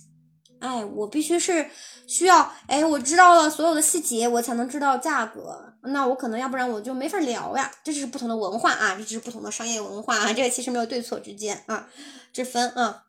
[0.60, 1.70] 哎，我必须是
[2.08, 5.74] 需要，哎，我知道了所有的细节，我才能知道价格。
[5.84, 7.72] 那我可能要不然我就没法聊呀。
[7.84, 10.32] 这就是不同的文化啊，这只是不同的商业文化啊。
[10.34, 11.88] 这个其实没有对错之间啊，
[12.34, 13.04] 之分啊。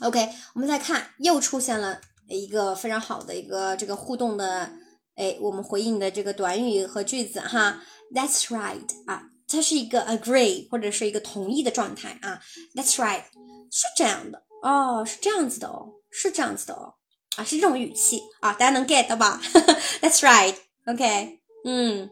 [0.00, 4.72] OK，我们再看，又出现了一个非常好的一个这个互动的，
[5.14, 7.80] 哎，我们回应的这个短语和句子哈。
[8.12, 9.22] That's right 啊。
[9.48, 12.40] 它是一个 agree 或者是一个同意的状态啊
[12.74, 13.22] ，That's right，
[13.70, 16.94] 是这样的哦，是这样子的哦，是这样子的哦，
[17.36, 19.40] 啊，是这种语气啊，大家能 get 到吧？
[20.02, 22.10] That's right，OK，嗯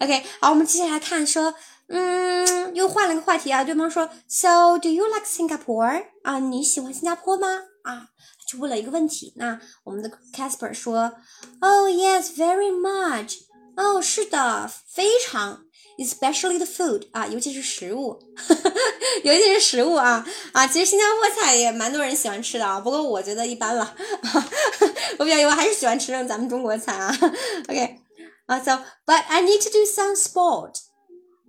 [0.00, 1.54] ，OK，好，我们接下来看说，
[1.88, 6.06] 嗯，又换了个话题啊，对方说，So do you like Singapore？
[6.22, 7.48] 啊，你喜欢新加坡吗？
[7.84, 8.08] 啊，
[8.50, 11.14] 就问了一个问题，那我们的 Casper 说
[11.60, 13.40] ，Oh yes，very much。
[13.76, 15.64] 哦，是的，非常
[15.98, 18.18] ，especially the food 啊，尤其是食物，
[19.24, 23.94] 尤其是食物啊啊，其实新加坡菜也蛮多人喜欢吃的啊，不过我觉得一般了，
[25.18, 27.16] 我比较我还是喜欢吃咱们中国菜啊。
[27.68, 27.98] OK，
[28.46, 28.72] 啊，so
[29.06, 30.74] but I need to do some sport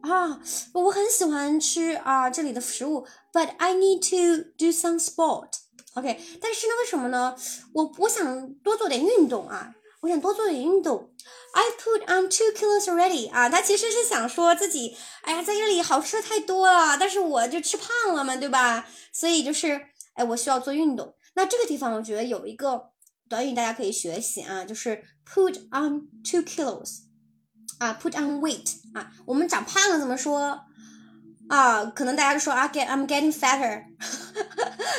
[0.01, 0.39] 啊，
[0.73, 5.49] 我很喜欢吃啊这里的食物，but I need to do some sport。
[5.95, 7.35] OK，但是呢，为什么呢？
[7.73, 9.73] 我我想多做点运动啊。
[10.01, 11.09] 我想多做点运动。
[11.53, 18.87] I put on two kilos already 啊，他其实是想说自己，哎呀，在这里好吃的太多了，但是我就吃胖了嘛，对吧？
[19.13, 21.15] 所以就是，哎，我需要做运动。
[21.35, 22.89] 那这个地方我觉得有一个
[23.29, 26.99] 短语大家可以学习啊，就是 put on two kilos
[27.79, 30.61] 啊，put on weight 啊，我们长胖了怎么说？
[31.48, 33.82] 啊，可能大家就说啊，get I'm getting fatter，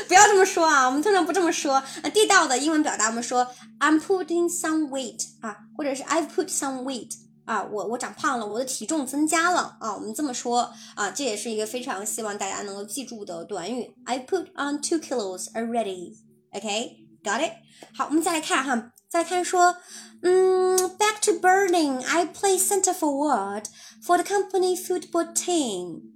[0.07, 1.81] 不要这么说啊，我们通常不这么说。
[2.13, 3.47] 地道的英文表达，我们说
[3.79, 7.11] I'm putting some weight 啊，或者是 I've put some weight
[7.45, 13.95] 啊，我我长胖了，我的体重增加了啊，我们这么说啊，这也是一个非常希望大家能够记住的短语。
[14.03, 17.53] I put on two kilos already，OK，got it？
[17.95, 19.77] 好，我们再来看哈，再看说，
[20.21, 23.63] 嗯，back to Berlin，I play center forward
[24.05, 26.11] for the company football team。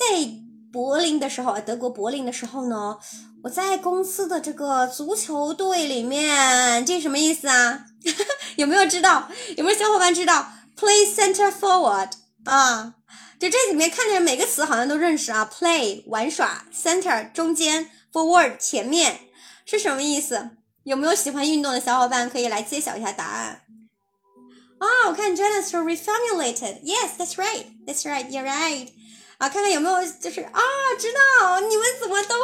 [0.00, 0.30] 在
[0.72, 2.96] 柏林的时候啊，德国柏林的时候呢，
[3.42, 7.84] 我在公司的这个足球队里面，这什么意思啊？
[8.56, 9.28] 有没有知道？
[9.58, 12.12] 有没有小伙伴知道？Play center forward
[12.44, 12.94] 啊，
[13.38, 15.50] 就这里面看见每个词好像都认识啊。
[15.52, 19.20] Play 玩耍，center 中间，forward 前面
[19.66, 20.50] 是什么意思？
[20.84, 23.62] 有没有喜欢运动的小伙伴可以来揭晓一下答案？
[24.78, 26.80] 啊，我看 Janice 说 reformulated。
[26.84, 28.88] Yes, that's right, that's right, you're right.
[29.40, 30.60] 啊，看看有没有就是啊，
[30.98, 32.34] 知道你们怎么都，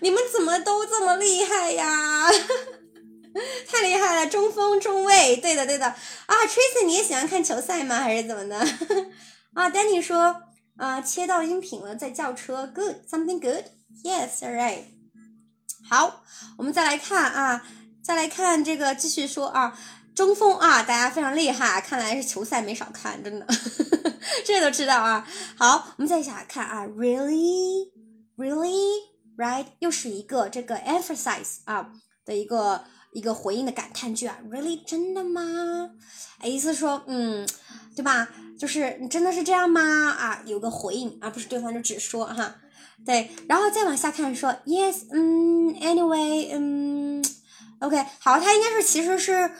[0.00, 2.30] 你们怎么都这么厉害呀？
[3.68, 5.86] 太厉害了，中锋、中卫，对的，对的。
[5.86, 7.96] 啊，Tracy，你也喜欢看球赛吗？
[7.96, 8.56] 还是怎么的？
[9.54, 10.40] 啊，Danny 说，
[10.76, 14.84] 啊，切到音频了，在叫车，Good，something good，Yes，all right。
[15.90, 16.22] 好，
[16.58, 17.66] 我们再来看啊，
[18.04, 19.76] 再来看这个，继续说啊。
[20.14, 23.46] 中锋啊，大家非常厉害，看来是球赛没少看，真的，
[24.46, 25.26] 这都知道啊。
[25.58, 27.90] 好，我们再想看啊，really
[28.36, 28.76] really
[29.36, 31.90] right，又是一个这个 emphasize 啊
[32.24, 35.90] 的一个一个回应的感叹句啊，really 真的吗？
[36.38, 37.44] 哎，意思说，嗯，
[37.96, 38.28] 对吧？
[38.56, 39.80] 就是你真的是这样吗？
[40.10, 42.54] 啊，有个回应而不是对方就只说哈，
[43.04, 47.24] 对，然后再往下看说，yes，嗯，anyway，嗯
[47.80, 49.50] ，OK，好，他应该是其实是。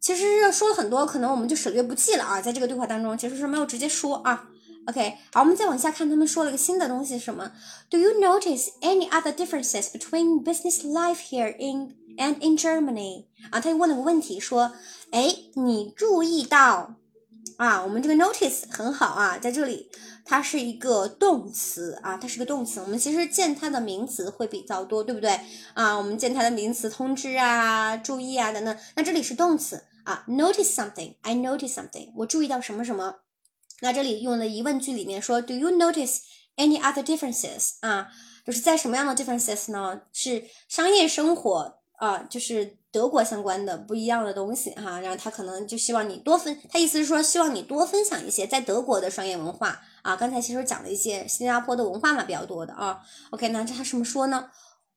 [0.00, 2.40] 其实说了很多，可能我们就省略不计了啊。
[2.40, 4.48] 在这个对话当中，其实是没有直接说啊。
[4.86, 7.52] OK，好，我们再往下看，他们说了个新的东西是，什么
[7.90, 13.26] ？Do you notice any other differences between business life here in and in Germany？
[13.50, 14.72] 啊，他又问了个问题，说，
[15.10, 16.94] 哎，你注意到？
[17.58, 19.90] 啊，我们这个 notice 很好啊，在这里
[20.24, 22.80] 它是一个动词啊，它是个动词。
[22.80, 25.38] 我们其实见它的名词会比较多，对不对？
[25.74, 28.74] 啊，我们见它的名词通知啊、注意啊等等。
[28.96, 33.16] 那这里是动词啊，notice something，I notice something，我注意到什么什么。
[33.80, 36.18] 那这里用的疑问句里面说，Do you notice
[36.56, 37.78] any other differences？
[37.80, 38.08] 啊，
[38.44, 40.02] 就是在什么样的 differences 呢？
[40.12, 42.78] 是商业生活啊，就是。
[42.92, 50.16] 德国相关的不一样的东西哈，然后他可能就希望你多分，他意思是说希望你多分享一些在德国的商业文化啊。
[50.16, 53.00] 刚才其实讲了一些新加坡的文化嘛，比较多的啊。
[53.30, 54.50] OK，那这他什么说呢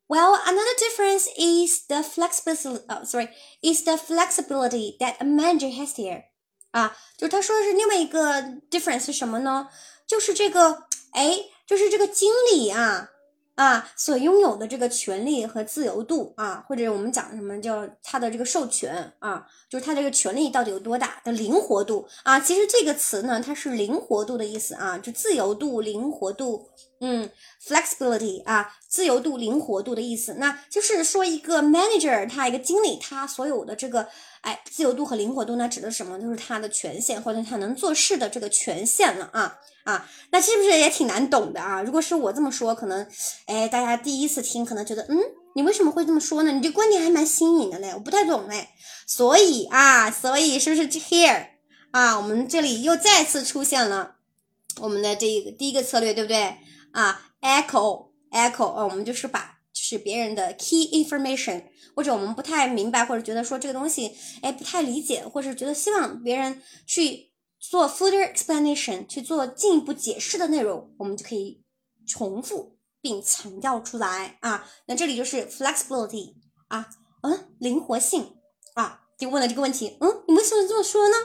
[0.08, 2.84] ？Well, another difference is the flexibility.
[2.88, 3.28] Oh, sorry,
[3.62, 6.24] is the flexibility that a manager has here.
[6.70, 9.68] 啊，就是他说的是另外一个 difference 是什么呢？
[10.06, 13.10] 就是这个，哎，就是这个经理啊。
[13.55, 22.39] 啊，所拥有的这个权利和自由度啊，或者我们讲什么叫他的这个授权啊，就是他这个权利到底有多大的灵活度啊？
[22.39, 26.67] 其实这个词呢，它是灵活度的意思啊，就自由度、灵活度，
[26.99, 27.29] 嗯
[27.63, 30.35] ，flexibility 啊，自由度、灵活度的意思。
[30.39, 34.07] 那就是说一个 manager，他一个经理，他所有的这个。
[34.43, 36.19] 哎，自由度和灵活度呢，指的什么？
[36.19, 41.81] 就是他的权限或者他能做事的这个权限了啊啊，那是不是也挺难懂的啊？
[41.81, 43.07] 如果是我这么说，可能
[43.45, 45.17] 哎，大家第一次听可能觉得，嗯，
[45.55, 46.51] 你为什么会这么说呢？
[46.51, 48.67] 你这观点还蛮新颖的嘞，我不太懂嘞。
[49.07, 51.47] 所以啊，所以是不是 here
[51.91, 52.17] 啊？
[52.17, 54.15] 我们这里又再次出现了
[54.81, 56.57] 我们的这一个第一个策略，对不对
[56.91, 61.63] 啊？Echo echo 啊，我们就是把是别人的 key information。
[61.95, 67.29] 或者我们不太明白，或者觉得说这个东西，哎，不太理解，或者觉得希望别人去
[67.59, 71.61] 做 further explanation，去做进一步解释的内容，我们就可以
[72.07, 74.67] 重复并强调出来啊。
[74.87, 76.33] 那这里就是 flexibility
[76.67, 76.89] 啊，
[77.21, 78.37] 嗯，灵活性
[78.73, 81.15] 啊就问了这个问题，嗯，你为什么这么说呢？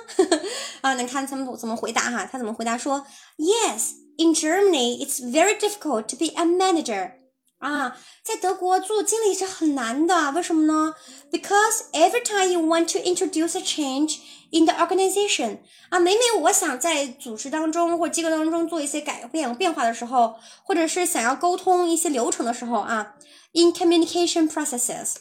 [0.82, 2.28] 啊，你看他们怎么回答哈？
[2.30, 3.06] 他怎么回答说
[3.38, 7.12] ？Yes, in Germany, it's very difficult to be a manager.
[7.58, 10.94] 啊，在德国做经理是很难的，为什么呢
[11.32, 14.20] ？Because every time you want to introduce a change
[14.50, 15.58] in the organization，
[15.90, 23.16] 啊，每每我想在组织当中或机构当中做一些改变变化的时候，或者是想要沟通一些流程的时候啊
[23.52, 25.16] ，in communication processes，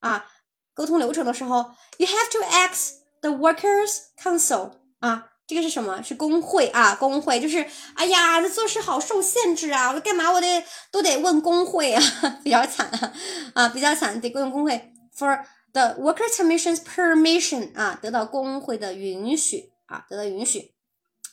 [0.00, 0.26] 啊，
[0.74, 5.26] 沟通流程的时候，you have to ask the workers council，啊。
[5.48, 6.02] 这个是什么？
[6.02, 9.90] 是工会啊，工会就是，哎呀，这做事好受限制啊！
[9.92, 10.62] 我干嘛我得
[10.92, 12.02] 都得问工会啊，
[12.44, 12.86] 比较惨
[13.54, 14.92] 啊，比较惨，得问工会。
[15.16, 15.42] For
[15.72, 20.74] the workers' commission's permission 啊，得到工会的允许啊，得到允许。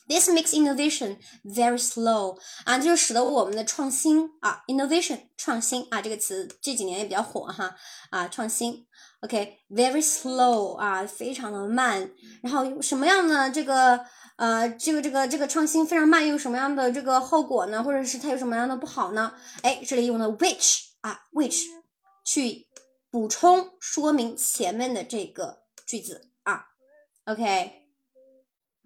[0.08, 7.76] This makes innovation very slow 啊，就使得我们的创新啊，innovation 创新啊，这个词这几年也比较火哈
[8.10, 8.85] 啊，创新。
[9.20, 12.10] OK，very slow 啊，非常的慢。
[12.42, 13.98] 然后什么样的这个
[14.36, 17.82] 呃，这个这个这个创新非常慢，又有什么样的这个后果呢？
[17.82, 19.32] 或者是它有什么样的不好呢？
[19.62, 21.64] 哎，这里用的 which 啊，which
[22.24, 22.68] 去
[23.10, 26.66] 补充说明前面的这个句子啊。
[27.24, 27.85] OK。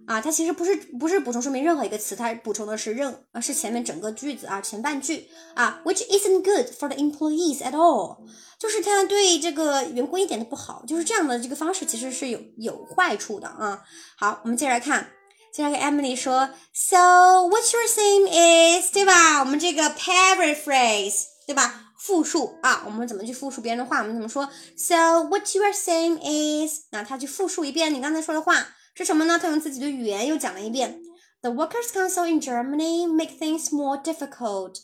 [0.06, 8.18] 啊，它其实不是不是补充说明任何一个词，它补充的是任啊是前面整个句子啊前半句啊，which isn't good for the employees at all，
[8.59, 13.82] 就是它对这个员工一点都不好，就是这样的这个方式其实是有有坏处的啊。
[14.16, 15.10] 好，我们接着来看，
[15.55, 19.40] 接着跟 Emily 说，So what your name is，对吧？
[19.40, 21.93] 我们这个 paraphrase，对吧？
[22.01, 23.98] 复述啊，我们怎么去复述别人的话？
[23.98, 28.66] 我们怎么说？So what your name is，那他去复述一遍你刚才说的话。
[28.95, 29.39] 是什么呢？
[29.39, 31.01] 他用自己的语言又讲了一遍。
[31.43, 34.81] The Workers' Council in Germany make things more difficult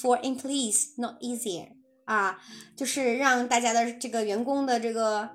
[0.00, 1.70] for employees, not easier.
[2.04, 2.38] 啊，
[2.76, 5.28] 就是让大家的这个员工的这个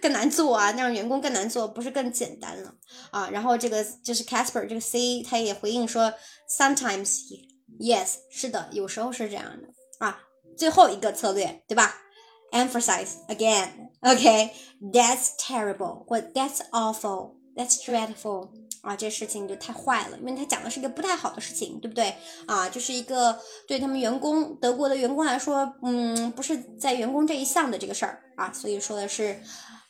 [0.00, 2.74] 更难做啊，让员工更难做，不是更简单了
[3.10, 3.28] 啊。
[3.30, 6.14] 然后这个就是 Casper 这个 C，他也回应说
[6.48, 7.24] ，Sometimes
[7.78, 9.68] yes，是的，有时候是这样的
[9.98, 10.18] 啊。
[10.56, 11.94] 最后一个策略，对吧
[12.52, 17.34] ？Emphasize again，OK，That's terrible 或 That's awful。
[17.56, 18.48] That's dreadful
[18.82, 22.14] 啊，这事情就太坏了，因为他讲的是一个不太好的事情，对不对
[22.46, 22.68] 啊？
[22.68, 29.40] 就是一个对他们员工德国的员工来说，嗯，不是在员工这一项的这个事儿啊，所以说的是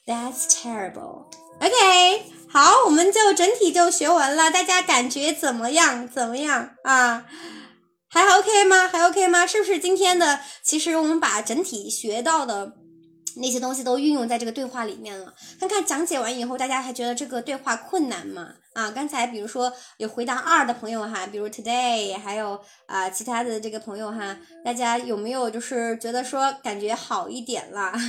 [0.06, 1.24] That's terrible。
[1.60, 6.06] OK，好，我们就整体就学完了，大家感觉怎么样？
[6.06, 7.24] 怎么样啊？
[8.08, 8.86] 还 OK 吗？
[8.86, 9.46] 还 OK 吗？
[9.46, 10.40] 是不是今天的？
[10.62, 12.83] 其实我们把整体学到的。
[13.36, 15.34] 那些东西都运用在这个对话里面了。
[15.58, 18.54] 看看讲解完以后，大家还觉得这个对话困难吗？
[18.74, 27.92] 啊，刚才比如说有回答二的朋友哈，比如 today，还有啊其他的这个朋友哈，大家有没有就是觉得说感觉好一点啦？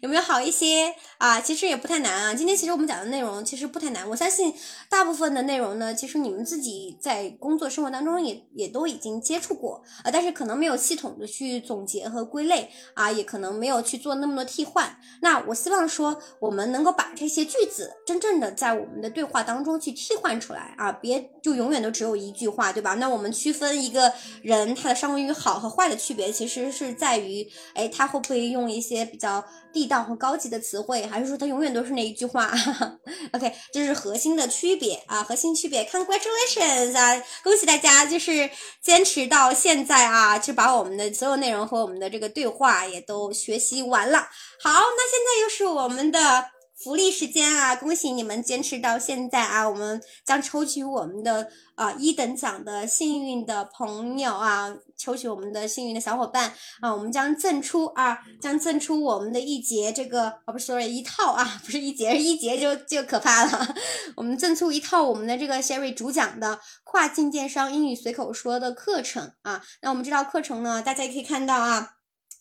[0.00, 1.40] 有没有好一些啊？
[1.40, 2.34] 其实也不太难啊。
[2.34, 4.52] 今天其实我们讲的内容其实不太难，我相信
[4.90, 14.98] 大部分的内容呢，其实你们自己在工作生活当中也也都已经接触过啊，但是可能没有系统的去总结和归类啊，也可能没有去做那么多替换。
[15.22, 22.92] 那我希望说，我们能够把这些句子真正的在我们的对话当中去替换出来啊，别就永远都只有一句话，对吧？
[22.96, 24.12] 那我们区分一个
[24.42, 29.42] 人他的商务英语好和坏的区别，其实是在于，哎，他会不会用一些比较。
[29.70, 32.50] 地道和高级的词汇，还是说他永远都是那一句话？
[33.32, 35.84] OK，这是核心的区别啊，核心区别。
[35.84, 38.48] Congratulations 啊，恭喜大家，就是
[38.82, 44.18] 坚持到现在啊，就把我们的所有内容和我们的这个对话也都学习完了。
[44.62, 46.57] 好，那现在又是我们的。
[46.80, 47.74] 福利时间啊！
[47.74, 49.68] 恭喜你们坚持到现在啊！
[49.68, 56.94] 我们将抽取我们的啊一等奖的幸运的朋友啊，抽取我们的幸运的小伙伴啊！
[56.94, 63.74] 我们将赠出啊，将赠出我们的一节这个哦，不 sorry 一套啊，不是一节，一节就就可怕了。
[64.14, 69.64] 我们赠出一套我们的这个 Sherry 主讲的跨境电商英语随口说的课程啊。
[69.82, 71.94] 那我们这套课程呢，大家也可以看到啊，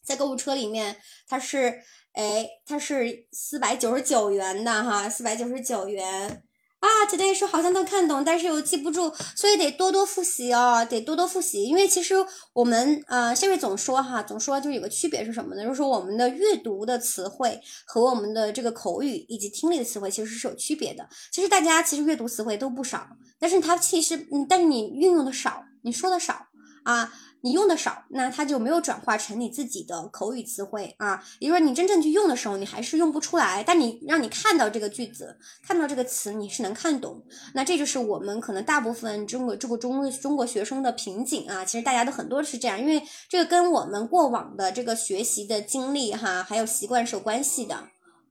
[0.06, 0.98] 在购物车里面
[1.28, 1.82] 它是。
[2.18, 6.42] 哎，它是四百九十九元的哈，四百九十九元
[6.80, 7.06] 啊。
[7.08, 11.64] Today 说好像都看懂，但是又记不住，所以得多多复习哦，得多多复习。
[11.66, 12.16] 因为其实
[12.54, 15.62] 我们呃，下面总说哈，总说就是有个区别是什么呢？
[15.62, 21.08] 就是说我们的阅读的词汇和我们的这个口语以及听力的词汇其实是有区别的。
[21.32, 23.08] 其实大家其实阅读词汇都不少，
[23.38, 26.48] 但是它其实嗯，但是你运用的少，你说的少
[26.84, 27.14] 啊。
[27.42, 31.24] 你用的少，那它就没有转化成你自己的口语词汇啊。
[31.40, 33.64] 也就是说，你真正去用的时候，你还是用不出来。
[33.64, 37.24] 但你让你看到这个句子，看到这个词，你是能看懂。
[37.54, 41.64] 那这就是我们可能大部分中国这个中中国学生的瓶颈啊。
[41.64, 47.90] 其实大家都很多是这样，因为这个跟我们过往的这个学习的经历哈，还有习惯是有关系的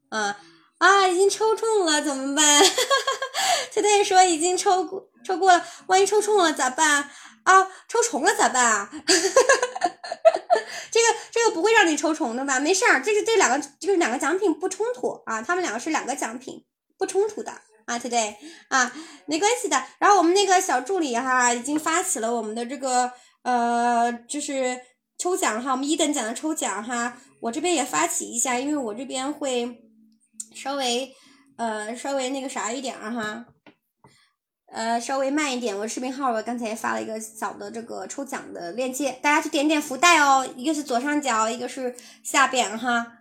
[0.09, 0.37] 啊。
[0.79, 2.65] 啊，已经抽中了，怎么办？
[3.75, 7.11] 太太说已经抽过抽过了，万一抽中了咋办？
[7.45, 8.91] 啊，抽重了咋办啊？
[10.91, 12.59] 这个这个不会让你抽重的吧？
[12.59, 16.65] 没事儿，这是这两个就是两个奖品不冲突啊，他们两个是两个奖品
[16.99, 17.53] 不冲突的
[17.85, 18.35] 啊，，Today？
[18.69, 18.93] 啊，
[19.27, 19.83] 没关系的。
[19.99, 23.13] 然后我们那个小助理哈已经发起了我们的这个
[23.43, 24.81] 呃就是
[25.19, 29.86] 抽奖哈，我们一等奖的抽奖哈，我这边也发起一下，因为我这边会
[30.57, 31.15] 稍微
[31.57, 33.45] 呃稍微那个啥一点儿哈。
[34.73, 43.13] 呃，稍微慢一点，我视频号我刚才发了一个小的这个抽奖的链接，大家去点点福袋哦，一个是左上角，一个是下边哈。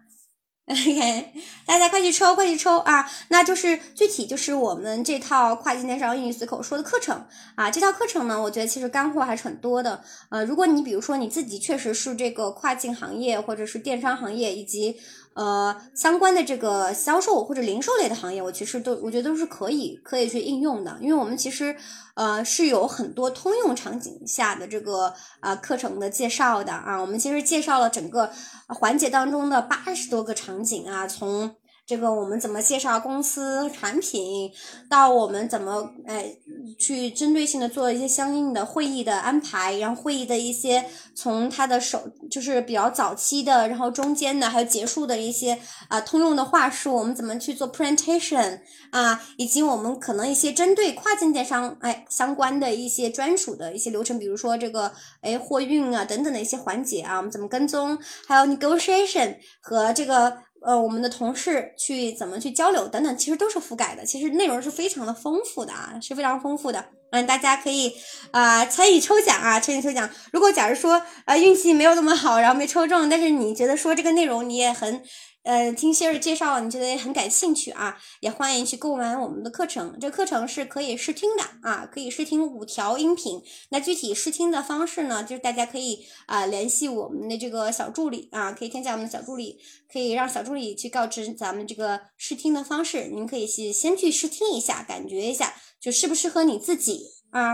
[0.66, 1.34] OK，
[1.68, 3.08] 大家快去抽，快去抽啊！
[3.30, 10.04] 那就是具体就是我们这套跨境电商英语随口说的课程啊，这套课程呢，我觉得其实干货还是很多的。
[10.32, 15.00] 呃，如果你比如说你自己确实是这个跨境行业或者是电商行业以及。
[15.36, 21.76] 呃，相关的这个销售或者零售类的行业，我其实都我觉得都是可以可以去应用的，因为我们其实
[22.16, 28.32] 呃是有很多通用场景下的这个啊课程的介绍的啊，我们其实介绍了整个
[28.68, 31.56] 环节当中的八十多个场景啊，从。
[31.88, 34.52] 这个我们怎么介绍公司产品，
[34.90, 36.36] 到我们怎么哎
[36.80, 40.84] 去针对性的做一些相应的会议的安排，然后会议的一些
[41.14, 54.92] 从它的手就是比较早期的，然后中间的还有结束的一些啊通用的话术，我们怎么去做 presentation 啊，以及我们可能一些针对跨境电商哎相关的一些专属的一些流程，比如说这个
[55.22, 57.96] 哎货运啊等等的一些环节啊，我们怎么跟踪，
[58.28, 60.40] 还有 negotiation 和这个。
[60.66, 64.04] 呃，我们的同事去怎么去交流等等，其实都是覆盖的。
[64.04, 66.84] 其实内容是非常的丰富的啊，是非常丰富的。
[67.12, 67.96] 嗯，大家可以
[68.32, 70.10] 啊参与抽奖啊，参与抽奖。
[70.34, 75.04] 如果假如说呃运气没有那么好，然后没抽中，但是你觉得说这个内容你也很。
[75.46, 78.02] 呃，听希儿介绍，你觉得也很感兴趣啊？
[78.20, 79.96] 也欢迎去购买我们的课程。
[80.02, 83.44] 这课程是可以试听的啊，可以试听五条音频。
[83.70, 89.60] 那具体试听的方式呢，就是大家可以啊联系我们的这个小助理啊，可以添加我们的小助理，
[89.94, 93.10] 可以让小助理去告知咱们这个试听的方式。
[93.14, 97.52] 您可以去先去试听一下，感觉一下，就适不适合你自己啊？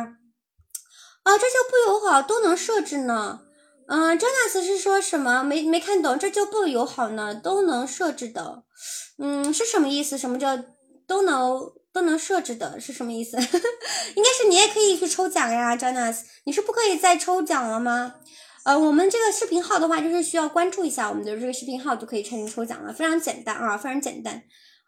[1.23, 3.41] 啊，这就不友好，都能设置呢。
[3.93, 5.43] 嗯，Jonas 是说什么？
[5.43, 7.35] 没没看懂，这就不友好呢？
[7.35, 8.63] 都能设置的，
[9.19, 10.17] 嗯，是什么意思？
[10.17, 10.57] 什么叫
[11.05, 11.59] 都能
[11.91, 12.79] 都能设置的？
[12.79, 13.35] 是什么意思？
[14.15, 18.15] 应该是你也可以去抽奖呀，Jonas，你是不可以再抽奖了吗？
[18.63, 24.41] 呃，我们这个视频号的话，就是需要关注一下我们的这个视频号，就可以参与抽奖了，非常简单啊，非常简单。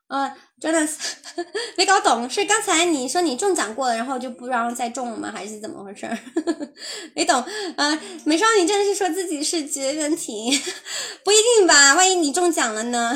[0.10, 0.32] 嗯
[0.62, 0.92] ，Jonas
[1.76, 5.32] 没搞懂，是刚才你说你中奖过了，然后就不让再中了吗？
[5.34, 6.08] 还是怎么回事？
[7.16, 7.44] 没懂。
[7.78, 10.52] 嗯，美少女真的是说自己是绝缘体，
[11.26, 11.96] 不一定吧？
[11.96, 13.16] 万一你中奖了呢？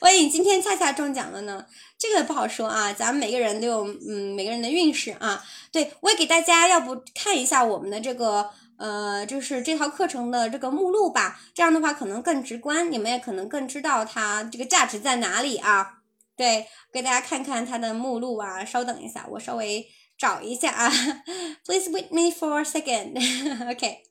[0.00, 1.64] 万一你今天恰恰中奖了呢？
[1.98, 5.42] 这个不好说啊，咱们每个人都有嗯每个人的运势啊。
[5.72, 8.50] 对我也给大家，要不看一下我们的这个。
[8.78, 15.96] 呃，就是这套课程的这个目录吧，这样的话可能更直观，你们也可能更知道它这个价值在哪里啊。
[16.36, 19.84] 对，给大家看看它的目录啊，稍等一下，我稍微
[20.16, 20.88] 找一下啊。
[21.66, 23.18] Please wait me for a second.
[23.68, 24.02] OK，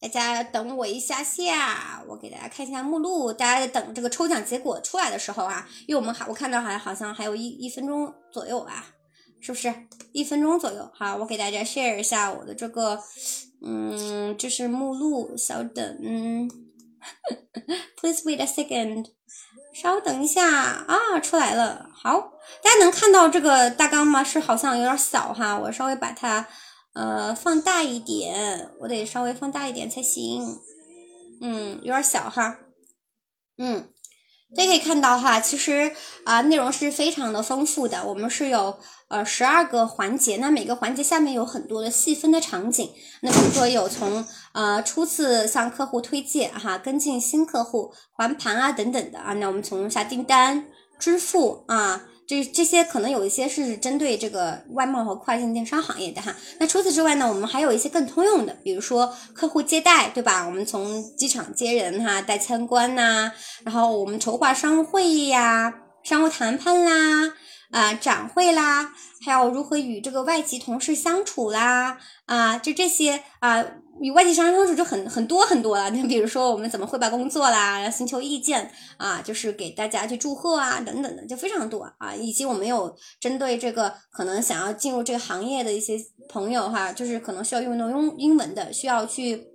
[0.00, 3.32] 大家等我一下下，我给大家看一下目录。
[3.32, 8.86] 大家等这个抽奖结果出来的时候啊，因为我们还我看到还好像还有一一分钟左右啊。
[9.42, 9.74] 是不是
[10.12, 10.88] 一分钟左右？
[10.94, 13.02] 好，我给大家 share 一下我的这个，
[13.60, 15.98] 嗯，这是目录，稍等
[18.00, 19.06] ，，please wait a second，
[19.74, 24.22] 稍等一下啊，出来了，好，大家能看到这个大纲吗？
[24.22, 26.46] 是好像有点小哈，我稍微把它
[26.94, 30.60] 呃放大一点，我得稍微放大一点才行，
[31.40, 32.58] 嗯，有点小哈，
[33.58, 33.88] 嗯。
[34.54, 35.92] 大家可以看到哈，其实
[36.24, 38.04] 啊内容是非常的丰富的。
[38.06, 42.90] 我们是有呃十二个环节，那每个环节下面有很多的细分的场景。
[43.22, 49.32] 那比如说有从呃初次向客户推荐哈，跟进新客户还盘啊等等的啊。
[49.34, 50.66] 那我们从下订单、
[50.98, 52.04] 支付啊。
[52.26, 56.34] 这这些可能有一些是针对这个外贸和跨境电商行业的哈。
[56.58, 60.46] 那除此之外呢，我们还有一些更通用的，比如说客户接待，对吧？
[60.46, 63.32] 我们从机场接人哈，带参观呐，
[63.64, 67.34] 然后我们筹划商务会议呀、商务谈判啦、
[67.70, 68.92] 啊展会啦，
[69.24, 73.64] 还有如何与这个外籍同事相处啦，啊，就这些啊。
[74.00, 82.14] 与外籍商人相处就很很多很多了，你比如说我们怎么汇报工作啦，寻求意见啊，就是给大家去祝贺啊等等的，就非常多啊。
[82.14, 85.96] 以及我们有针对这个可能想要进入这个行业的一些
[86.28, 89.46] 朋友哈，就是可能需要用到用英文的，需要去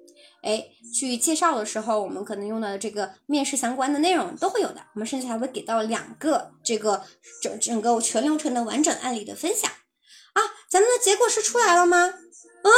[0.44, 4.82] 哎，去介绍的时候，我们可能用的这个面试相关的内容都会有的。
[4.94, 7.04] 我们甚至还会给到两个这个
[7.42, 10.42] 整整个全流程的完整案例的分享啊。
[10.70, 11.98] 咱们的结果是出来了吗？
[12.08, 12.70] 啊？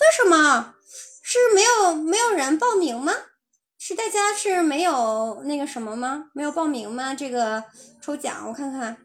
[0.00, 0.74] 为什么？
[1.22, 3.12] 是没有没有人报名吗？
[3.78, 6.30] 是大家是没有那个什么吗？
[6.34, 7.14] 没有报名吗？
[7.14, 7.64] 这个
[8.02, 8.96] 抽奖，我看看，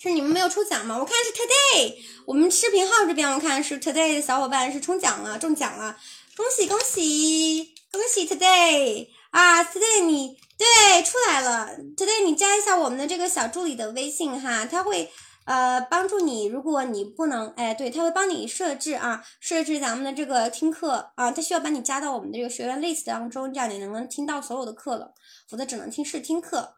[0.00, 0.98] 是你们没有抽奖吗？
[0.98, 1.94] 我看是 today，
[2.26, 5.96] 我们视频号这边我看是 today 的小伙伴是抽奖了，中奖了。
[6.36, 11.70] 恭喜恭喜恭喜！Today 啊，Today 你对出来了。
[11.96, 15.12] Today 你加一下我们的这个小助理的微信哈，他会
[15.44, 16.46] 呃帮助你。
[16.46, 25.14] 如果你不能哎，对他会帮你设置啊，设置咱们的这个听课啊，他需要把你加到我们的这个学员 list 当中，这样你能能听到所有的课了，
[25.48, 26.74] 否则只能听试听课啊。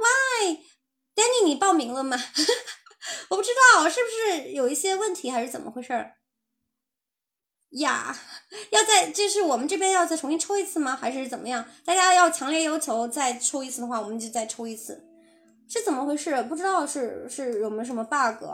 [0.00, 2.16] Why？Danny 你报名了吗？
[3.30, 6.14] 我不知道是不是有一些问题还是怎么回事儿。
[7.70, 8.16] 呀，
[8.70, 10.96] 要再就是我们这边要再重新抽一次吗？
[10.96, 11.64] 还是怎么样？
[11.84, 15.04] 大家要强烈要求再抽一次的话，我们就再抽一次，
[15.68, 16.42] 是怎么回事？
[16.44, 18.44] 不知道是是有没有什么 bug？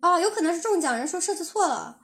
[0.00, 2.00] 哦，有可能是中奖人数设置错了。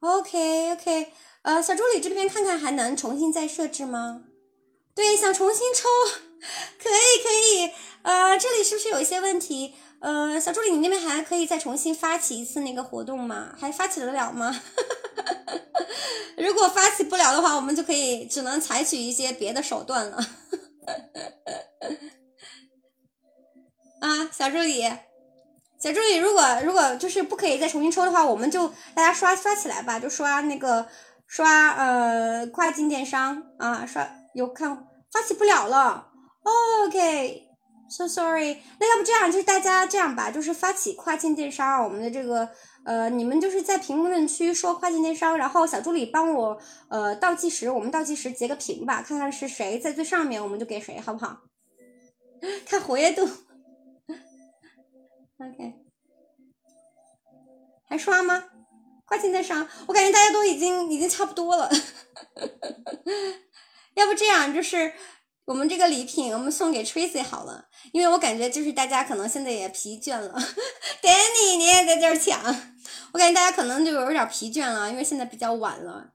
[0.00, 4.24] OK OK，呃，小助理这边看看还能重新再设置吗？
[4.94, 5.88] 对，想重新抽，
[6.78, 7.72] 可以可以。
[8.02, 9.74] 呃，这里是不是有一些问题？
[10.00, 13.54] 呃，小助理，你那边还可以再重新发起一次那个活动吗？
[13.58, 14.58] 还发起得了吗？
[16.38, 20.16] 如果发起不了的话，我们就可以只能采取一些别的手段了。
[24.00, 24.82] 啊，小助理，
[25.78, 30.88] 小助理，如果如果就是不可以再重新抽的话，我们就大家刷刷起来吧，就刷那个
[31.26, 36.08] 刷呃跨境电商啊，刷有看发起不了了
[36.86, 37.49] ，OK。
[37.90, 42.48] So sorry，那要不这样，就是大家这样吧，就是发起跨境电商，我们的这个
[42.84, 46.56] 呃，你们就是在评论区说跨境电商，然后小助理帮我
[46.88, 51.40] 呃倒计时，我们倒计时截个屏吧，看看是谁在最上面，我们就给谁，好不好？
[52.64, 53.28] 看活跃度。
[55.38, 55.74] OK，
[57.88, 58.44] 还刷吗？
[59.04, 61.68] 跨境电商，我感觉大家都已经已经差不多了。
[63.94, 64.92] 要不这样，就是。
[65.50, 70.32] 我们这个礼品，我们送给 Tracy 好了，因为我感觉就是大家可能现在也疲倦了。
[71.02, 72.40] Danny，你也在这儿抢，
[73.10, 76.12] 我感觉大家可能就有点疲倦了，因为现在比较晚了。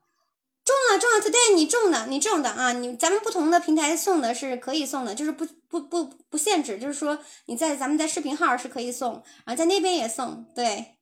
[0.64, 2.72] 中了，中了，Today 你中的，你中的啊！
[2.72, 10.94] 你咱们不同的平台送的是可以送的，就是不不不不限制，就是说你在咱们在视频号是可以送，然后在那边也送，对。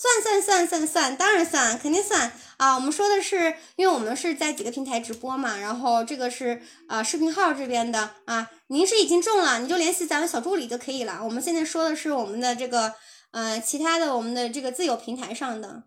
[0.00, 2.76] 算算算算算，当然算，肯定算啊！
[2.76, 8.48] 我们说的是，因为我们是在几个平台直播嘛，然后这个是呃视频号这边的啊。
[8.68, 11.20] 您是已经中了，你就联系咱们小助理就可以了。
[11.24, 12.94] 我们现在说的是我们的这个
[13.32, 15.82] 呃其他的我们的这个自有平台上的。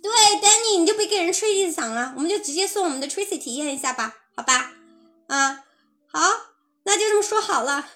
[0.00, 4.70] 对，Danny，你就别给人吹一嗓了，我们就直接送我们的 Tracy 体验一下吧，好吧？
[5.26, 5.64] 啊，
[6.06, 6.20] 好，
[6.84, 7.88] 那就这么说好了。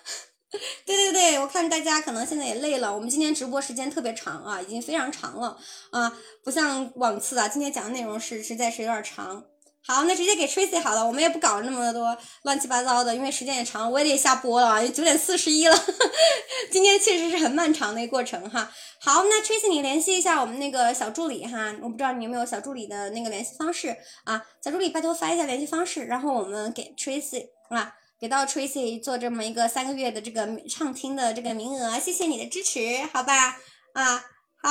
[0.85, 2.93] 对对对，我看大家可能现在也累了。
[2.93, 5.57] 我们今天直播时间特别长啊，已经非常长了
[5.91, 6.13] 啊，
[6.43, 9.45] 不像往次啊，今天讲的内容是实在是有点长。
[9.83, 15.85] 好，那直接给 Tracy 好了，我们也不搞那么多乱七八糟的，因为时间也长，我也得下播了，九点四十一了。
[16.71, 18.71] 今天确实是很漫长的一个过程哈。
[19.01, 24.45] 好，那 Tracy 你联系一下我们那个小助理哈，我不知道你有没有小助理的那个联系方式啊？
[24.63, 27.95] 小助理拜托发一下联系方式，然后我们给 Tracy 啊。
[28.21, 33.57] 给到 Tracy 做这么一个三个月的这个畅听的这个名额，谢谢你的支持，好吧？
[33.95, 34.25] 啊，
[34.63, 34.71] 好，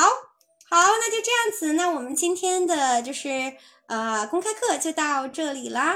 [0.70, 3.54] 好，那就这样子，那我们今天的就是
[3.88, 5.96] 呃公开课就到这里啦。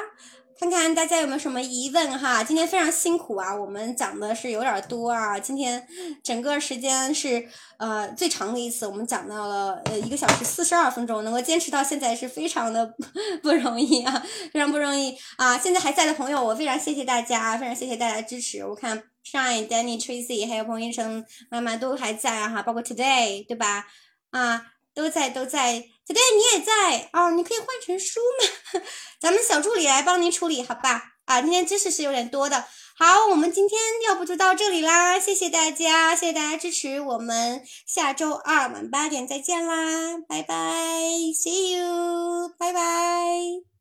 [0.63, 2.41] 看看大家有没有什么疑问哈？
[2.41, 5.37] 今天非常辛苦啊，我们讲的是有点多啊。
[5.37, 5.85] 今天
[6.23, 7.45] 整个时间是
[7.75, 12.95] 呃最长的一次，我们讲到了呃一个小时四十二分钟，能够坚持到现在是非常的
[13.43, 15.57] 不容易啊，非常不容易啊。
[15.57, 18.65] 现在还在的朋友，我非常谢谢大家，非常谢谢大家支持。
[18.65, 23.85] 我看 Shine、Danny、Tracy 还有彭医生妈妈都还在啊哈，包括 Today 对吧？
[24.31, 25.83] 啊，都在都在。
[26.05, 28.19] Today 你也在哦，你可以换成书
[28.73, 28.81] 嘛，
[29.21, 31.13] 咱们小助理来帮您处理，好吧？
[31.25, 32.65] 啊，今天知识是有点多的。
[32.95, 40.53] 好，我们今天要不就到这里啦，谢谢大家，谢谢大家支持，我们下周二晚八点再见啦，拜拜
[41.33, 43.72] ，See you，拜拜。